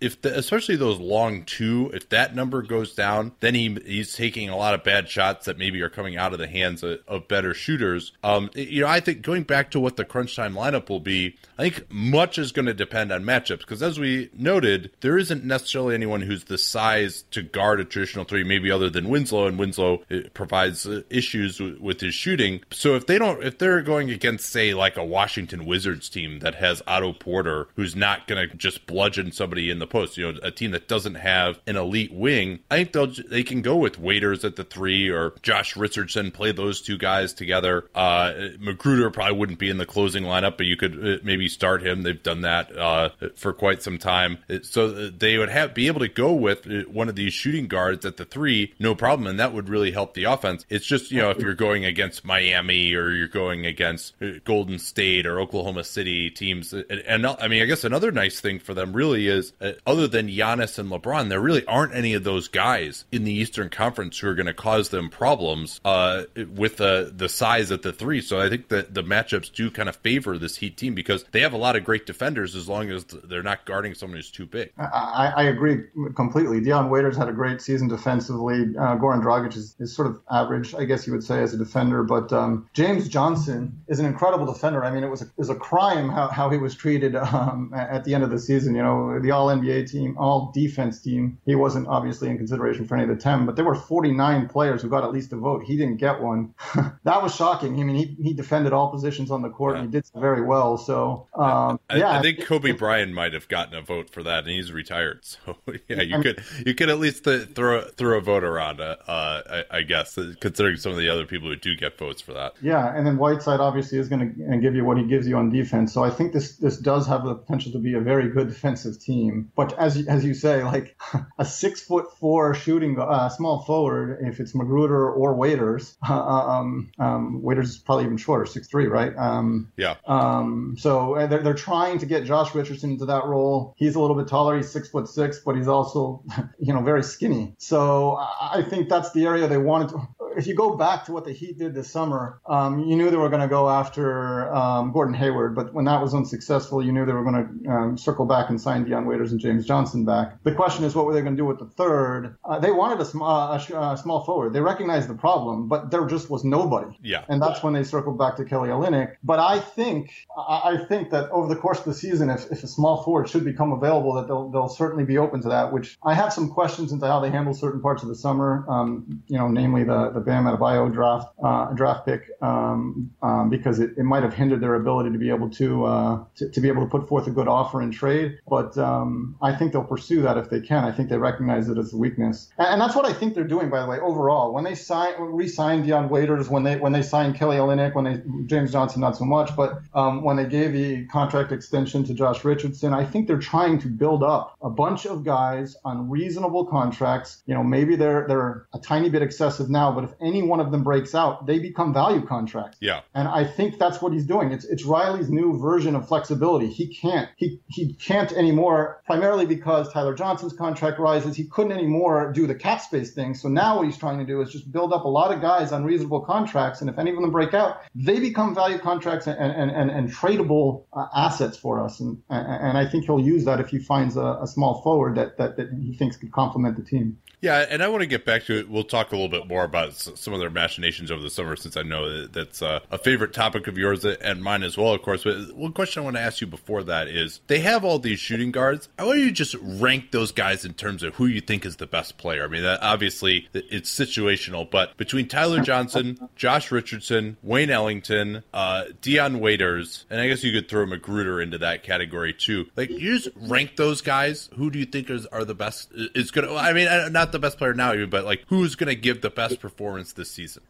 [0.00, 4.48] if the, especially those long two, if that number goes down, then he he's taking
[4.48, 7.28] a lot of bad shots that maybe are coming out of the hands of, of
[7.28, 8.12] better shooters.
[8.24, 11.36] Um, you know, I think going back to what the crunch time lineup will be,
[11.58, 15.44] I think much is going to depend on matchups because as we noted, there isn't
[15.44, 19.58] necessarily anyone who's the size to guard a traditional three, maybe other than Winslow, and
[19.58, 22.60] Winslow uh, provides uh, issues with his shooting.
[22.70, 26.54] So if they don't, if they're going against, say, like a Washington Wizards team that
[26.54, 30.38] has Otto Porter, who's not going to just bludgeon somebody in the post, you know,
[30.44, 33.98] a team that doesn't have an elite wing, I think they'll they can go with
[33.98, 37.88] Waiters at the three or Josh Richardson, play those two guys together.
[37.92, 41.84] Uh, McGruder probably wouldn't be in the closing lineup, but you could uh, maybe start
[41.84, 42.02] him.
[42.02, 46.08] They've done that uh, for quite some time, so they would have be able to
[46.08, 49.52] go with Uh, one of these shooting guards at the three, no problem, and that
[49.52, 50.64] would really help the offense.
[50.68, 54.78] It's just you know if you're going against Miami or you're going against uh, Golden
[54.78, 58.74] State or Oklahoma City teams, and, and I mean I guess another nice thing for
[58.74, 62.48] them really is uh, other than Giannis and LeBron, there really aren't any of those
[62.48, 67.12] guys in the Eastern Conference who are going to cause them problems uh, with the
[67.14, 68.20] the size at the three.
[68.20, 71.40] So I think that the matchups do kind of favor this Heat team because they
[71.40, 74.46] have a lot of great defenders as long as they're not guarding someone who's too
[74.46, 74.72] big.
[74.78, 76.57] I, I agree completely.
[76.60, 78.76] Dion Waiters had a great season defensively.
[78.76, 81.56] Uh, Goran Dragic is, is sort of average, I guess you would say, as a
[81.56, 82.02] defender.
[82.02, 84.84] But um, James Johnson is an incredible defender.
[84.84, 87.72] I mean, it was a, it was a crime how, how he was treated um,
[87.74, 88.74] at the end of the season.
[88.74, 91.38] You know, the All NBA team, All Defense team.
[91.44, 94.82] He wasn't obviously in consideration for any of the ten, but there were 49 players
[94.82, 95.64] who got at least a vote.
[95.64, 96.54] He didn't get one.
[97.04, 97.80] that was shocking.
[97.80, 99.82] I mean, he, he defended all positions on the court yeah.
[99.82, 100.76] and he did very well.
[100.76, 104.44] So um, I, yeah, I think Kobe Bryant might have gotten a vote for that,
[104.44, 105.24] and he's retired.
[105.46, 105.56] So
[105.88, 108.80] yeah, you could you could at least th- throw throw a vote around.
[108.80, 112.32] Uh, I, I, guess considering some of the other people who do get votes for
[112.34, 112.54] that.
[112.62, 115.50] Yeah, and then Whiteside obviously is going to give you what he gives you on
[115.50, 115.92] defense.
[115.92, 119.00] So I think this this does have the potential to be a very good defensive
[119.00, 119.50] team.
[119.56, 120.96] But as as you say, like
[121.38, 127.42] a six foot four shooting uh, small forward, if it's McGruder or Waiters, um, um,
[127.42, 129.16] Waiters is probably even shorter, six three, right?
[129.16, 129.96] Um, yeah.
[130.06, 133.74] Um, so uh, they're they're trying to get Josh Richardson into that role.
[133.76, 134.56] He's a little bit taller.
[134.56, 136.22] He's six foot six, but he's also,
[136.58, 137.54] you know, very skinny.
[137.58, 140.08] So I think that's the area they wanted to
[140.38, 143.16] if you go back to what the Heat did this summer, um, you knew they
[143.16, 147.04] were going to go after um, Gordon Hayward, but when that was unsuccessful, you knew
[147.04, 150.40] they were going to um, circle back and sign Dion Waiters and James Johnson back.
[150.44, 152.36] The question is, what were they going to do with the third?
[152.44, 154.52] Uh, they wanted a, sm- uh, a, sh- small forward.
[154.52, 156.96] They recognized the problem, but there just was nobody.
[157.02, 159.16] Yeah, and that's when they circled back to Kelly Olynyk.
[159.24, 162.62] But I think I, I think that over the course of the season, if, if
[162.62, 165.72] a small forward should become available, that they'll they'll certainly be open to that.
[165.72, 168.64] Which I have some questions into how they handle certain parts of the summer.
[168.68, 173.80] Um, you know, namely the the Bam Adebayo draft uh, draft pick um, um, because
[173.80, 176.68] it, it might have hindered their ability to be able to, uh, to, to be
[176.68, 178.38] able to put forth a good offer in trade.
[178.46, 180.84] But um, I think they'll pursue that if they can.
[180.84, 183.44] I think they recognize it as a weakness, and, and that's what I think they're
[183.44, 183.70] doing.
[183.70, 187.34] By the way, overall, when they sign re-signed Dion Waiters, when they when they signed
[187.36, 191.06] Kelly Olynyk, when they James Johnson not so much, but um, when they gave the
[191.06, 195.24] contract extension to Josh Richardson, I think they're trying to build up a bunch of
[195.24, 197.42] guys on reasonable contracts.
[197.46, 200.70] You know, maybe they're they're a tiny bit excessive now, but if any one of
[200.70, 202.78] them breaks out, they become value contracts.
[202.80, 203.00] Yeah.
[203.14, 204.52] And I think that's what he's doing.
[204.52, 206.68] It's it's Riley's new version of flexibility.
[206.68, 211.36] He can't he he can't anymore primarily because Tyler Johnson's contract rises.
[211.36, 213.34] He couldn't anymore do the cap space thing.
[213.34, 215.72] So now what he's trying to do is just build up a lot of guys
[215.72, 219.38] on reasonable contracts, and if any of them break out, they become value contracts and
[219.38, 222.00] and and, and tradable uh, assets for us.
[222.00, 225.38] And and I think he'll use that if he finds a, a small forward that,
[225.38, 227.18] that that he thinks could complement the team.
[227.40, 228.68] Yeah, and I want to get back to it.
[228.68, 231.76] We'll talk a little bit more about some of their machinations over the summer, since
[231.76, 235.02] I know that that's uh, a favorite topic of yours and mine as well, of
[235.02, 235.22] course.
[235.22, 238.18] But one question I want to ask you before that is: they have all these
[238.18, 238.88] shooting guards.
[238.98, 241.76] I want you to just rank those guys in terms of who you think is
[241.76, 242.44] the best player.
[242.44, 248.86] I mean, that, obviously it's situational, but between Tyler Johnson, Josh Richardson, Wayne Ellington, uh,
[249.00, 252.66] Dion Waiters, and I guess you could throw McGruder into that category too.
[252.76, 254.48] Like, you just rank those guys.
[254.56, 255.92] Who do you think is, are the best?
[255.92, 256.56] Is going to?
[256.56, 259.20] I mean, not not the best player now, even, but like who's going to give
[259.20, 260.62] the best performance this season?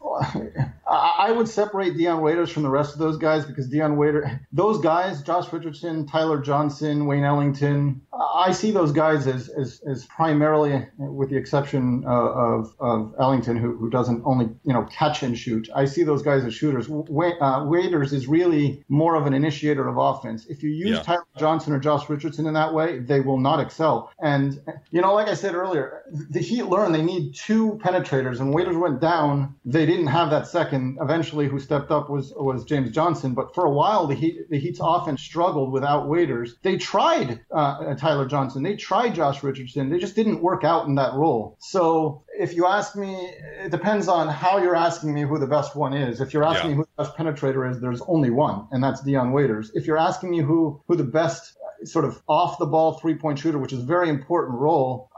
[0.89, 4.79] I would separate Dion Waiters from the rest of those guys because Dion Waiter, those
[4.79, 10.87] guys, Josh Richardson, Tyler Johnson, Wayne Ellington, I see those guys as, as, as primarily,
[10.97, 15.69] with the exception of, of Ellington, who, who doesn't only you know catch and shoot.
[15.75, 16.89] I see those guys as shooters.
[16.89, 20.45] Uh, Waiters is really more of an initiator of offense.
[20.47, 21.03] If you use yeah.
[21.03, 24.11] Tyler Johnson or Josh Richardson in that way, they will not excel.
[24.21, 24.59] And
[24.91, 28.77] you know, like I said earlier, the Heat learned they need two penetrators, and Waiters
[28.77, 29.55] went down.
[29.65, 30.97] They didn't have that second.
[31.01, 33.33] Eventually, who stepped up was was James Johnson.
[33.33, 36.55] But for a while, the Heat the Heat's offense struggled without Waiters.
[36.61, 38.63] They tried uh, Tyler Johnson.
[38.63, 39.89] They tried Josh Richardson.
[39.89, 41.57] They just didn't work out in that role.
[41.59, 43.15] So if you ask me,
[43.63, 46.21] it depends on how you're asking me who the best one is.
[46.21, 46.77] If you're asking yeah.
[46.77, 49.71] me who the best penetrator is, there's only one, and that's Dion Waiters.
[49.73, 51.55] If you're asking me who who the best
[51.85, 55.08] sort of off the ball three point shooter, which is a very important role,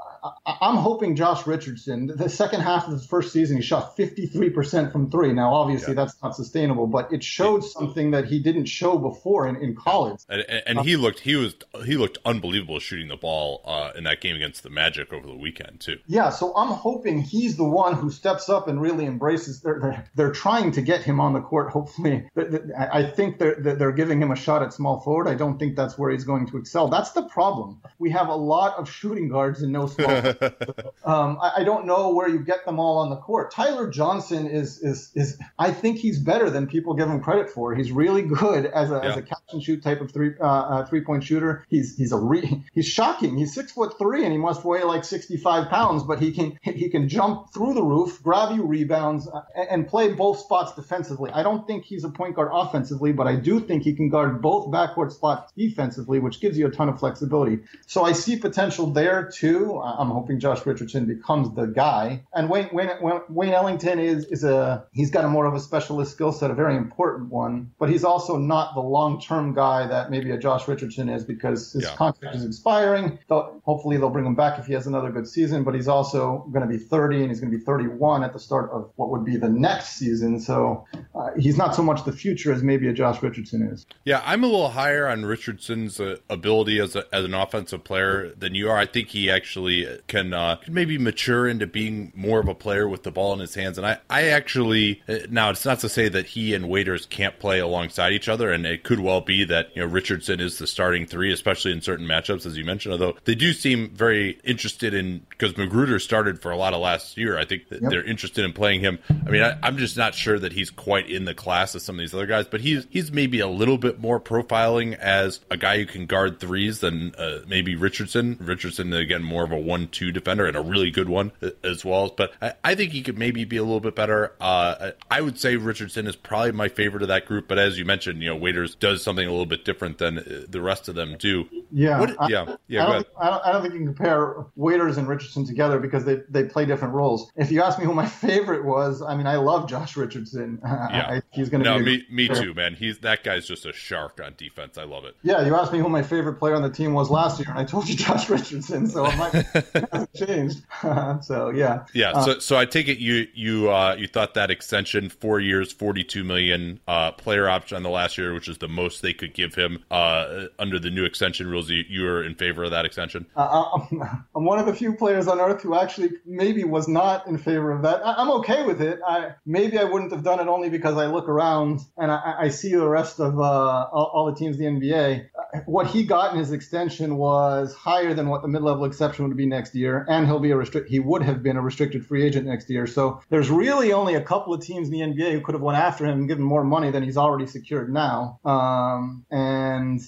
[0.46, 5.10] I'm hoping Josh Richardson, the second half of the first season, he shot 53% from
[5.10, 5.34] three.
[5.34, 6.04] Now, obviously, yeah.
[6.04, 10.20] that's not sustainable, but it showed something that he didn't show before in, in college.
[10.30, 11.56] And, and he looked he was
[11.86, 15.36] he looked unbelievable shooting the ball uh, in that game against the Magic over the
[15.36, 15.98] weekend too.
[16.06, 19.62] Yeah, so I'm hoping he's the one who steps up and really embraces.
[19.62, 21.72] They're they're, they're trying to get him on the court.
[21.72, 22.30] Hopefully,
[22.78, 25.28] I think they're they're giving him a shot at small forward.
[25.28, 26.90] I don't think that's where he's going to excel.
[26.90, 27.82] That's the problem.
[27.98, 30.11] We have a lot of shooting guards and no small
[31.06, 33.52] um, I, I, don't know where you get them all on the court.
[33.52, 37.76] Tyler Johnson is is is I think he's better than people give him credit for.
[37.76, 39.10] He's really good as a, yeah.
[39.10, 41.66] as a catch and shoot type of three uh, uh, three point shooter.
[41.70, 43.38] He's he's a re- he's shocking.
[43.38, 46.58] He's six foot three and he must weigh like sixty five pounds, but he can
[46.64, 51.32] he can jump through the roof, grab you rebounds, uh, and play both spots defensively.
[51.32, 54.42] I don't think he's a point guard offensively, but I do think he can guard
[54.42, 57.60] both backward spots defensively, which gives you a ton of flexibility.
[57.88, 59.80] So I see potential there too.
[60.02, 62.24] I'm hoping Josh Richardson becomes the guy.
[62.34, 62.90] And Wayne, Wayne,
[63.30, 66.56] Wayne Ellington is, is a, he's got a more of a specialist skill set, a
[66.56, 70.68] very important one, but he's also not the long term guy that maybe a Josh
[70.68, 71.96] Richardson is because his yeah.
[71.96, 73.20] contract is expiring.
[73.30, 76.48] They'll, hopefully they'll bring him back if he has another good season, but he's also
[76.52, 79.10] going to be 30 and he's going to be 31 at the start of what
[79.12, 80.40] would be the next season.
[80.40, 83.86] So uh, he's not so much the future as maybe a Josh Richardson is.
[84.06, 88.34] Yeah, I'm a little higher on Richardson's uh, ability as, a, as an offensive player
[88.36, 88.78] than you are.
[88.78, 93.04] I think he actually can uh, maybe mature into being more of a player with
[93.04, 93.78] the ball in his hands.
[93.78, 97.38] And I, I actually uh, now it's not to say that he and Waiters can't
[97.40, 100.68] play alongside each other, and it could well be that you know Richardson is the
[100.68, 102.94] starting three, especially in certain matchups, as you mentioned.
[102.94, 107.18] Although they do seem very interested in because McGruder started for a lot of last
[107.18, 107.38] year.
[107.38, 107.82] I think yep.
[107.84, 109.00] they're interested in playing him.
[109.10, 111.96] I mean, I, I'm just not sure that he's quite in the class of some
[111.96, 115.58] of these other guys, but he's he's maybe a little bit more profiling as a
[115.58, 118.38] guy who can guard threes than uh, maybe Richardson.
[118.40, 121.32] Richardson again more of a one-two defender and a really good one
[121.64, 122.14] as well.
[122.16, 124.34] But I, I think he could maybe be a little bit better.
[124.40, 127.48] Uh, I would say Richardson is probably my favorite of that group.
[127.48, 130.46] But as you mentioned, you know, Waiters does something a little bit different than uh,
[130.48, 131.48] the rest of them do.
[131.72, 132.88] Yeah, what, I, yeah, yeah.
[132.88, 136.06] I don't, I don't, I don't, think you can compare Waiters and Richardson together because
[136.06, 137.32] they they play different roles.
[137.36, 140.60] If you ask me who my favorite was, I mean, I love Josh Richardson.
[140.92, 141.78] Yeah, I, he's going to.
[141.78, 141.80] Be.
[141.80, 142.74] No, me, me too, man.
[142.74, 144.78] He's that guy's just a shark on defense.
[144.78, 145.16] I love it.
[145.22, 147.58] Yeah, you asked me who my favorite player on the team was last year, and
[147.58, 148.88] I told you Josh Richardson.
[148.88, 149.32] So it might
[150.16, 150.62] changed.
[151.24, 151.86] so yeah.
[151.94, 152.12] Yeah.
[152.12, 155.72] Uh, so so I take it you you uh, you thought that extension four years,
[155.72, 159.14] forty two million uh, player option on the last year, which is the most they
[159.14, 161.70] could give him uh, under the new extension rules.
[161.70, 163.26] You, you were in favor of that extension.
[163.36, 163.80] Uh,
[164.36, 167.72] I'm one of the few players on earth who actually maybe was not in favor
[167.72, 168.06] of that.
[168.06, 169.00] I, am okay with it.
[169.06, 172.50] I maybe I wouldn't have done it only because I look around and I, I
[172.50, 175.28] see the rest of uh, all, all, the teams in the NBA.
[175.66, 179.38] What he got in his extension was higher than what the mid level exception would
[179.38, 180.90] be next year, and he'll be a restrict.
[180.90, 182.88] He would have been a restricted free agent next year.
[182.88, 185.78] So there's really only a couple of teams in the NBA who could have went
[185.78, 188.40] after him and given more money than he's already secured now.
[188.44, 190.02] Um, and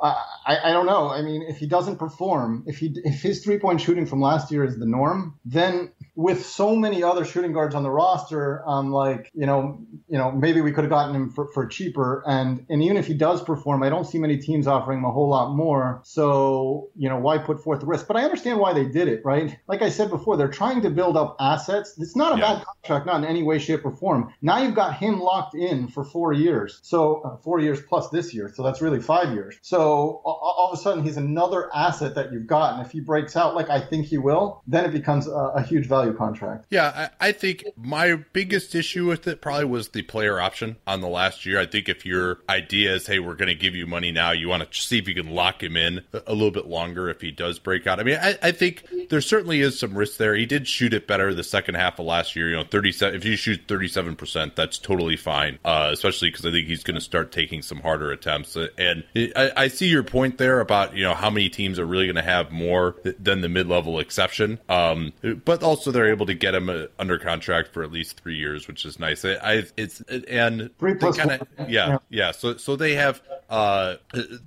[0.00, 1.10] I, I don't know.
[1.10, 4.52] I mean, if he doesn't perform, if he if his three point shooting from last
[4.52, 8.92] year is the norm, then with so many other shooting guards on the roster, um,
[8.92, 12.22] like, you know, you know, maybe we could have gotten him for, for cheaper.
[12.26, 15.10] And and even if he does perform, I don't see many teams offering him a
[15.10, 16.02] whole lot more.
[16.04, 18.06] So you know, why put forth the risk?
[18.06, 19.58] But I understand why they did it, right?
[19.66, 21.94] Like I said before, they're trying to build up assets.
[21.98, 22.54] It's not a yeah.
[22.54, 24.32] bad contract, not in any way, shape, or form.
[24.40, 26.80] Now you've got him locked in for four years.
[26.82, 28.52] So uh, four years plus this year.
[28.54, 29.56] So that's really five years.
[29.62, 32.74] So all, all, of a sudden, he's another asset that you've got.
[32.74, 35.62] And if he breaks out, like I think he will, then it becomes a, a
[35.62, 36.66] huge value contract.
[36.70, 41.00] Yeah, I, I think my biggest issue with it probably was the player option on
[41.00, 41.60] the last year.
[41.60, 44.48] I think if your idea is, hey, we're going to give you money now, you
[44.48, 47.30] want to see if you can lock him in a little bit longer if he
[47.30, 48.00] does break out.
[48.00, 48.71] I mean, I, I think
[49.08, 50.34] there certainly is some risk there.
[50.34, 52.50] He did shoot it better the second half of last year.
[52.50, 53.14] You know, thirty seven.
[53.14, 55.58] If you shoot thirty seven percent, that's totally fine.
[55.64, 58.56] Uh, especially because I think he's going to start taking some harder attempts.
[58.56, 62.06] And I, I, see your point there about you know how many teams are really
[62.06, 64.58] going to have more than the mid level exception.
[64.68, 65.12] Um,
[65.44, 68.66] but also they're able to get him uh, under contract for at least three years,
[68.66, 69.24] which is nice.
[69.24, 72.30] I, I it's and three plus kinda, yeah, yeah, yeah.
[72.32, 73.96] So so they have uh,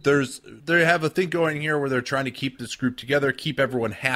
[0.02, 3.32] there's they have a thing going here where they're trying to keep this group together,
[3.32, 4.15] keep everyone happy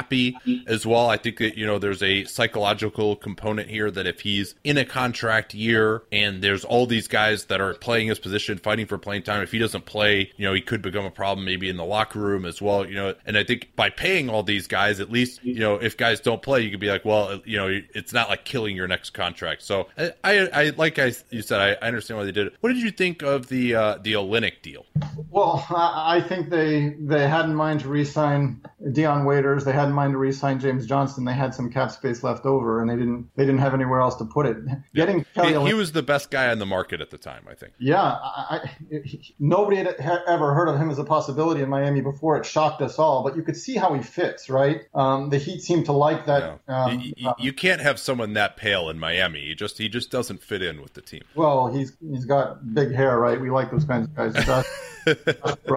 [0.67, 1.09] as well.
[1.09, 4.85] I think that you know there's a psychological component here that if he's in a
[4.85, 9.23] contract year and there's all these guys that are playing his position, fighting for playing
[9.23, 11.85] time, if he doesn't play, you know, he could become a problem maybe in the
[11.85, 12.87] locker room as well.
[12.87, 15.97] You know, and I think by paying all these guys, at least you know if
[15.97, 18.87] guys don't play, you could be like, well, you know, it's not like killing your
[18.87, 19.63] next contract.
[19.63, 22.53] So I, I, I like I you said, I, I understand why they did it.
[22.61, 24.85] What did you think of the uh, the Olynyk deal?
[25.29, 29.65] Well, I think they they had in mind to re-sign Dion Waiters.
[29.65, 31.25] They had in mind to re-sign James Johnson.
[31.25, 34.15] They had some cap space left over, and they didn't they didn't have anywhere else
[34.17, 34.57] to put it.
[34.93, 37.55] Getting Kelly he, he was the best guy on the market at the time, I
[37.55, 37.73] think.
[37.79, 38.71] Yeah, I,
[39.03, 42.37] he, nobody had ever heard of him as a possibility in Miami before.
[42.37, 44.81] It shocked us all, but you could see how he fits, right?
[44.93, 46.59] Um, the Heat seemed to like that.
[46.67, 49.41] Um, you, you, you, can't have someone that pale in Miami.
[49.41, 51.23] He just he just doesn't fit in with the team.
[51.35, 53.39] Well, he's he's got big hair, right?
[53.39, 54.65] We like those kinds of guys.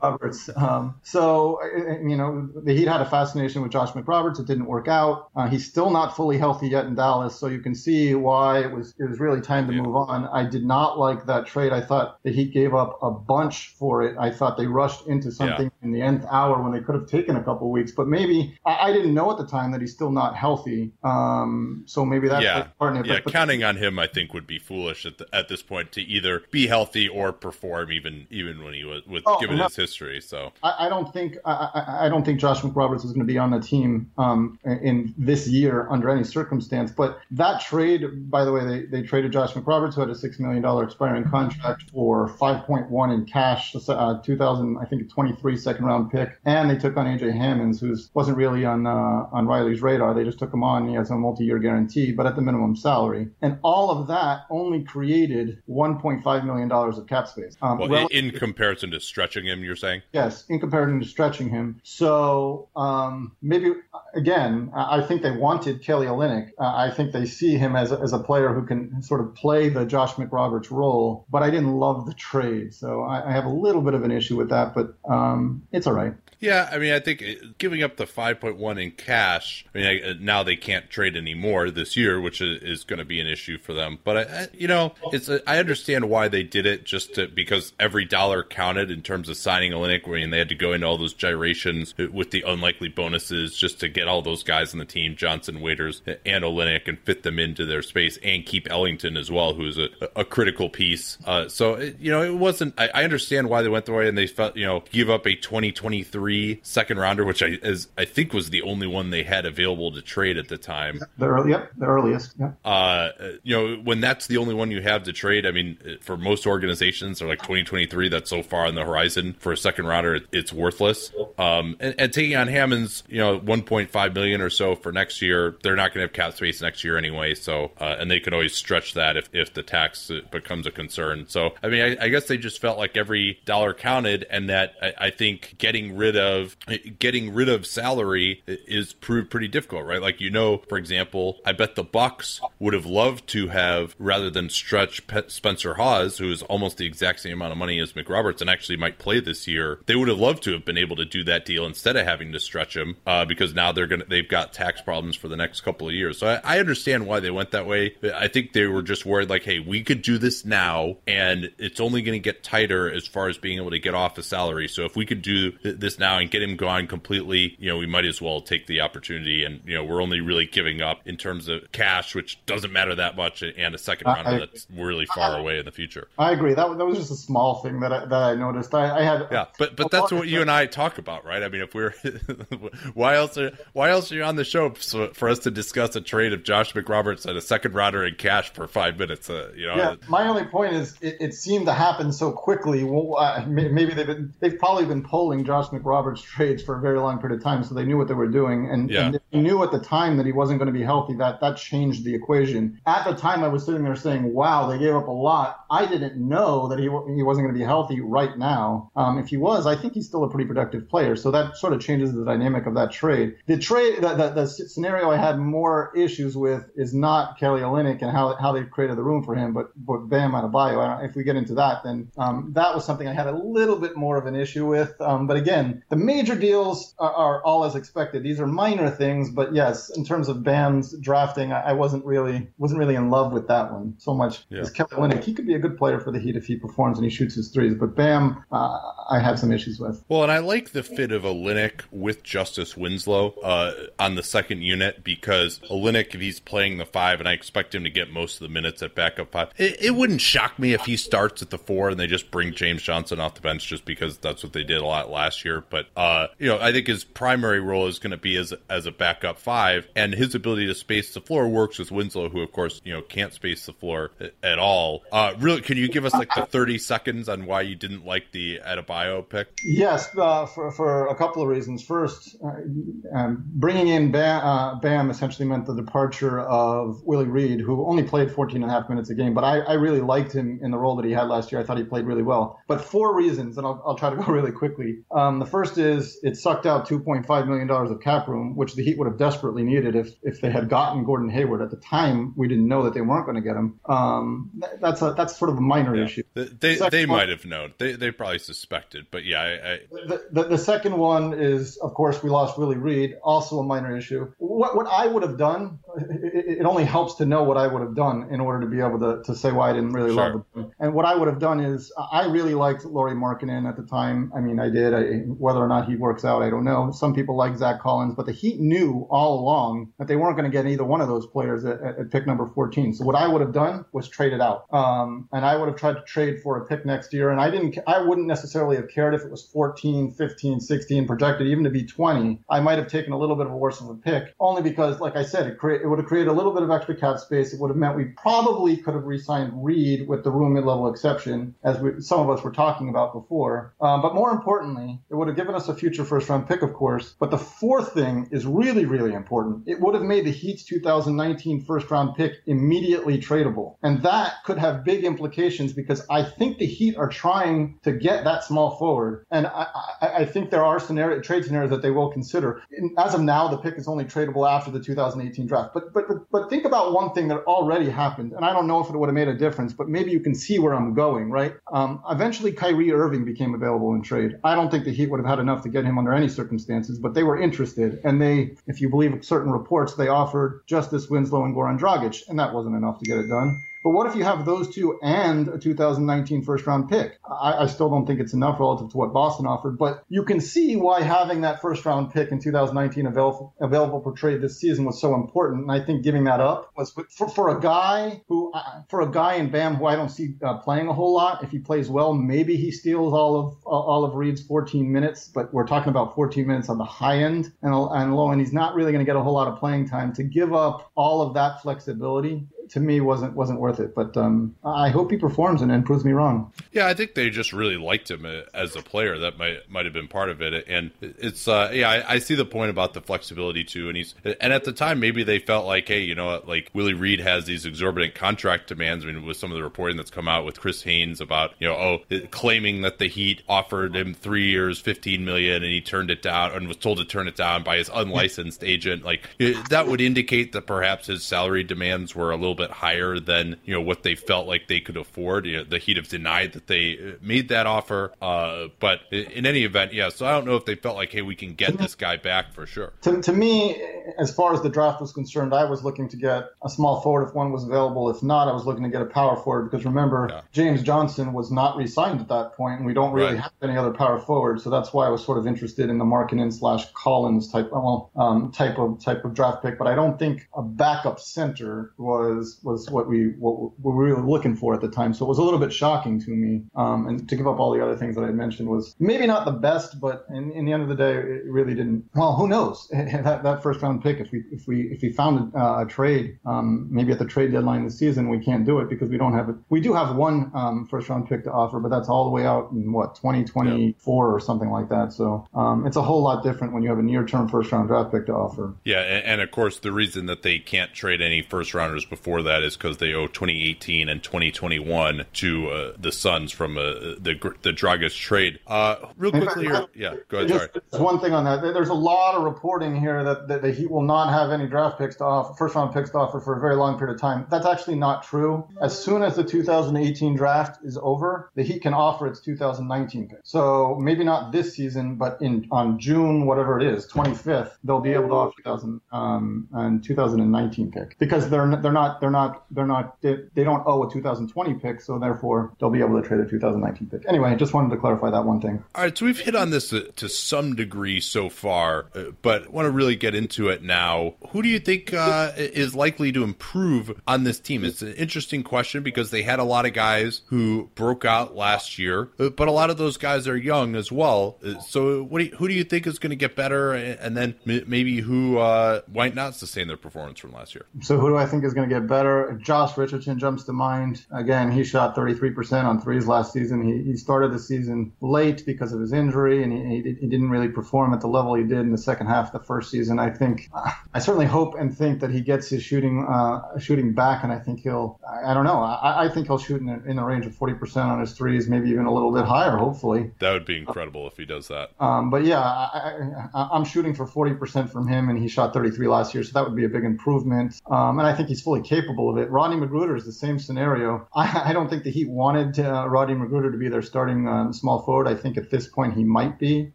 [0.02, 0.50] Roberts.
[0.56, 4.40] Um, so, you know, the Heat had a fascination with Josh McRoberts.
[4.40, 5.30] It didn't work out.
[5.34, 8.70] Uh, he's still not fully healthy yet in Dallas, so you can see why it
[8.70, 9.82] was it was really time to yeah.
[9.82, 10.26] move on.
[10.26, 11.72] I did not like that trade.
[11.72, 14.16] I thought the Heat gave up a bunch for it.
[14.18, 15.86] I thought they rushed into something yeah.
[15.86, 17.92] in the nth hour when they could have taken a couple weeks.
[17.92, 20.92] But maybe I, I, didn't know at the time that he's still not healthy.
[21.02, 22.68] Um, so maybe that's yeah.
[22.78, 23.08] part of it.
[23.08, 25.92] Yeah, but, counting on him, I think, would be foolish at, the, at this point
[25.92, 29.64] to either be healthy or perform even even when he was with oh, given no,
[29.64, 30.20] his history.
[30.20, 33.38] So I, I don't think I, I, don't think Josh McRoberts is going to be
[33.38, 36.90] on the team um, in this year under any circumstance.
[36.90, 40.38] But that trade, by the way, they, they traded Josh McRoberts, who had a six
[40.38, 45.56] million dollar expiring contract, for five point one in cash, uh, 2000 I think 23
[45.56, 49.46] second round pick, and they took on AJ Hammons, who wasn't really on uh, on
[49.46, 50.14] Riley's radar.
[50.14, 50.88] They just took him on.
[50.88, 54.42] He has a multi year guarantee, but at the minimum salary, and all of that
[54.50, 57.56] only created 1.5 million dollars of cap space.
[57.62, 60.02] Um, well, in comparison to stretching him, you're saying?
[60.12, 61.80] Yes, in comparison to stretching him.
[61.82, 63.72] So um, maybe
[64.14, 66.50] again, I think they wanted Kelly Olynyk.
[66.58, 69.34] Uh, I think they see him as a, as a player who can sort of
[69.34, 71.26] play the Josh McRoberts role.
[71.30, 74.10] But I didn't love the trade, so I, I have a little bit of an
[74.10, 74.74] issue with that.
[74.74, 76.14] But um, it's all right.
[76.40, 77.22] Yeah, I mean, I think
[77.58, 81.98] giving up the 5.1 in cash, I mean, uh, now they can't trade anymore this
[81.98, 83.98] year, which is, going to be an issue for them.
[84.02, 87.74] But I, you know, it's a, I understand why they did it, just to, because
[87.78, 89.72] every dollar counted in terms of signing.
[89.74, 93.80] I mean, they had to go into all those gyrations with the unlikely bonuses just
[93.80, 97.38] to get all those guys on the team, Johnson, Waiters, and Olynyk, and fit them
[97.38, 101.18] into their space, and keep Ellington as well, who's a, a critical piece.
[101.24, 102.74] Uh, so you know, it wasn't.
[102.78, 105.26] I, I understand why they went the way, and they felt you know give up
[105.26, 109.46] a 2023 second rounder, which I is I think was the only one they had
[109.46, 111.00] available to trade at the time.
[111.18, 112.34] The early, yep, the earliest.
[112.38, 112.52] Yeah.
[112.64, 113.10] Uh,
[113.42, 116.46] you know, when that's the only one you have to trade, I mean, for most
[116.46, 120.52] organizations, they're like 2023, that's so far on the horizon for a second rounder, it's
[120.52, 121.12] worthless.
[121.38, 125.56] Um, and, and taking on Hammons', you know, 1.5 million or so for next year,
[125.62, 127.34] they're not going to have cap space next year anyway.
[127.34, 131.26] So, uh, and they could always stretch that if if the tax becomes a concern.
[131.28, 134.74] So, I mean, I, I guess they just felt like every dollar counted, and that
[134.82, 136.56] I, I think getting rid of
[136.98, 140.02] getting rid of salary is proved pretty difficult, right?
[140.02, 144.30] Like you know, for example, I bet the Bucks would have loved to have rather
[144.30, 148.40] than stretch Spencer Hawes, who is almost the exact same amount of money as McRoberts
[148.40, 149.80] and actually might play this year.
[149.86, 152.32] They would have loved to have been able to do that deal instead of having
[152.32, 155.62] to stretch him uh, because now they're gonna they've got tax problems for the next
[155.62, 156.18] couple of years.
[156.18, 157.96] So I, I understand why they went that way.
[158.14, 161.80] I think they were just worried like, hey, we could do this now, and it's
[161.80, 164.68] only going to get tighter as far as being able to get off a salary.
[164.68, 167.86] So if we could do this now and get him gone completely, you know, we
[167.86, 169.44] might as well take the opportunity.
[169.44, 172.94] And you know, we're only really giving up in terms of cash, which doesn't matter
[172.96, 176.08] that much, and a second rounder that's really far I, away in the future.
[176.18, 176.54] I agree.
[176.54, 178.59] That that was just a small thing that I, that I noticed.
[178.72, 181.42] I, I had yeah, but but that's what you and I talk about right?
[181.42, 181.94] I mean, if we're
[182.94, 186.00] why else are, why else are you on the show for us to discuss a
[186.00, 189.30] trade of Josh McRoberts and a second rounder in cash for five minutes?
[189.30, 189.94] Uh, you know, yeah.
[190.08, 192.84] My only point is it, it seemed to happen so quickly.
[192.84, 196.98] Well, uh, maybe they've been they've probably been polling Josh McRoberts trades for a very
[196.98, 199.06] long period of time, so they knew what they were doing, and, yeah.
[199.06, 201.14] and they knew at the time that he wasn't going to be healthy.
[201.14, 202.80] That that changed the equation.
[202.86, 205.86] At the time, I was sitting there saying, "Wow, they gave up a lot." I
[205.86, 208.49] didn't know that he he wasn't going to be healthy right now.
[208.96, 211.16] Um, if he was, I think he's still a pretty productive player.
[211.16, 213.36] So that sort of changes the dynamic of that trade.
[213.46, 218.02] The trade, the, the, the scenario I had more issues with is not Kelly Olynyk
[218.02, 221.08] and how how they've created the room for him, but but Bam Adebayo.
[221.08, 223.96] If we get into that, then um, that was something I had a little bit
[223.96, 225.00] more of an issue with.
[225.00, 228.22] Um, but again, the major deals are, are, all as expected.
[228.22, 232.48] These are minor things, but yes, in terms of Bam's drafting, I, I wasn't really
[232.58, 234.44] wasn't really in love with that one so much.
[234.48, 234.64] Yeah.
[234.74, 237.04] Kelly Olynyk, he could be a good player for the Heat if he performs and
[237.04, 240.02] he shoots his threes, but Bam, uh, I have some issues with.
[240.08, 244.62] Well, and I like the fit of Olynyk with Justice Winslow uh, on the second
[244.62, 248.40] unit because Olynyk, if he's playing the five, and I expect him to get most
[248.40, 251.50] of the minutes at backup five, it, it wouldn't shock me if he starts at
[251.50, 254.52] the four and they just bring James Johnson off the bench just because that's what
[254.52, 255.62] they did a lot last year.
[255.68, 258.86] But uh, you know, I think his primary role is going to be as as
[258.86, 262.52] a backup five, and his ability to space the floor works with Winslow, who of
[262.52, 264.10] course you know can't space the floor
[264.42, 265.02] at all.
[265.12, 268.19] Uh, really, can you give us like the thirty seconds on why you didn't like
[268.32, 269.48] the Adebayo pick?
[269.62, 271.82] Yes, uh, for for a couple of reasons.
[271.82, 277.60] First, uh, um, bringing in Bam, uh, Bam, essentially meant the departure of Willie Reed,
[277.60, 280.32] who only played 14 and a half minutes a game, but I, I really liked
[280.32, 281.60] him in the role that he had last year.
[281.60, 282.60] I thought he played really well.
[282.66, 285.02] But four reasons, and I'll, I'll try to go really quickly.
[285.10, 288.82] Um, the first is it sucked out 2.5 million dollars of cap room, which the
[288.82, 292.34] Heat would have desperately needed if if they had gotten Gordon Hayward at the time.
[292.36, 293.80] We didn't know that they weren't going to get him.
[293.86, 294.50] Um,
[294.80, 296.04] that's a that's sort of a minor yeah.
[296.04, 296.22] issue.
[296.34, 297.74] They the they might have known.
[297.78, 299.40] They they probably suspected, but yeah.
[299.40, 299.78] I, I...
[299.90, 303.96] The, the, the second one is, of course, we lost Willie Reed, also a minor
[303.96, 304.32] issue.
[304.38, 307.82] What what I would have done, it, it only helps to know what I would
[307.82, 310.34] have done in order to be able to, to say why I didn't really sure.
[310.34, 310.72] love him.
[310.78, 314.32] And what I would have done is, I really liked Lauri Markkanen at the time.
[314.34, 314.94] I mean, I did.
[314.94, 316.90] I, whether or not he works out, I don't know.
[316.92, 320.50] Some people like Zach Collins, but the Heat knew all along that they weren't going
[320.50, 322.94] to get either one of those players at, at, pick number 14.
[322.94, 324.66] So what I would have done was trade it out.
[324.72, 327.30] Um, and I would have tried to trade for a pick next year.
[327.30, 331.46] And I didn't, I wouldn't necessarily have cared if it was 14, 15, 16, projected
[331.46, 332.40] even to be 20.
[332.48, 335.00] I might have taken a little bit of a worse of a pick, only because,
[335.00, 337.18] like I said, it, cre- it would have created a little bit of extra cap
[337.18, 337.52] space.
[337.52, 341.54] It would have meant we probably could have re-signed Reed with the room mid-level exception,
[341.64, 343.74] as we, some of us were talking about before.
[343.80, 347.14] Um, but more importantly, it would have given us a future first-round pick, of course.
[347.18, 349.64] But the fourth thing is really, really important.
[349.66, 354.84] It would have made the Heat's 2019 first-round pick immediately tradable, and that could have
[354.84, 359.46] big implications because I think the Heat are trying to get that small forward, and
[359.46, 359.66] I,
[360.00, 362.62] I, I think there are scenario trade scenarios that they will consider.
[362.98, 365.74] As of now, the pick is only tradable after the 2018 draft.
[365.74, 368.80] But but but, but think about one thing that already happened, and I don't know
[368.80, 371.30] if it would have made a difference, but maybe you can see where I'm going,
[371.30, 371.54] right?
[371.72, 374.36] Um, eventually, Kyrie Irving became available in trade.
[374.44, 376.98] I don't think the Heat would have had enough to get him under any circumstances,
[376.98, 381.44] but they were interested, and they, if you believe certain reports, they offered Justice Winslow
[381.44, 383.60] and Goran Dragic, and that wasn't enough to get it done.
[383.82, 387.18] But what if you have those two and a 2019 first round pick?
[387.24, 390.40] I, I, still don't think it's enough relative to what Boston offered, but you can
[390.40, 394.84] see why having that first round pick in 2019 available, available for trade this season
[394.84, 395.62] was so important.
[395.62, 399.10] And I think giving that up was for, for a guy who, uh, for a
[399.10, 401.42] guy in Bam who I don't see uh, playing a whole lot.
[401.42, 405.54] If he plays well, maybe he steals all of all of Reed's 14 minutes, but
[405.54, 408.74] we're talking about 14 minutes on the high end and, and low, and he's not
[408.74, 410.12] really going to get a whole lot of playing time.
[410.14, 413.94] To give up all of that flexibility to me wasn't wasn't worth it.
[413.94, 416.52] But um, I hope he performs and, and proves me wrong.
[416.72, 419.18] Yeah, I think they just really liked him uh, as a player.
[419.18, 420.66] That might might have been part of it.
[420.68, 423.88] And it's uh, yeah, I, I, see the point about the flexibility too.
[423.88, 426.70] And he's and at the time maybe they felt like, hey, you know what, like
[426.72, 429.04] Willie Reed has these exorbitant contract demands.
[429.04, 431.68] I mean, with some of the reporting that's come out with Chris Haynes about you
[431.68, 436.10] know oh claiming that the Heat offered him three years, fifteen million, and he turned
[436.10, 439.04] it down and was told to turn it down by his unlicensed agent.
[439.04, 439.28] Like
[439.70, 443.74] that would indicate that perhaps his salary demands were a little bit higher than you
[443.74, 445.46] know what they felt like they could afford.
[445.46, 449.46] You know, the Heat have denied that they uh, made that offer, uh, but in
[449.46, 450.08] any event, yeah.
[450.08, 452.52] So I don't know if they felt like, hey, we can get this guy back
[452.52, 452.92] for sure.
[453.02, 453.80] To, to me,
[454.18, 457.28] as far as the draft was concerned, I was looking to get a small forward
[457.28, 458.10] if one was available.
[458.10, 460.40] If not, I was looking to get a power forward because remember, yeah.
[460.52, 463.40] James Johnson was not re-signed at that point, and we don't really right.
[463.40, 464.60] have any other power forward.
[464.60, 468.10] So that's why I was sort of interested in the Markkanen slash Collins type, well,
[468.16, 469.78] um, type of type of draft pick.
[469.78, 474.04] But I don't think a backup center was was was what we what we were
[474.04, 475.12] really looking for at the time.
[475.14, 476.62] So it was a little bit shocking to me.
[476.74, 479.44] Um, and to give up all the other things that I mentioned was maybe not
[479.44, 482.04] the best, but in, in the end of the day, it really didn't.
[482.14, 482.88] Well, who knows?
[482.92, 485.86] that, that first round pick, if we if we if we found a, uh, a
[485.86, 489.18] trade, um, maybe at the trade deadline this season, we can't do it because we
[489.18, 489.56] don't have it.
[489.68, 492.46] We do have one um, first round pick to offer, but that's all the way
[492.46, 494.34] out in what 2024 yep.
[494.34, 495.12] or something like that.
[495.12, 497.88] So um, it's a whole lot different when you have a near term first round
[497.88, 498.74] draft pick to offer.
[498.84, 502.29] Yeah, and, and of course the reason that they can't trade any first rounders before
[502.42, 507.54] that is because they owe 2018 and 2021 to uh, the Suns from uh, the
[507.62, 508.60] the Dragic trade.
[508.66, 510.48] Uh, real quickly, fact, yeah, go ahead.
[510.48, 511.62] Just, just, one thing on that.
[511.62, 514.98] There's a lot of reporting here that, that the Heat will not have any draft
[514.98, 517.46] picks to offer, first round picks to offer for a very long period of time.
[517.50, 518.66] That's actually not true.
[518.80, 523.38] As soon as the 2018 draft is over, the Heat can offer its 2019 pick.
[523.44, 528.12] So maybe not this season, but in on June whatever it is, 25th, they'll be
[528.12, 532.86] able to offer 2000 um, and 2019 pick because they're they're not they're not they're
[532.86, 536.40] not they, they don't owe a 2020 pick, so therefore they'll be able to trade
[536.40, 537.28] a 2019 pick.
[537.28, 538.82] Anyway, I just wanted to clarify that one thing.
[538.94, 542.72] All right, so we've hit on this to, to some degree so far, uh, but
[542.72, 544.34] want to really get into it now.
[544.50, 547.84] Who do you think uh, is likely to improve on this team?
[547.84, 551.98] It's an interesting question because they had a lot of guys who broke out last
[551.98, 554.58] year, uh, but a lot of those guys are young as well.
[554.64, 557.36] Uh, so, what do you, who do you think is going to get better, and
[557.36, 560.86] then maybe who uh, might not sustain their performance from last year?
[561.00, 562.58] So, who do I think is going to get better?
[562.60, 564.26] Josh Richardson jumps to mind.
[564.34, 566.82] Again, he shot 33% on threes last season.
[566.82, 570.68] He, he started the season late because of his injury, and he, he didn't really
[570.68, 573.18] perform at the level he did in the second half of the first season.
[573.18, 573.70] I think,
[574.12, 577.58] I certainly hope and think that he gets his shooting uh, shooting back, and I
[577.60, 578.18] think he'll.
[578.28, 578.80] I, I don't know.
[578.80, 581.68] I, I, think he'll shoot in the, in the range of 40% on his threes,
[581.68, 582.76] maybe even a little bit higher.
[582.76, 584.90] Hopefully, that would be incredible if he does that.
[584.98, 589.32] Um, but yeah, I, am shooting for 40% from him, and he shot 33 last
[589.32, 590.80] year, so that would be a big improvement.
[590.90, 592.50] Um, and I think he's fully capable of it.
[592.50, 594.28] Rodney McGruder is the same scenario.
[594.34, 598.02] I, don't think the Heat wanted uh, Rodney McGruder to be their starting uh, small
[598.02, 598.28] forward.
[598.28, 599.92] I think at this point he might be.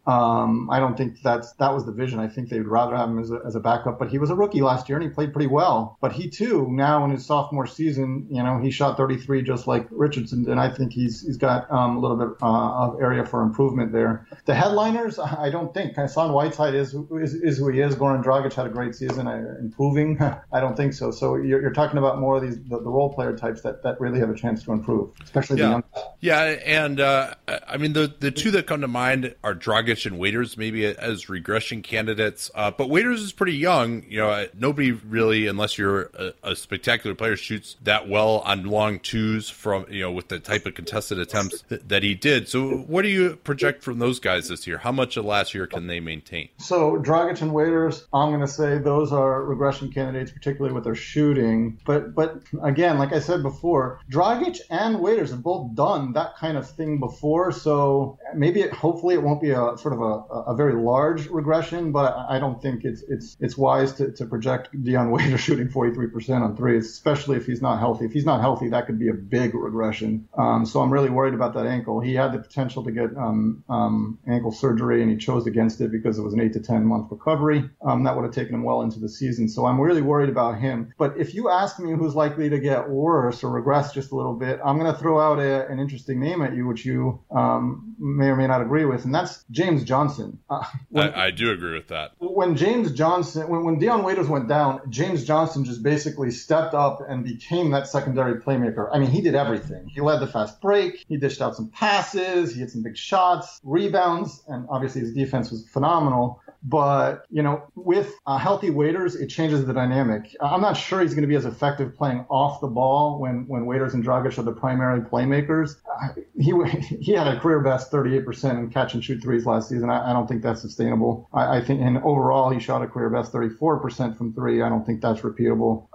[0.06, 2.18] Um, I don't think that's that was the vision.
[2.18, 3.98] I think they'd rather have him as a, as a backup.
[3.98, 5.98] But he was a rookie last year and he played pretty well.
[6.00, 9.86] But he too now in his sophomore season, you know, he shot 33 just like
[9.90, 13.42] Richardson, and I think he's he's got um, a little bit uh, of area for
[13.42, 14.26] improvement there.
[14.44, 15.96] The headliners, I don't think.
[15.96, 17.94] Hassan Whiteside is, is is who he is.
[17.94, 20.20] Goran Dragic had a great season, uh, improving.
[20.52, 21.10] I don't think so.
[21.10, 24.00] So you're, you're talking about more of these the, the, role player types that, that
[24.00, 25.66] really have a chance to improve, especially yeah.
[25.66, 25.84] the young.
[26.20, 27.34] Yeah, and uh,
[27.66, 31.28] I mean the the two that come to mind are Dragic and Waiters, maybe as
[31.28, 32.50] regression candidates.
[32.54, 34.04] Uh, but Waiters is pretty young.
[34.08, 38.98] You know, nobody really, unless you're a, a, spectacular player, shoots that well on long
[38.98, 42.48] twos from you know with the type of contested attempts that, that he did.
[42.48, 44.78] So, what do you project from those guys this year?
[44.78, 46.48] How much of last year can they maintain?
[46.58, 50.94] So, Dragic and Waiters, I'm going to say those are regression candidates, particularly with their
[50.94, 51.78] shooting.
[51.86, 56.58] But but again, like I said before, Dragic and Waiters have both done that kind
[56.58, 57.52] of thing before.
[57.52, 61.92] So maybe it, hopefully it won't be a sort of a, a very large regression,
[61.92, 66.42] but I don't think it's it's it's wise to, to project Dion Waiters shooting 43%
[66.42, 68.04] on threes, especially if he's not healthy.
[68.04, 70.28] If he's not healthy, that could be a big regression.
[70.36, 72.00] Um, so I'm really worried about that ankle.
[72.00, 75.92] He had the potential to get um, um, ankle surgery, and he chose against it
[75.92, 77.70] because it was an eight to ten month recovery.
[77.82, 79.48] Um, that would have taken him well into the season.
[79.48, 80.92] So I'm really worried about him.
[80.98, 84.34] But if you ask me who's likely to get worse or regress just a little
[84.34, 87.94] bit, I'm going to throw out a, an interesting name at you, which you um,
[87.98, 90.38] may or may not agree with, and that's James Johnson.
[90.48, 92.12] Uh, when, I, I, do agree with that.
[92.18, 97.00] When James Johnson, when, when Dion Waiters went down, James Johnson just basically stepped up
[97.06, 98.88] and became that secondary playmaker.
[98.92, 99.88] I mean, he did everything.
[99.88, 101.04] He led the fast break.
[101.08, 102.54] He dished out some passes.
[102.54, 106.40] He hit some big shots, rebounds, and obviously his defense was phenomenal.
[106.68, 110.34] But, you know, with uh, healthy Waiters, it changes the dynamic.
[110.40, 113.66] I'm not sure he's going to be as effective playing off the ball when, when
[113.66, 115.76] Waiters and Dragic are the primary playmakers.
[116.02, 116.52] Uh, he,
[117.00, 119.90] he had a career best 38% in catch and shoot threes last season.
[119.90, 121.28] I, I don't think that's sustainable.
[121.32, 124.60] I, I, think, and overall, he shot a career best 34% from three.
[124.60, 125.86] I don't think that's repeatable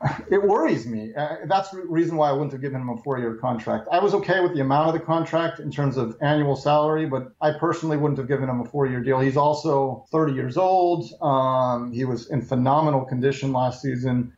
[0.30, 1.12] it worries me.
[1.14, 3.88] Uh, that's the reason why I wouldn't have given him a four-year contract.
[3.90, 7.32] I was okay with the amount of the contract in terms of annual salary, but
[7.40, 9.18] I personally wouldn't have given him a four-year deal.
[9.18, 11.10] He's also 30 years old.
[11.20, 14.32] Um, he was in phenomenal condition last season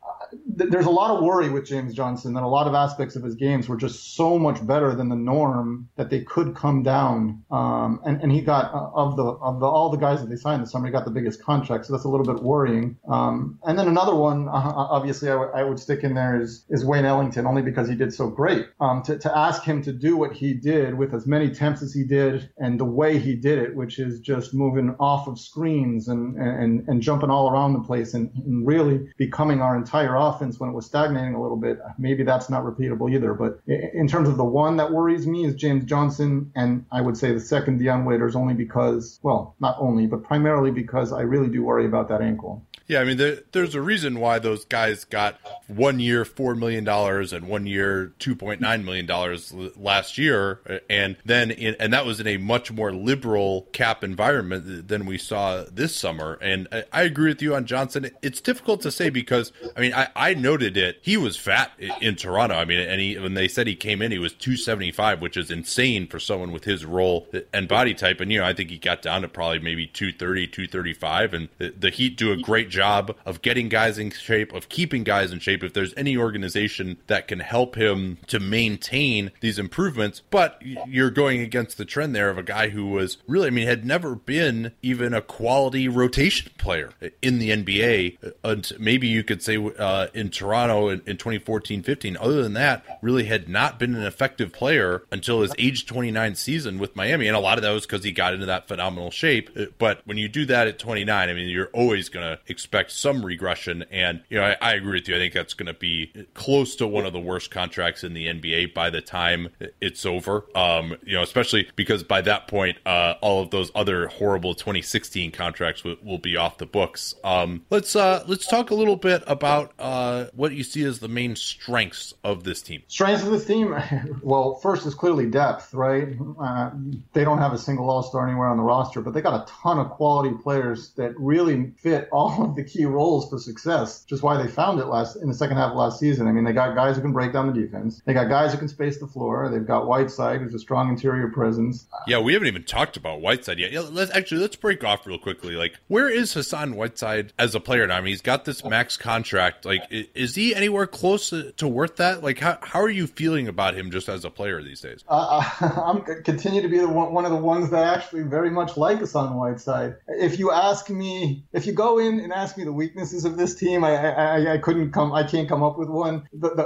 [0.68, 3.34] there's a lot of worry with James Johnson that a lot of aspects of his
[3.34, 7.42] games were just so much better than the norm that they could come down.
[7.50, 10.36] Um, and, and he got uh, of the of the all the guys that they
[10.36, 12.96] signed this summer, he got the biggest contract, so that's a little bit worrying.
[13.08, 16.64] Um, and then another one, uh, obviously, I, w- I would stick in there is
[16.68, 18.66] is Wayne Ellington, only because he did so great.
[18.80, 21.92] Um, to to ask him to do what he did with as many attempts as
[21.92, 26.08] he did and the way he did it, which is just moving off of screens
[26.08, 30.49] and and and jumping all around the place and, and really becoming our entire offense
[30.58, 31.78] when it was stagnating a little bit.
[31.98, 33.34] Maybe that's not repeatable either.
[33.34, 37.16] But in terms of the one that worries me is James Johnson, and I would
[37.16, 41.48] say the second Dion Waiters only because, well, not only, but primarily because I really
[41.48, 42.64] do worry about that ankle.
[42.90, 45.38] Yeah, I mean, there, there's a reason why those guys got
[45.68, 50.60] one year four million dollars and one year two point nine million dollars last year,
[50.90, 55.18] and then in, and that was in a much more liberal cap environment than we
[55.18, 56.36] saw this summer.
[56.42, 58.10] And I, I agree with you on Johnson.
[58.22, 60.98] It's difficult to say because I mean, I, I noted it.
[61.00, 62.56] He was fat in Toronto.
[62.56, 65.22] I mean, and he when they said he came in, he was two seventy five,
[65.22, 68.20] which is insane for someone with his role and body type.
[68.20, 71.70] And you know, I think he got down to probably maybe 230, 235, and the,
[71.78, 75.32] the Heat do a great job job of getting guys in shape, of keeping guys
[75.32, 75.62] in shape.
[75.62, 81.42] If there's any organization that can help him to maintain these improvements, but you're going
[81.42, 84.72] against the trend there of a guy who was really, I mean, had never been
[84.80, 86.90] even a quality rotation player
[87.20, 88.32] in the NBA.
[88.42, 92.16] And maybe you could say uh, in Toronto in, in 2014 15.
[92.16, 96.78] Other than that, really had not been an effective player until his age 29 season
[96.78, 97.26] with Miami.
[97.26, 99.50] And a lot of that was because he got into that phenomenal shape.
[99.76, 103.24] But when you do that at 29, I mean, you're always going to expect some
[103.24, 103.84] regression.
[103.90, 105.16] And, you know, I, I agree with you.
[105.16, 108.26] I think that's going to be close to one of the worst contracts in the
[108.26, 109.48] NBA by the time
[109.80, 110.44] it's over.
[110.54, 115.30] Um, you know, especially because by that point, uh, all of those other horrible 2016
[115.30, 117.14] contracts w- will be off the books.
[117.24, 121.08] Um, let's uh, let's talk a little bit about uh, what you see as the
[121.08, 122.82] main strengths of this team.
[122.88, 123.74] Strengths of this team,
[124.22, 126.08] well, first is clearly depth, right?
[126.38, 126.70] Uh,
[127.14, 129.50] they don't have a single All Star anywhere on the roster, but they got a
[129.50, 134.12] ton of quality players that really fit all of the key roles for success, which
[134.12, 136.26] is why they found it last in the second half of last season.
[136.26, 138.02] I mean, they got guys who can break down the defense.
[138.04, 139.48] They got guys who can space the floor.
[139.48, 141.86] They've got Whiteside, who's a strong interior presence.
[142.06, 143.72] Yeah, we haven't even talked about Whiteside yet.
[143.72, 145.54] Yeah, let's actually let's break off real quickly.
[145.54, 147.96] Like, where is Hassan Whiteside as a player now?
[147.96, 149.64] I mean, he's got this max contract.
[149.64, 152.22] Like, is he anywhere close to worth that?
[152.22, 155.04] Like, how how are you feeling about him just as a player these days?
[155.08, 158.76] Uh, I'm continue to be the one, one of the ones that actually very much
[158.76, 159.96] like Hassan Whiteside.
[160.08, 163.54] If you ask me, if you go in and ask me the weaknesses of this
[163.54, 166.28] team, I I, I couldn't come, I can't come up with one.
[166.32, 166.64] The, the,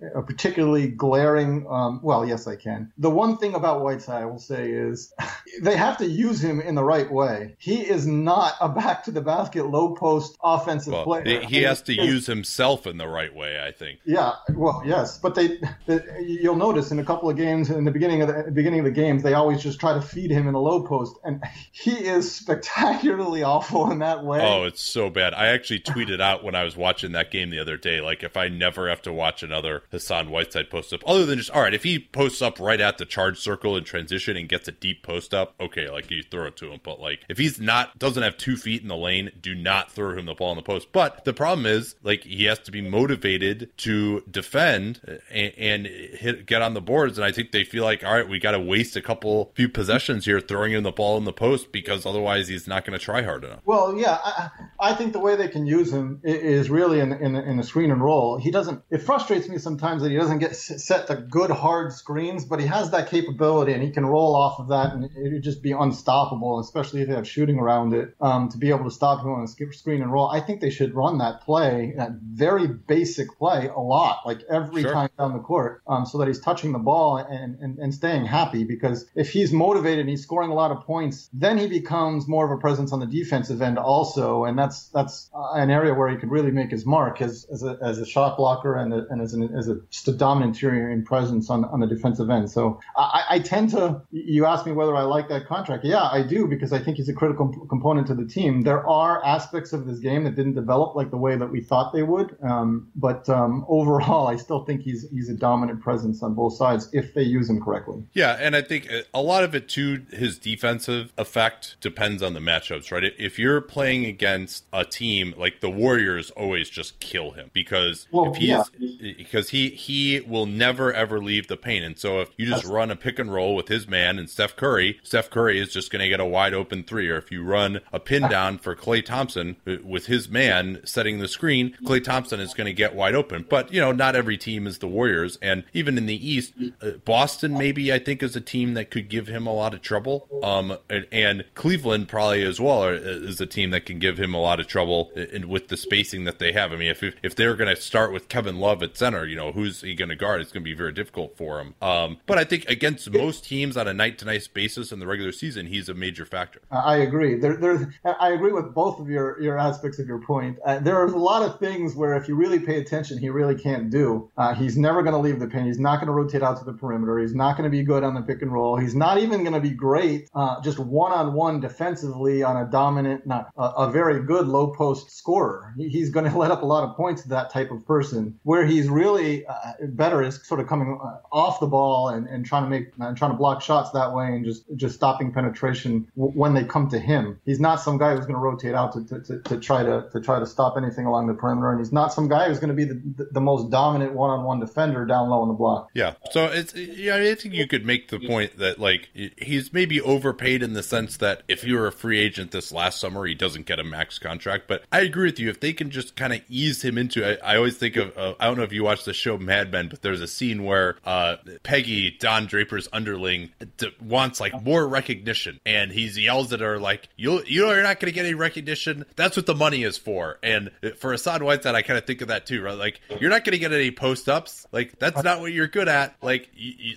[0.00, 2.92] the, a particularly glaring, um, well, yes, I can.
[2.98, 5.12] The one thing about Whiteside I will say is
[5.62, 7.56] they have to use him in the right way.
[7.58, 11.40] He is not a back to the basket, low post offensive well, player.
[11.40, 14.00] He has to use himself in the right way, I think.
[14.04, 17.90] Yeah, well, yes, but they, they, you'll notice in a couple of games in the
[17.90, 20.52] beginning of the beginning of the games, they always just try to feed him in
[20.52, 21.42] the low post, and
[21.72, 24.40] he is spectacularly awful in that way.
[24.40, 25.34] Oh, it's so bad.
[25.34, 28.36] I actually tweeted out when I was watching that game the other day, like if
[28.36, 31.74] I never have to watch another Hassan Whiteside post up, other than just all right,
[31.74, 35.02] if he posts up right at the charge circle in transition and gets a deep
[35.02, 36.80] post up, okay, like you throw it to him.
[36.82, 40.16] But like if he's not doesn't have two feet in the lane, do not throw
[40.16, 40.92] him the ball in the post.
[40.92, 45.00] But the problem is like he has to be motivated to defend
[45.30, 47.18] and, and hit get on the boards.
[47.18, 49.68] And I think they feel like all right, we got to waste a couple few
[49.68, 53.04] possessions here throwing him the ball in the post because otherwise he's not going to
[53.04, 53.60] try hard enough.
[53.64, 54.50] Well, yeah, I,
[54.82, 57.92] I think the way they can use him is really in, in, in the screen
[57.92, 58.36] and roll.
[58.36, 58.82] He doesn't.
[58.90, 62.66] It frustrates me sometimes that he doesn't get set to good hard screens, but he
[62.66, 65.70] has that capability and he can roll off of that and it would just be
[65.70, 69.30] unstoppable, especially if they have shooting around it um, to be able to stop him
[69.30, 70.28] on a screen and roll.
[70.28, 74.82] I think they should run that play, that very basic play, a lot, like every
[74.82, 74.92] sure.
[74.92, 78.24] time down the court, um, so that he's touching the ball and, and, and staying
[78.24, 78.64] happy.
[78.64, 82.44] Because if he's motivated and he's scoring a lot of points, then he becomes more
[82.44, 86.16] of a presence on the defensive end also, and that's that's an area where he
[86.16, 89.20] could really make his mark as, as, a, as a shot blocker and, a, and
[89.20, 92.50] as, an, as a dominant interior in presence on, on the defensive end.
[92.50, 95.84] So I, I tend to, you ask me whether I like that contract.
[95.84, 98.62] Yeah, I do because I think he's a critical component to the team.
[98.62, 101.92] There are aspects of this game that didn't develop like the way that we thought
[101.92, 102.36] they would.
[102.42, 106.88] Um, but um, overall, I still think he's, he's a dominant presence on both sides
[106.92, 108.02] if they use him correctly.
[108.12, 112.40] Yeah, and I think a lot of it too, his defensive effect depends on the
[112.40, 113.12] matchups, right?
[113.18, 118.32] If you're playing against a team like the Warriors, always just kill him because well,
[118.32, 119.12] if he's yeah.
[119.16, 122.72] because he he will never ever leave the paint, and so if you just That's...
[122.72, 125.90] run a pick and roll with his man and Steph Curry, Steph Curry is just
[125.90, 128.74] going to get a wide open three, or if you run a pin down for
[128.74, 132.94] Klay Thompson uh, with his man setting the screen, Klay Thompson is going to get
[132.94, 133.44] wide open.
[133.48, 136.92] But you know, not every team is the Warriors, and even in the East, uh,
[137.04, 140.28] Boston maybe I think is a team that could give him a lot of trouble.
[140.42, 144.40] Um, and, and Cleveland probably as well is a team that can give him a
[144.40, 146.72] lot lot of trouble in, with the spacing that they have.
[146.72, 149.52] I mean, if if they're going to start with Kevin Love at center, you know,
[149.52, 150.40] who's he going to guard?
[150.40, 151.74] It's going to be very difficult for him.
[151.80, 155.06] Um, but I think against most teams on a night to night basis in the
[155.06, 156.60] regular season, he's a major factor.
[156.70, 157.38] I agree.
[157.38, 160.58] There, there's, I agree with both of your your aspects of your point.
[160.64, 163.54] Uh, there are a lot of things where if you really pay attention, he really
[163.54, 164.30] can't do.
[164.36, 165.64] Uh, he's never going to leave the pin.
[165.64, 167.18] He's not going to rotate out to the perimeter.
[167.18, 168.76] He's not going to be good on the pick and roll.
[168.76, 172.70] He's not even going to be great uh, just one on one defensively on a
[172.70, 175.74] dominant, not a very good low post scorer.
[175.76, 178.38] He's going to let up a lot of points to that type of person.
[178.42, 179.54] Where he's really uh,
[179.88, 183.16] better is sort of coming uh, off the ball and, and trying to make and
[183.16, 186.88] trying to block shots that way and just just stopping penetration w- when they come
[186.90, 187.40] to him.
[187.44, 190.08] He's not some guy who's going to rotate out to, to, to, to, try to
[190.12, 192.74] to try to stop anything along the perimeter, and he's not some guy who's going
[192.74, 195.88] to be the, the most dominant one on one defender down low on the block.
[195.94, 200.00] Yeah, so it's yeah, I think you could make the point that like he's maybe
[200.00, 203.34] overpaid in the sense that if you were a free agent this last summer, he
[203.34, 204.64] doesn't get a max contract.
[204.68, 205.50] But I agree with you.
[205.50, 208.34] If they can just kind of ease him into, I, I always think of uh,
[208.40, 210.96] I don't know if you watched the show Mad Men, but there's a scene where
[211.04, 216.78] uh, Peggy Don Draper's underling d- wants like more recognition, and he yells at her
[216.78, 219.04] like, "You you know you're not going to get any recognition.
[219.16, 222.28] That's what the money is for." And for Hassan Whiteside, I kind of think of
[222.28, 222.76] that too, right?
[222.76, 224.66] Like you're not going to get any post ups.
[224.72, 226.16] Like that's not what you're good at.
[226.22, 226.50] Like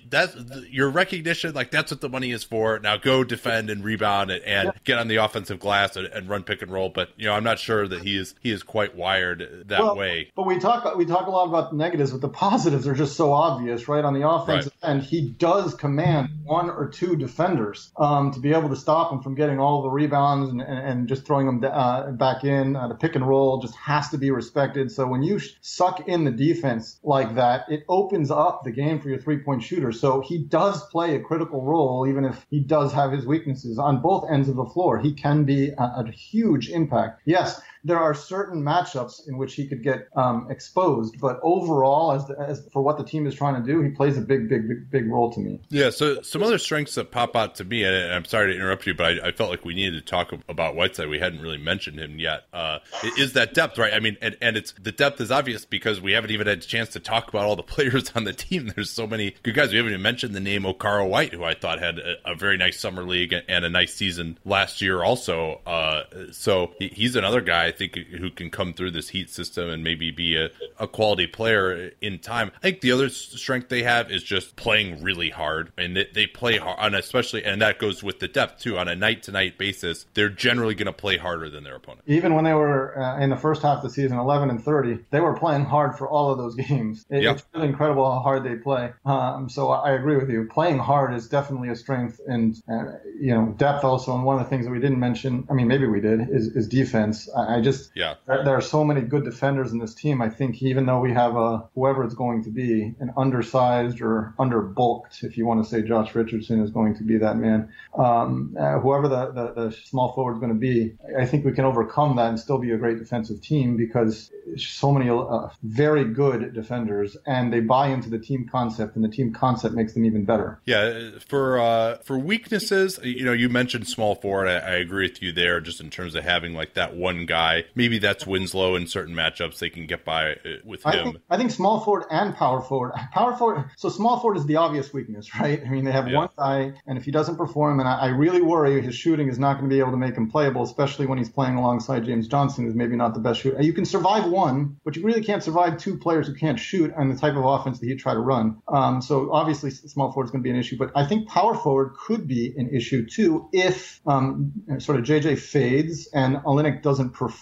[0.08, 0.36] that's
[0.70, 1.54] your recognition.
[1.54, 2.78] Like that's what the money is for.
[2.78, 6.42] Now go defend and rebound and, and get on the offensive glass and, and, run
[6.42, 6.88] pick and roll.
[6.88, 9.96] But you know, I'm not sure that he is he is quite wired that well,
[9.96, 10.32] way.
[10.36, 13.16] But we talk we talk a lot about the negatives, but the positives are just
[13.16, 14.04] so obvious, right?
[14.04, 14.90] On the offensive right.
[14.90, 19.22] end, he does command one or two defenders um, to be able to stop him
[19.22, 22.76] from getting all the rebounds and, and, and just throwing them uh, back in.
[22.76, 24.92] Uh, the pick and roll just has to be respected.
[24.92, 29.08] So when you suck in the defense like that, it opens up the game for
[29.08, 29.92] your three point shooter.
[29.92, 34.02] So he does play a critical role, even if he does have his weaknesses on
[34.02, 34.98] both ends of the floor.
[34.98, 37.05] He can be a, a huge impact.
[37.24, 42.26] Yes, there are certain matchups in which he could get um, exposed, but overall, as,
[42.26, 44.66] the, as for what the team is trying to do, he plays a big, big,
[44.66, 45.60] big, big role to me.
[45.68, 45.90] Yeah.
[45.90, 48.94] So some other strengths that pop out to me, and I'm sorry to interrupt you,
[48.94, 51.08] but I, I felt like we needed to talk about Whiteside.
[51.08, 52.44] We hadn't really mentioned him yet.
[52.52, 52.80] Uh,
[53.16, 53.94] is that depth, right?
[53.94, 56.62] I mean, and, and it's the depth is obvious because we haven't even had a
[56.62, 58.72] chance to talk about all the players on the team.
[58.74, 59.70] There's so many good guys.
[59.70, 62.56] We haven't even mentioned the name Okaro White, who I thought had a, a very
[62.56, 65.60] nice summer league and a nice season last year, also.
[65.66, 66.02] Uh,
[66.32, 70.36] so he's another guy think who can come through this heat system and maybe be
[70.36, 72.50] a, a quality player in time.
[72.58, 76.26] I think the other strength they have is just playing really hard, and they, they
[76.26, 78.78] play hard, and especially, and that goes with the depth too.
[78.78, 82.02] On a night to night basis, they're generally going to play harder than their opponent.
[82.06, 85.04] Even when they were uh, in the first half of the season, 11 and 30,
[85.10, 87.04] they were playing hard for all of those games.
[87.10, 87.36] It, yep.
[87.36, 88.92] It's really incredible how hard they play.
[89.04, 90.48] Um, so I agree with you.
[90.50, 94.14] Playing hard is definitely a strength, and uh, you know, depth also.
[94.14, 96.48] And one of the things that we didn't mention, I mean, maybe we did, is,
[96.48, 97.28] is defense.
[97.34, 98.14] I, I just yeah.
[98.26, 100.22] There, there, are so many good defenders in this team.
[100.22, 104.34] I think even though we have a whoever it's going to be, an undersized or
[104.38, 108.56] underbulked, if you want to say Josh Richardson is going to be that man, um,
[108.58, 111.64] uh, whoever the, the, the small forward is going to be, I think we can
[111.64, 116.54] overcome that and still be a great defensive team because so many uh, very good
[116.54, 120.24] defenders and they buy into the team concept and the team concept makes them even
[120.24, 120.60] better.
[120.64, 124.48] Yeah, for uh, for weaknesses, you know, you mentioned small forward.
[124.48, 127.45] I, I agree with you there, just in terms of having like that one guy.
[127.74, 129.58] Maybe that's Winslow in certain matchups.
[129.58, 130.90] They can get by uh, with him.
[130.90, 132.92] I think, I think small forward and power forward.
[133.12, 133.70] Power forward.
[133.76, 135.62] So small forward is the obvious weakness, right?
[135.64, 136.16] I mean, they have yeah.
[136.16, 139.38] one guy, and if he doesn't perform, and I, I really worry his shooting is
[139.38, 142.28] not going to be able to make him playable, especially when he's playing alongside James
[142.28, 143.62] Johnson, who's maybe not the best shooter.
[143.62, 147.10] You can survive one, but you really can't survive two players who can't shoot and
[147.10, 148.58] the type of offense that he'd try to run.
[148.68, 151.54] Um, so obviously, small forward is going to be an issue, but I think power
[151.54, 157.10] forward could be an issue too if um, sort of JJ fades and Olynyk doesn't
[157.10, 157.35] perform.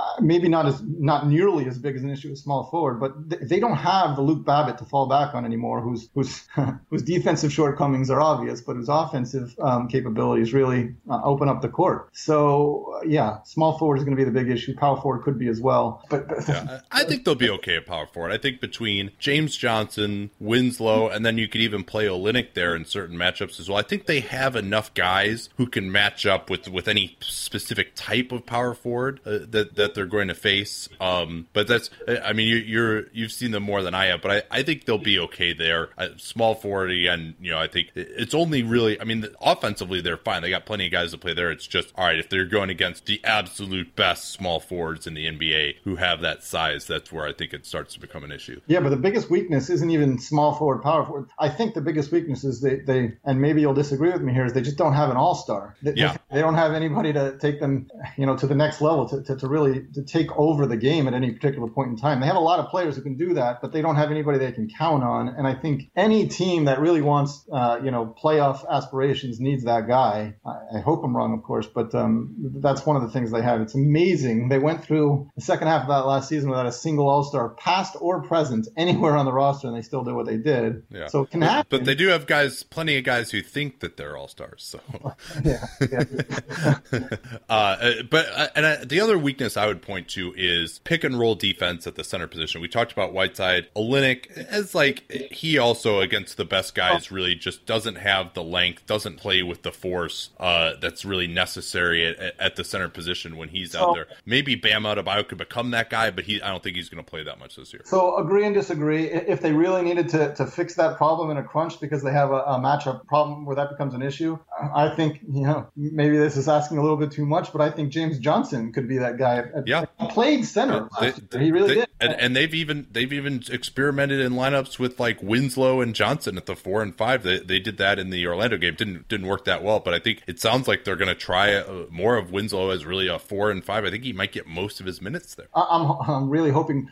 [0.00, 3.48] Uh, maybe not as not nearly as big as an issue with small forward, but
[3.48, 6.46] they don't have the Luke Babbitt to fall back on anymore, whose whose
[6.90, 11.68] whose defensive shortcomings are obvious, but whose offensive um, capabilities really uh, open up the
[11.68, 12.08] court.
[12.12, 14.74] So uh, yeah, small forward is going to be the big issue.
[14.76, 17.86] Power forward could be as well, but, but yeah, I think they'll be okay at
[17.86, 18.32] power forward.
[18.32, 22.84] I think between James Johnson, Winslow, and then you could even play Olynyk there in
[22.84, 23.78] certain matchups as well.
[23.78, 28.32] I think they have enough guys who can match up with with any specific type
[28.32, 30.88] of power forward uh, that that they're going to face.
[31.00, 34.30] Um, but that's, I mean, you, you're you've seen them more than I have, but
[34.30, 35.90] I, I think they'll be okay there.
[35.98, 40.16] Uh, small forward again, you know, I think it's only really, I mean, offensively they're
[40.16, 40.42] fine.
[40.42, 41.50] They got plenty of guys to play there.
[41.50, 45.26] It's just all right if they're going against the absolute best small forwards in the
[45.26, 46.86] NBA who have that size.
[46.86, 48.60] That's where I think it starts to become an issue.
[48.66, 51.28] Yeah, but the biggest weakness isn't even small forward, power forward.
[51.38, 54.46] I think the biggest weakness is they, they and maybe you'll disagree with me here,
[54.46, 55.76] is they just don't have an all star.
[55.82, 56.16] They, yeah.
[56.30, 59.36] they don't have anybody to take them, you know, to the next level to, to,
[59.36, 62.20] to really to take over the game at any particular point in time.
[62.20, 64.38] They have a lot of players who can do that, but they don't have anybody
[64.38, 65.28] they can count on.
[65.28, 69.86] And I think any team that really wants, uh, you know, playoff aspirations needs that
[69.86, 70.34] guy.
[70.44, 73.42] I, I hope I'm wrong, of course, but um, that's one of the things they
[73.42, 73.60] have.
[73.60, 74.48] It's amazing.
[74.48, 77.50] They went through the second half of that last season without a single All Star,
[77.50, 80.82] past or present, anywhere on the roster, and they still did what they did.
[80.90, 81.06] Yeah.
[81.06, 81.66] So it can happen.
[81.70, 84.64] But they do have guys, plenty of guys who think that they're All Stars.
[84.64, 84.80] So
[85.44, 85.66] yeah.
[85.80, 86.78] yeah.
[87.48, 91.34] uh, but and uh, the other weakness I would point to is pick and roll
[91.34, 92.60] defense at the center position.
[92.60, 97.66] We talked about Whiteside, Olynyk as like he also against the best guys really just
[97.66, 102.56] doesn't have the length, doesn't play with the force uh, that's really necessary at, at,
[102.56, 104.06] the center position when he's so, out there.
[104.26, 107.08] Maybe Bam Adebayo could become that guy, but he I don't think he's going to
[107.08, 107.82] play that much this year.
[107.84, 109.04] So agree and disagree.
[109.06, 112.30] If they really needed to, to fix that problem in a crunch because they have
[112.30, 114.38] a, a matchup problem where that becomes an issue,
[114.74, 117.70] I think you know maybe this is asking a little bit too much, but I
[117.70, 118.29] think James Johnson
[118.72, 119.44] could be that guy.
[119.66, 120.88] Yeah, played center.
[121.00, 121.88] They, they, he really they, did.
[122.00, 126.46] And, and, they've even they've even experimented in lineups with like Winslow and Johnson at
[126.46, 127.22] the four and five.
[127.22, 128.74] They, they did that in the Orlando game.
[128.74, 131.54] Didn't didn't work that well, but I think it sounds like they're going to try
[131.54, 133.84] uh, more of Winslow as really a four and five.
[133.84, 135.48] I think he might get most of his minutes there.
[135.54, 136.90] I'm I'm really hoping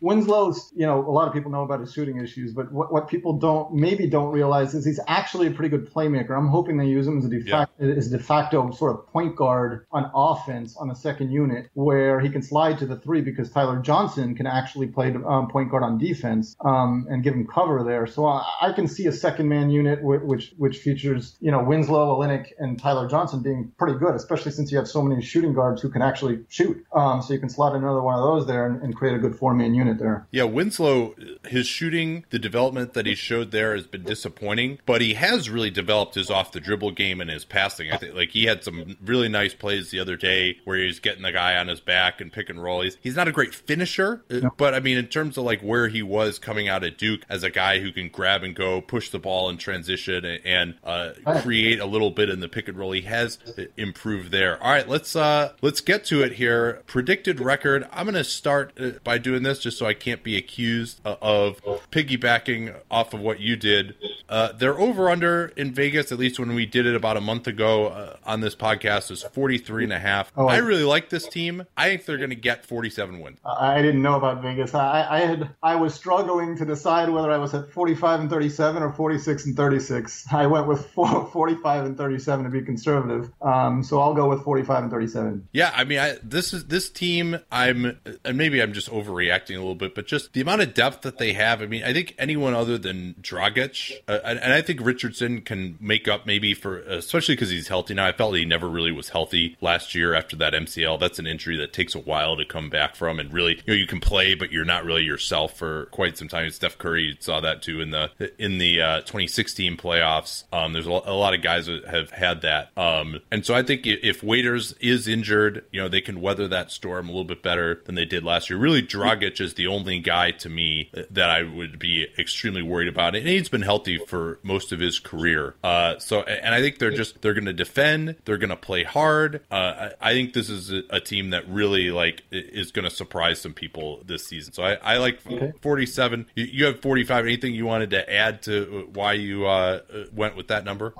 [0.00, 0.72] Winslow's.
[0.76, 3.34] You know, a lot of people know about his shooting issues, but what, what people
[3.34, 6.36] don't maybe don't realize is he's actually a pretty good playmaker.
[6.36, 7.94] I'm hoping they use him as a de facto, yeah.
[7.94, 12.30] as de facto sort of point guard on offense on the second unit, where he
[12.30, 15.98] can slide to the three because Tyler Johnson can actually play um, point guard on
[15.98, 18.06] defense um, and give him cover there.
[18.06, 22.16] So I, I can see a second man unit which which features you know Winslow,
[22.16, 25.82] Olynyk, and Tyler Johnson being pretty good, especially since you have so many shooting guards
[25.82, 26.84] who can actually shoot.
[26.92, 29.36] Um, so you can slot another one of those there and, and create a good
[29.36, 30.26] four man unit there.
[30.30, 31.14] Yeah, Winslow,
[31.46, 35.70] his shooting, the development that he showed there has been disappointing, but he has really
[35.70, 37.92] developed his off the dribble game and his passing.
[37.92, 41.22] I think like he had some really nice plays the other day where he's getting
[41.22, 42.82] the guy on his back and pick and roll.
[42.82, 44.54] He's, he's not a great finisher, uh, no.
[44.56, 47.42] but I mean, in terms of like where he was coming out at Duke as
[47.42, 51.12] a guy who can grab and go, push the ball in transition, and uh,
[51.42, 53.38] create a little bit in the pick and roll, he has
[53.76, 54.62] improved there.
[54.62, 56.82] All right, let's uh let's get to it here.
[56.86, 57.88] Predicted record.
[57.92, 61.62] I'm gonna start uh, by doing this just so I can't be accused uh, of
[61.90, 63.94] piggybacking off of what you did.
[64.28, 67.46] Uh, they're over under in Vegas, at least when we did it about a month
[67.46, 70.32] ago uh, on this podcast, is 43 and a half.
[70.36, 71.64] Oh, I really like this team.
[71.76, 73.38] I think they're going to get 47 wins.
[73.44, 74.74] I didn't know about Vegas.
[74.74, 78.82] I, I had I was struggling to decide whether I was at 45 and 37
[78.82, 80.26] or 46 and 36.
[80.30, 83.30] I went with four, 45 and 37 to be conservative.
[83.40, 85.48] Um, so I'll go with 45 and 37.
[85.52, 87.38] Yeah, I mean, I, this is this team.
[87.50, 91.02] I'm and maybe I'm just overreacting a little bit, but just the amount of depth
[91.02, 91.62] that they have.
[91.62, 95.78] I mean, I think anyone other than Dragic, uh, and, and I think Richardson can
[95.80, 98.06] make up maybe for, especially because he's healthy now.
[98.06, 100.98] I felt he never really was healthy last year after that MCL.
[100.98, 103.74] That's an injury that takes a while to come back from, and really, you know,
[103.74, 106.50] you can play, but you're not really yourself for quite some time.
[106.50, 110.42] Steph Curry saw that too in the in the uh, 2016 playoffs.
[110.52, 113.86] Um, there's a lot of guys that have had that, um, and so I think
[113.86, 117.80] if Waiters is injured, you know, they can weather that storm a little bit better
[117.84, 118.58] than they did last year.
[118.58, 123.14] Really, Dragic is the only guy to me that I would be extremely worried about,
[123.14, 125.54] and he's been healthy for most of his career.
[125.62, 128.82] Uh, so, and I think they're just they're going to defend, they're going to play
[128.82, 129.42] hard.
[129.50, 132.90] Uh, I, I, think this is a, a, team that really like is going to
[132.90, 134.52] surprise some people this season.
[134.54, 135.52] So I, I like okay.
[135.60, 136.26] 47.
[136.34, 137.26] You, you, have 45.
[137.26, 139.80] Anything you wanted to add to why you uh,
[140.14, 140.94] went with that number?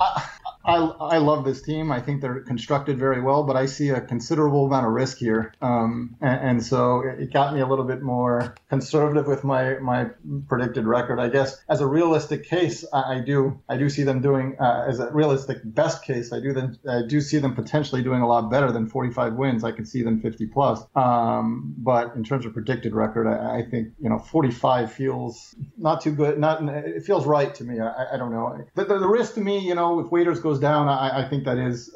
[0.00, 0.28] I,
[0.66, 1.92] I love this team.
[1.92, 5.52] I think they're constructed very well, but I see a considerable amount of risk here.
[5.62, 10.06] Um, and, and, so it got me a little bit more conservative with my, my
[10.48, 11.20] predicted record.
[11.20, 14.86] I guess as a realistic case, I, I do I do see them doing uh,
[14.88, 16.32] as a realistic best case.
[16.32, 19.64] I do then I do see them potentially doing a lot better than 45 wins.
[19.64, 20.80] I could see them 50 plus.
[20.94, 26.00] Um, but in terms of predicted record, I, I, think you know 45 feels not
[26.00, 26.38] too good.
[26.38, 27.80] Not it feels right to me.
[27.80, 28.64] I, I don't know.
[28.74, 31.28] The, the, the risk to me, you know, if Waiters goes goes down, I, I
[31.28, 31.90] think that is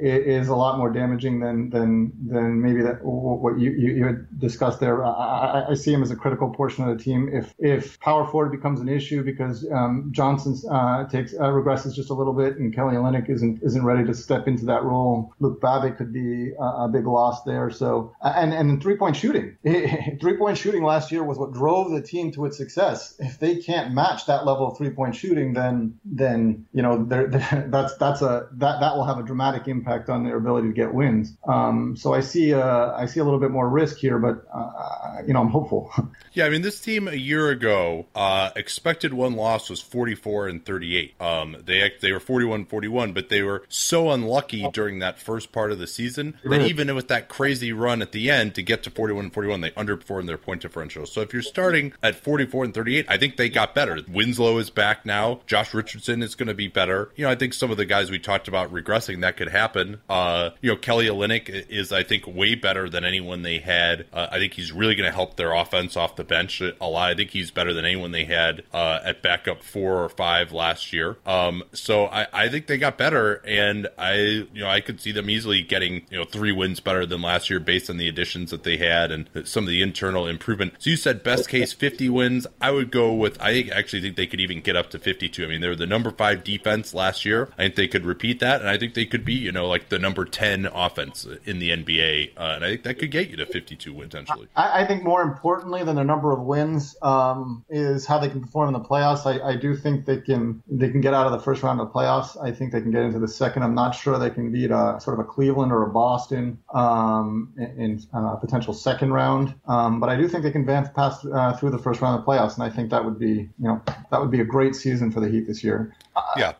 [0.00, 4.38] is a lot more damaging than than than maybe that what you you, you had
[4.38, 5.04] discussed there.
[5.04, 7.28] I, I, see him as a critical portion of the team.
[7.32, 12.10] If if power forward becomes an issue because um, Johnson uh, takes uh, regresses just
[12.10, 15.60] a little bit and Kelly Olynyk isn't isn't ready to step into that role, Luke
[15.60, 17.70] Babbitt could be a, a big loss there.
[17.70, 19.56] So and and three point shooting,
[20.20, 23.14] three point shooting last year was what drove the team to its success.
[23.18, 27.28] If they can't match that level of three point shooting, then then you know they're,
[27.28, 30.68] they're, that's that's that's a that that will have a dramatic impact on their ability
[30.68, 31.36] to get wins.
[31.46, 35.22] Um, so I see uh, I see a little bit more risk here, but uh,
[35.26, 35.90] you know I'm hopeful.
[36.34, 40.64] Yeah, I mean this team a year ago uh, expected one loss was 44 and
[40.64, 41.14] 38.
[41.20, 45.70] Um, they they were 41 41, but they were so unlucky during that first part
[45.70, 48.90] of the season that even with that crazy run at the end to get to
[48.90, 51.06] 41 41, they underperformed their point differential.
[51.06, 54.00] So if you're starting at 44 and 38, I think they got better.
[54.08, 55.40] Winslow is back now.
[55.46, 57.12] Josh Richardson is going to be better.
[57.14, 60.00] You know, I think some of the guys we talked about regressing that could happen.
[60.08, 64.06] Uh, you know, Kelly Olynyk is I think way better than anyone they had.
[64.12, 67.10] Uh, I think he's really going to help their offense off the bench a lot.
[67.10, 70.92] I think he's better than anyone they had uh, at backup four or five last
[70.92, 71.16] year.
[71.26, 75.12] Um, so I, I think they got better, and I you know I could see
[75.12, 78.50] them easily getting you know three wins better than last year based on the additions
[78.50, 80.74] that they had and some of the internal improvement.
[80.78, 82.46] So you said best case 50 wins.
[82.60, 85.44] I would go with I actually think they could even get up to 52.
[85.44, 87.50] I mean they were the number five defense last year.
[87.58, 89.90] I think they could repeat that, and I think they could be you know like
[89.90, 93.36] the number 10 offense in the NBA, uh, and I think that could get you
[93.36, 94.48] to 52 wins potentially.
[94.56, 98.40] I, I think more importantly than the number of wins um, is how they can
[98.40, 99.26] perform in the playoffs.
[99.26, 101.88] I, I, do think they can they can get out of the first round of
[101.88, 102.40] the playoffs.
[102.42, 103.62] I think they can get into the second.
[103.62, 107.52] I'm not sure they can beat a sort of a Cleveland or a Boston um,
[107.56, 109.54] in, in uh, potential second round.
[109.66, 112.24] Um, but I do think they can advance past uh, through the first round of
[112.24, 114.74] the playoffs, and I think that would be you know that would be a great
[114.74, 115.94] season for the Heat this year.
[116.36, 116.52] Yeah,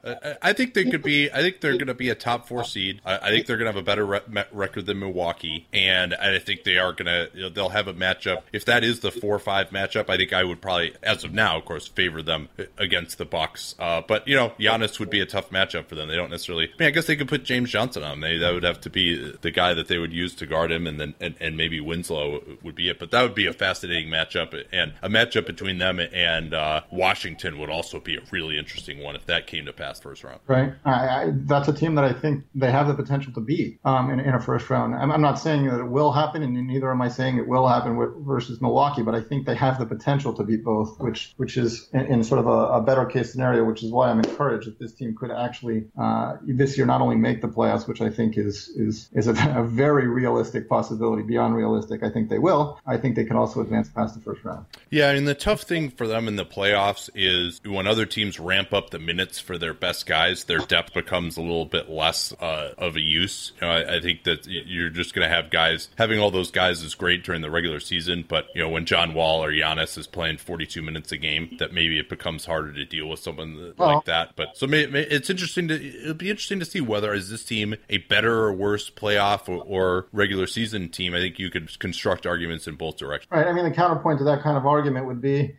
[0.42, 1.30] I think they could be.
[1.30, 3.00] I think they're going to be a top four seed.
[3.04, 6.64] I think they're going to have a better re- record than Milwaukee, and I think
[6.64, 7.30] they are going to.
[7.34, 8.42] You know, they'll have a matchup.
[8.52, 11.58] If that is the four five matchup, I think I would probably, as of now,
[11.58, 12.48] of course, favor them
[12.78, 13.74] against the Bucks.
[13.78, 16.08] Uh, but you know, Giannis would be a tough matchup for them.
[16.08, 16.64] They don't necessarily.
[16.66, 18.20] I mean, I guess they could put James Johnson on.
[18.20, 20.86] They that would have to be the guy that they would use to guard him,
[20.86, 22.98] and then and, and maybe Winslow would be it.
[22.98, 27.58] But that would be a fascinating matchup, and a matchup between them and uh, Washington
[27.58, 30.40] would also be a really interesting one if that came to pass first round.
[30.46, 30.73] Right.
[30.84, 34.10] I, I, that's a team that I think they have the potential to beat um,
[34.10, 34.94] in, in, a first round.
[34.94, 37.66] I'm, I'm, not saying that it will happen, and neither am I saying it will
[37.66, 41.34] happen with, versus Milwaukee, but I think they have the potential to beat both, which
[41.36, 44.18] which is in, in sort of a, a, better case scenario, which is why I'm
[44.18, 48.00] encouraged that this team could actually uh, this year not only make the playoffs, which
[48.00, 52.02] I think is is is a, a very realistic possibility, beyond realistic.
[52.02, 52.80] I think they will.
[52.86, 54.66] I think they can also advance past the first round.
[54.90, 58.38] Yeah, I mean the tough thing for them in the playoffs is when other teams
[58.38, 62.74] ramp up the minutes for their best guys, depth becomes a little bit less uh,
[62.78, 63.52] of a use.
[63.60, 66.50] You know, I, I, think that you're just going to have guys having all those
[66.50, 69.96] guys is great during the regular season, but you know when John Wall or Giannis
[69.98, 73.74] is playing 42 minutes a game, that maybe it becomes harder to deal with someone
[73.76, 74.36] like that.
[74.36, 77.44] But so may, may, it's interesting to it'll be interesting to see whether is this
[77.44, 81.14] team a better or worse playoff or, or regular season team.
[81.14, 83.30] I think you could construct arguments in both directions.
[83.30, 83.46] Right.
[83.46, 85.56] I mean, the counterpoint to that kind of argument would be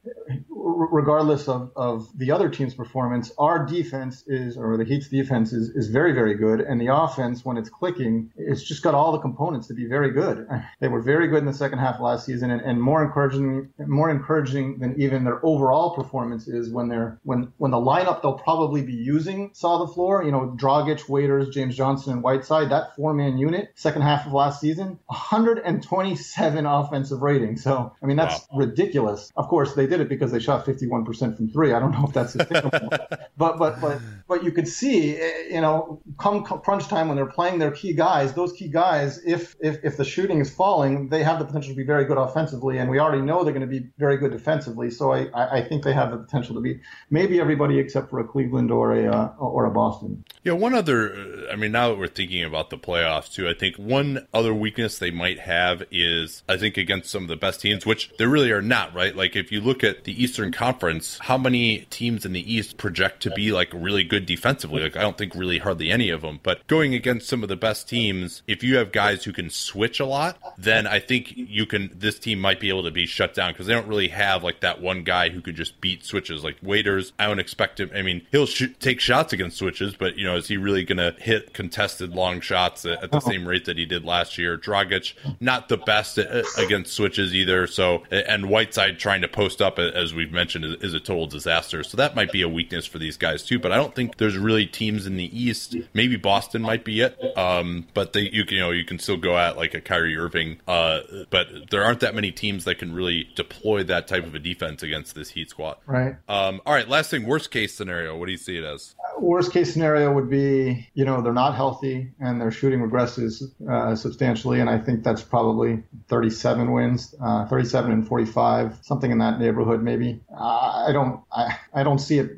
[0.65, 5.69] regardless of, of the other team's performance, our defense is, or the Heat's defense is,
[5.69, 6.59] is very, very good.
[6.59, 10.11] And the offense, when it's clicking, it's just got all the components to be very
[10.11, 10.47] good.
[10.81, 14.09] They were very good in the second half last season and, and more encouraging, more
[14.09, 18.81] encouraging than even their overall performance is when they're, when, when the lineup they'll probably
[18.81, 23.13] be using saw the floor, you know, Dragic, Waiters, James Johnson, and Whiteside, that four
[23.13, 27.57] man unit, second half of last season, 127 offensive rating.
[27.57, 28.59] So, I mean, that's wow.
[28.59, 29.31] ridiculous.
[29.35, 31.73] Of course, they did it because they shot 51% from three.
[31.73, 32.80] I don't know if that's sustainable,
[33.38, 35.18] but but but but you could see,
[35.49, 39.56] you know, come crunch time when they're playing their key guys, those key guys, if
[39.60, 42.77] if if the shooting is falling, they have the potential to be very good offensively,
[42.77, 44.91] and we already know they're going to be very good defensively.
[44.91, 46.80] So I I think they have the potential to be
[47.10, 50.23] maybe everybody except for a Cleveland or a uh, or a Boston.
[50.44, 51.14] Yeah, one other.
[51.14, 54.53] Uh, I mean, now that we're thinking about the playoffs too, I think one other
[54.53, 58.26] weakness they might have is I think against some of the best teams, which they
[58.26, 58.94] really are not.
[58.94, 62.77] Right, like if you look at the Eastern Conference, how many teams in the East
[62.77, 64.84] project to be like really good defensively?
[64.84, 66.39] Like I don't think really hardly any of them.
[66.43, 69.99] But going against some of the best teams, if you have guys who can switch
[69.99, 71.91] a lot, then I think you can.
[71.93, 74.61] This team might be able to be shut down because they don't really have like
[74.61, 76.43] that one guy who could just beat switches.
[76.43, 77.91] Like Waiters, I don't expect him.
[77.95, 80.97] I mean, he'll shoot, take shots against switches, but you know, is he really going
[80.97, 83.19] to hit contested long shots at, at the oh.
[83.19, 84.57] same rate that he did last year?
[84.57, 86.17] Dragic, not the best
[86.57, 87.67] against switches either.
[87.67, 91.84] So, and Whiteside trying to post up as we've mentioned is, is, a total disaster.
[91.84, 93.57] So that might be a weakness for these guys too.
[93.60, 95.76] But I don't think there's really teams in the East.
[95.94, 97.18] Maybe Boston might be it.
[97.38, 100.18] Um, but they, you can, you know, you can still go at like a Kyrie
[100.18, 100.60] Irving.
[100.68, 104.40] Uh, but there aren't that many teams that can really deploy that type of a
[104.40, 105.78] defense against this Heat squad.
[105.86, 106.16] Right.
[106.30, 106.88] Um, all right.
[106.88, 108.18] Last thing, worst case scenario.
[108.18, 108.95] What do you see it as?
[109.18, 113.95] Worst case scenario would be, you know, they're not healthy and their shooting regresses uh,
[113.95, 119.40] substantially, and I think that's probably 37 wins, uh, 37 and 45, something in that
[119.40, 120.22] neighborhood, maybe.
[120.34, 122.38] I don't, I, I don't see it.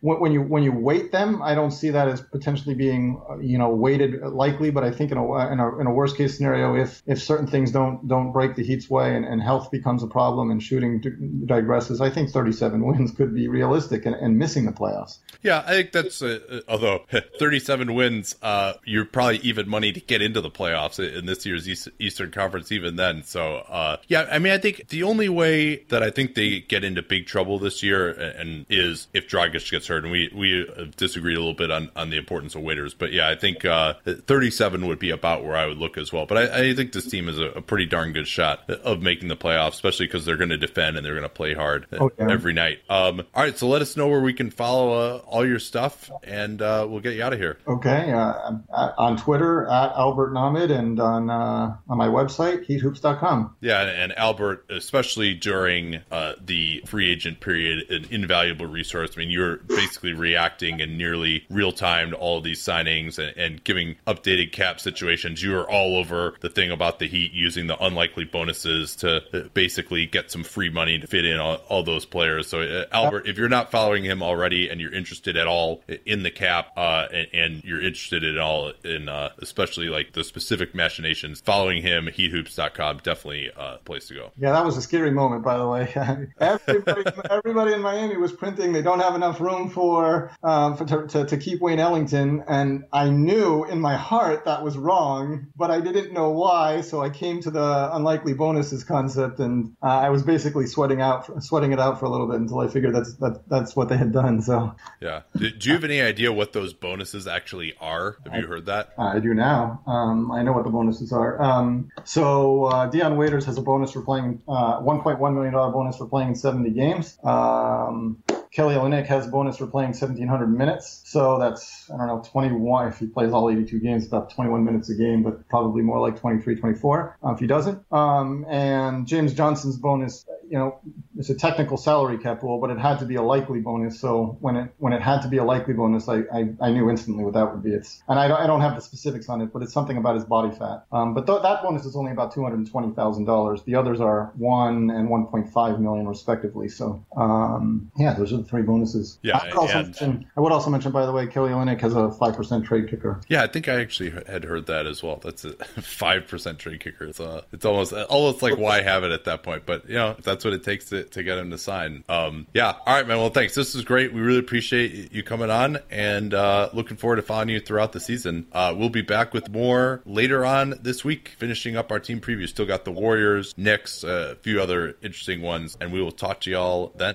[0.00, 3.70] when you when you weight them, I don't see that as potentially being, you know,
[3.70, 4.70] weighted likely.
[4.70, 7.46] But I think in a in a, in a worst case scenario, if if certain
[7.46, 11.00] things don't don't break the Heat's way and, and health becomes a problem and shooting
[11.46, 15.18] digresses, I think 37 wins could be realistic and, and missing the playoffs.
[15.42, 17.04] Yeah, I think that's uh, although
[17.38, 21.88] 37 wins, uh, you're probably even money to get into the playoffs in this year's
[21.98, 22.70] Eastern Conference.
[22.72, 26.34] Even then, so uh, yeah, I mean, I think the only way that I think
[26.34, 30.30] they get into big trouble this year and is if Dragic gets hurt, and we
[30.34, 30.66] we
[30.96, 33.94] disagreed a little bit on on the importance of waiters, but yeah, I think uh,
[34.04, 36.26] 37 would be about where I would look as well.
[36.26, 39.28] But I, I think this team is a, a, pretty darn good shot of making
[39.28, 42.24] the playoffs, especially because they're going to defend and they're going to play hard okay.
[42.28, 42.78] every night.
[42.88, 46.10] Um, all right, so let us know where we can follow uh, all your stuff,
[46.22, 47.58] and uh, we'll get you out of here.
[47.66, 48.58] Okay, uh,
[48.98, 53.56] on Twitter at Albert Nahmad and on uh, on my website heathoops.com.
[53.60, 59.10] Yeah, and Albert, especially during uh, the free agent period, an invaluable resource.
[59.16, 63.36] I mean, you're basically reacting in nearly real time to all of these signings and,
[63.36, 65.42] and giving updated cap situations.
[65.42, 69.48] You are all over the thing about the Heat using the unlikely bonuses to uh,
[69.54, 72.48] basically get some free money to fit in all, all those players.
[72.48, 76.22] So, uh, Albert, if you're not following him already and you're interested at all in
[76.22, 80.74] the cap uh, and, and, you're interested at all in uh, especially like the specific
[80.74, 84.32] machinations, following him, heathoops.com, definitely a place to go.
[84.38, 85.92] Yeah, that was a scary moment, by the way.
[86.40, 88.72] everybody, everybody in Miami was printing.
[88.72, 92.84] They don't have enough room for, uh, for to, to, to, keep Wayne Ellington, and
[92.92, 96.80] I knew in my heart that was wrong, but I didn't know why.
[96.80, 101.42] So I came to the unlikely bonuses concept, and uh, I was basically sweating out,
[101.42, 103.96] sweating it out for a little bit until I figured that's that, that's what they
[103.96, 104.40] had done.
[104.42, 108.16] So yeah, do, do you have any idea what those bonuses actually are?
[108.24, 108.92] Have you heard that?
[108.98, 109.82] I do now.
[109.86, 111.40] Um, I know what the bonuses are.
[111.42, 115.96] Um, so uh, Dion Waiters has a bonus for playing uh, 1.1 million dollar bonus
[115.96, 117.18] for playing 70 games.
[117.24, 118.22] Um,
[118.52, 121.01] Kelly Olynyk has a bonus for playing 1,700 minutes.
[121.12, 122.88] So that's, I don't know, 21.
[122.88, 126.18] If he plays all 82 games, about 21 minutes a game, but probably more like
[126.18, 127.84] 23, 24 uh, if he doesn't.
[127.92, 130.80] Um, and James Johnson's bonus, you know,
[131.18, 134.00] it's a technical salary cap rule, but it had to be a likely bonus.
[134.00, 136.88] So when it when it had to be a likely bonus, I, I, I knew
[136.88, 137.72] instantly what that would be.
[137.72, 140.14] It's and I don't, I don't have the specifics on it, but it's something about
[140.14, 140.86] his body fat.
[140.92, 143.62] Um, but th- that bonus is only about two hundred twenty thousand dollars.
[143.64, 146.68] The others are one and one point five million respectively.
[146.68, 149.18] So um, yeah, those are the three bonuses.
[149.22, 151.80] Yeah, I would also, and, mention, I would also mention, by the way, Kelly Olynyk
[151.80, 153.20] has a five percent trade kicker.
[153.28, 155.20] Yeah, I think I actually had heard that as well.
[155.22, 155.52] That's a
[155.82, 157.06] five percent trade kicker.
[157.06, 159.66] It's uh, it's almost almost like why have it at that point?
[159.66, 162.04] But you know, that's what it takes to, to get him to sign.
[162.08, 162.74] Um, yeah.
[162.86, 163.18] All right, man.
[163.18, 163.54] Well, thanks.
[163.54, 164.12] This is great.
[164.12, 168.00] We really appreciate you coming on and uh, looking forward to following you throughout the
[168.00, 168.46] season.
[168.52, 172.48] Uh, we'll be back with more later on this week, finishing up our team preview.
[172.48, 176.50] Still got the Warriors, Knicks, a few other interesting ones, and we will talk to
[176.50, 177.14] y'all then.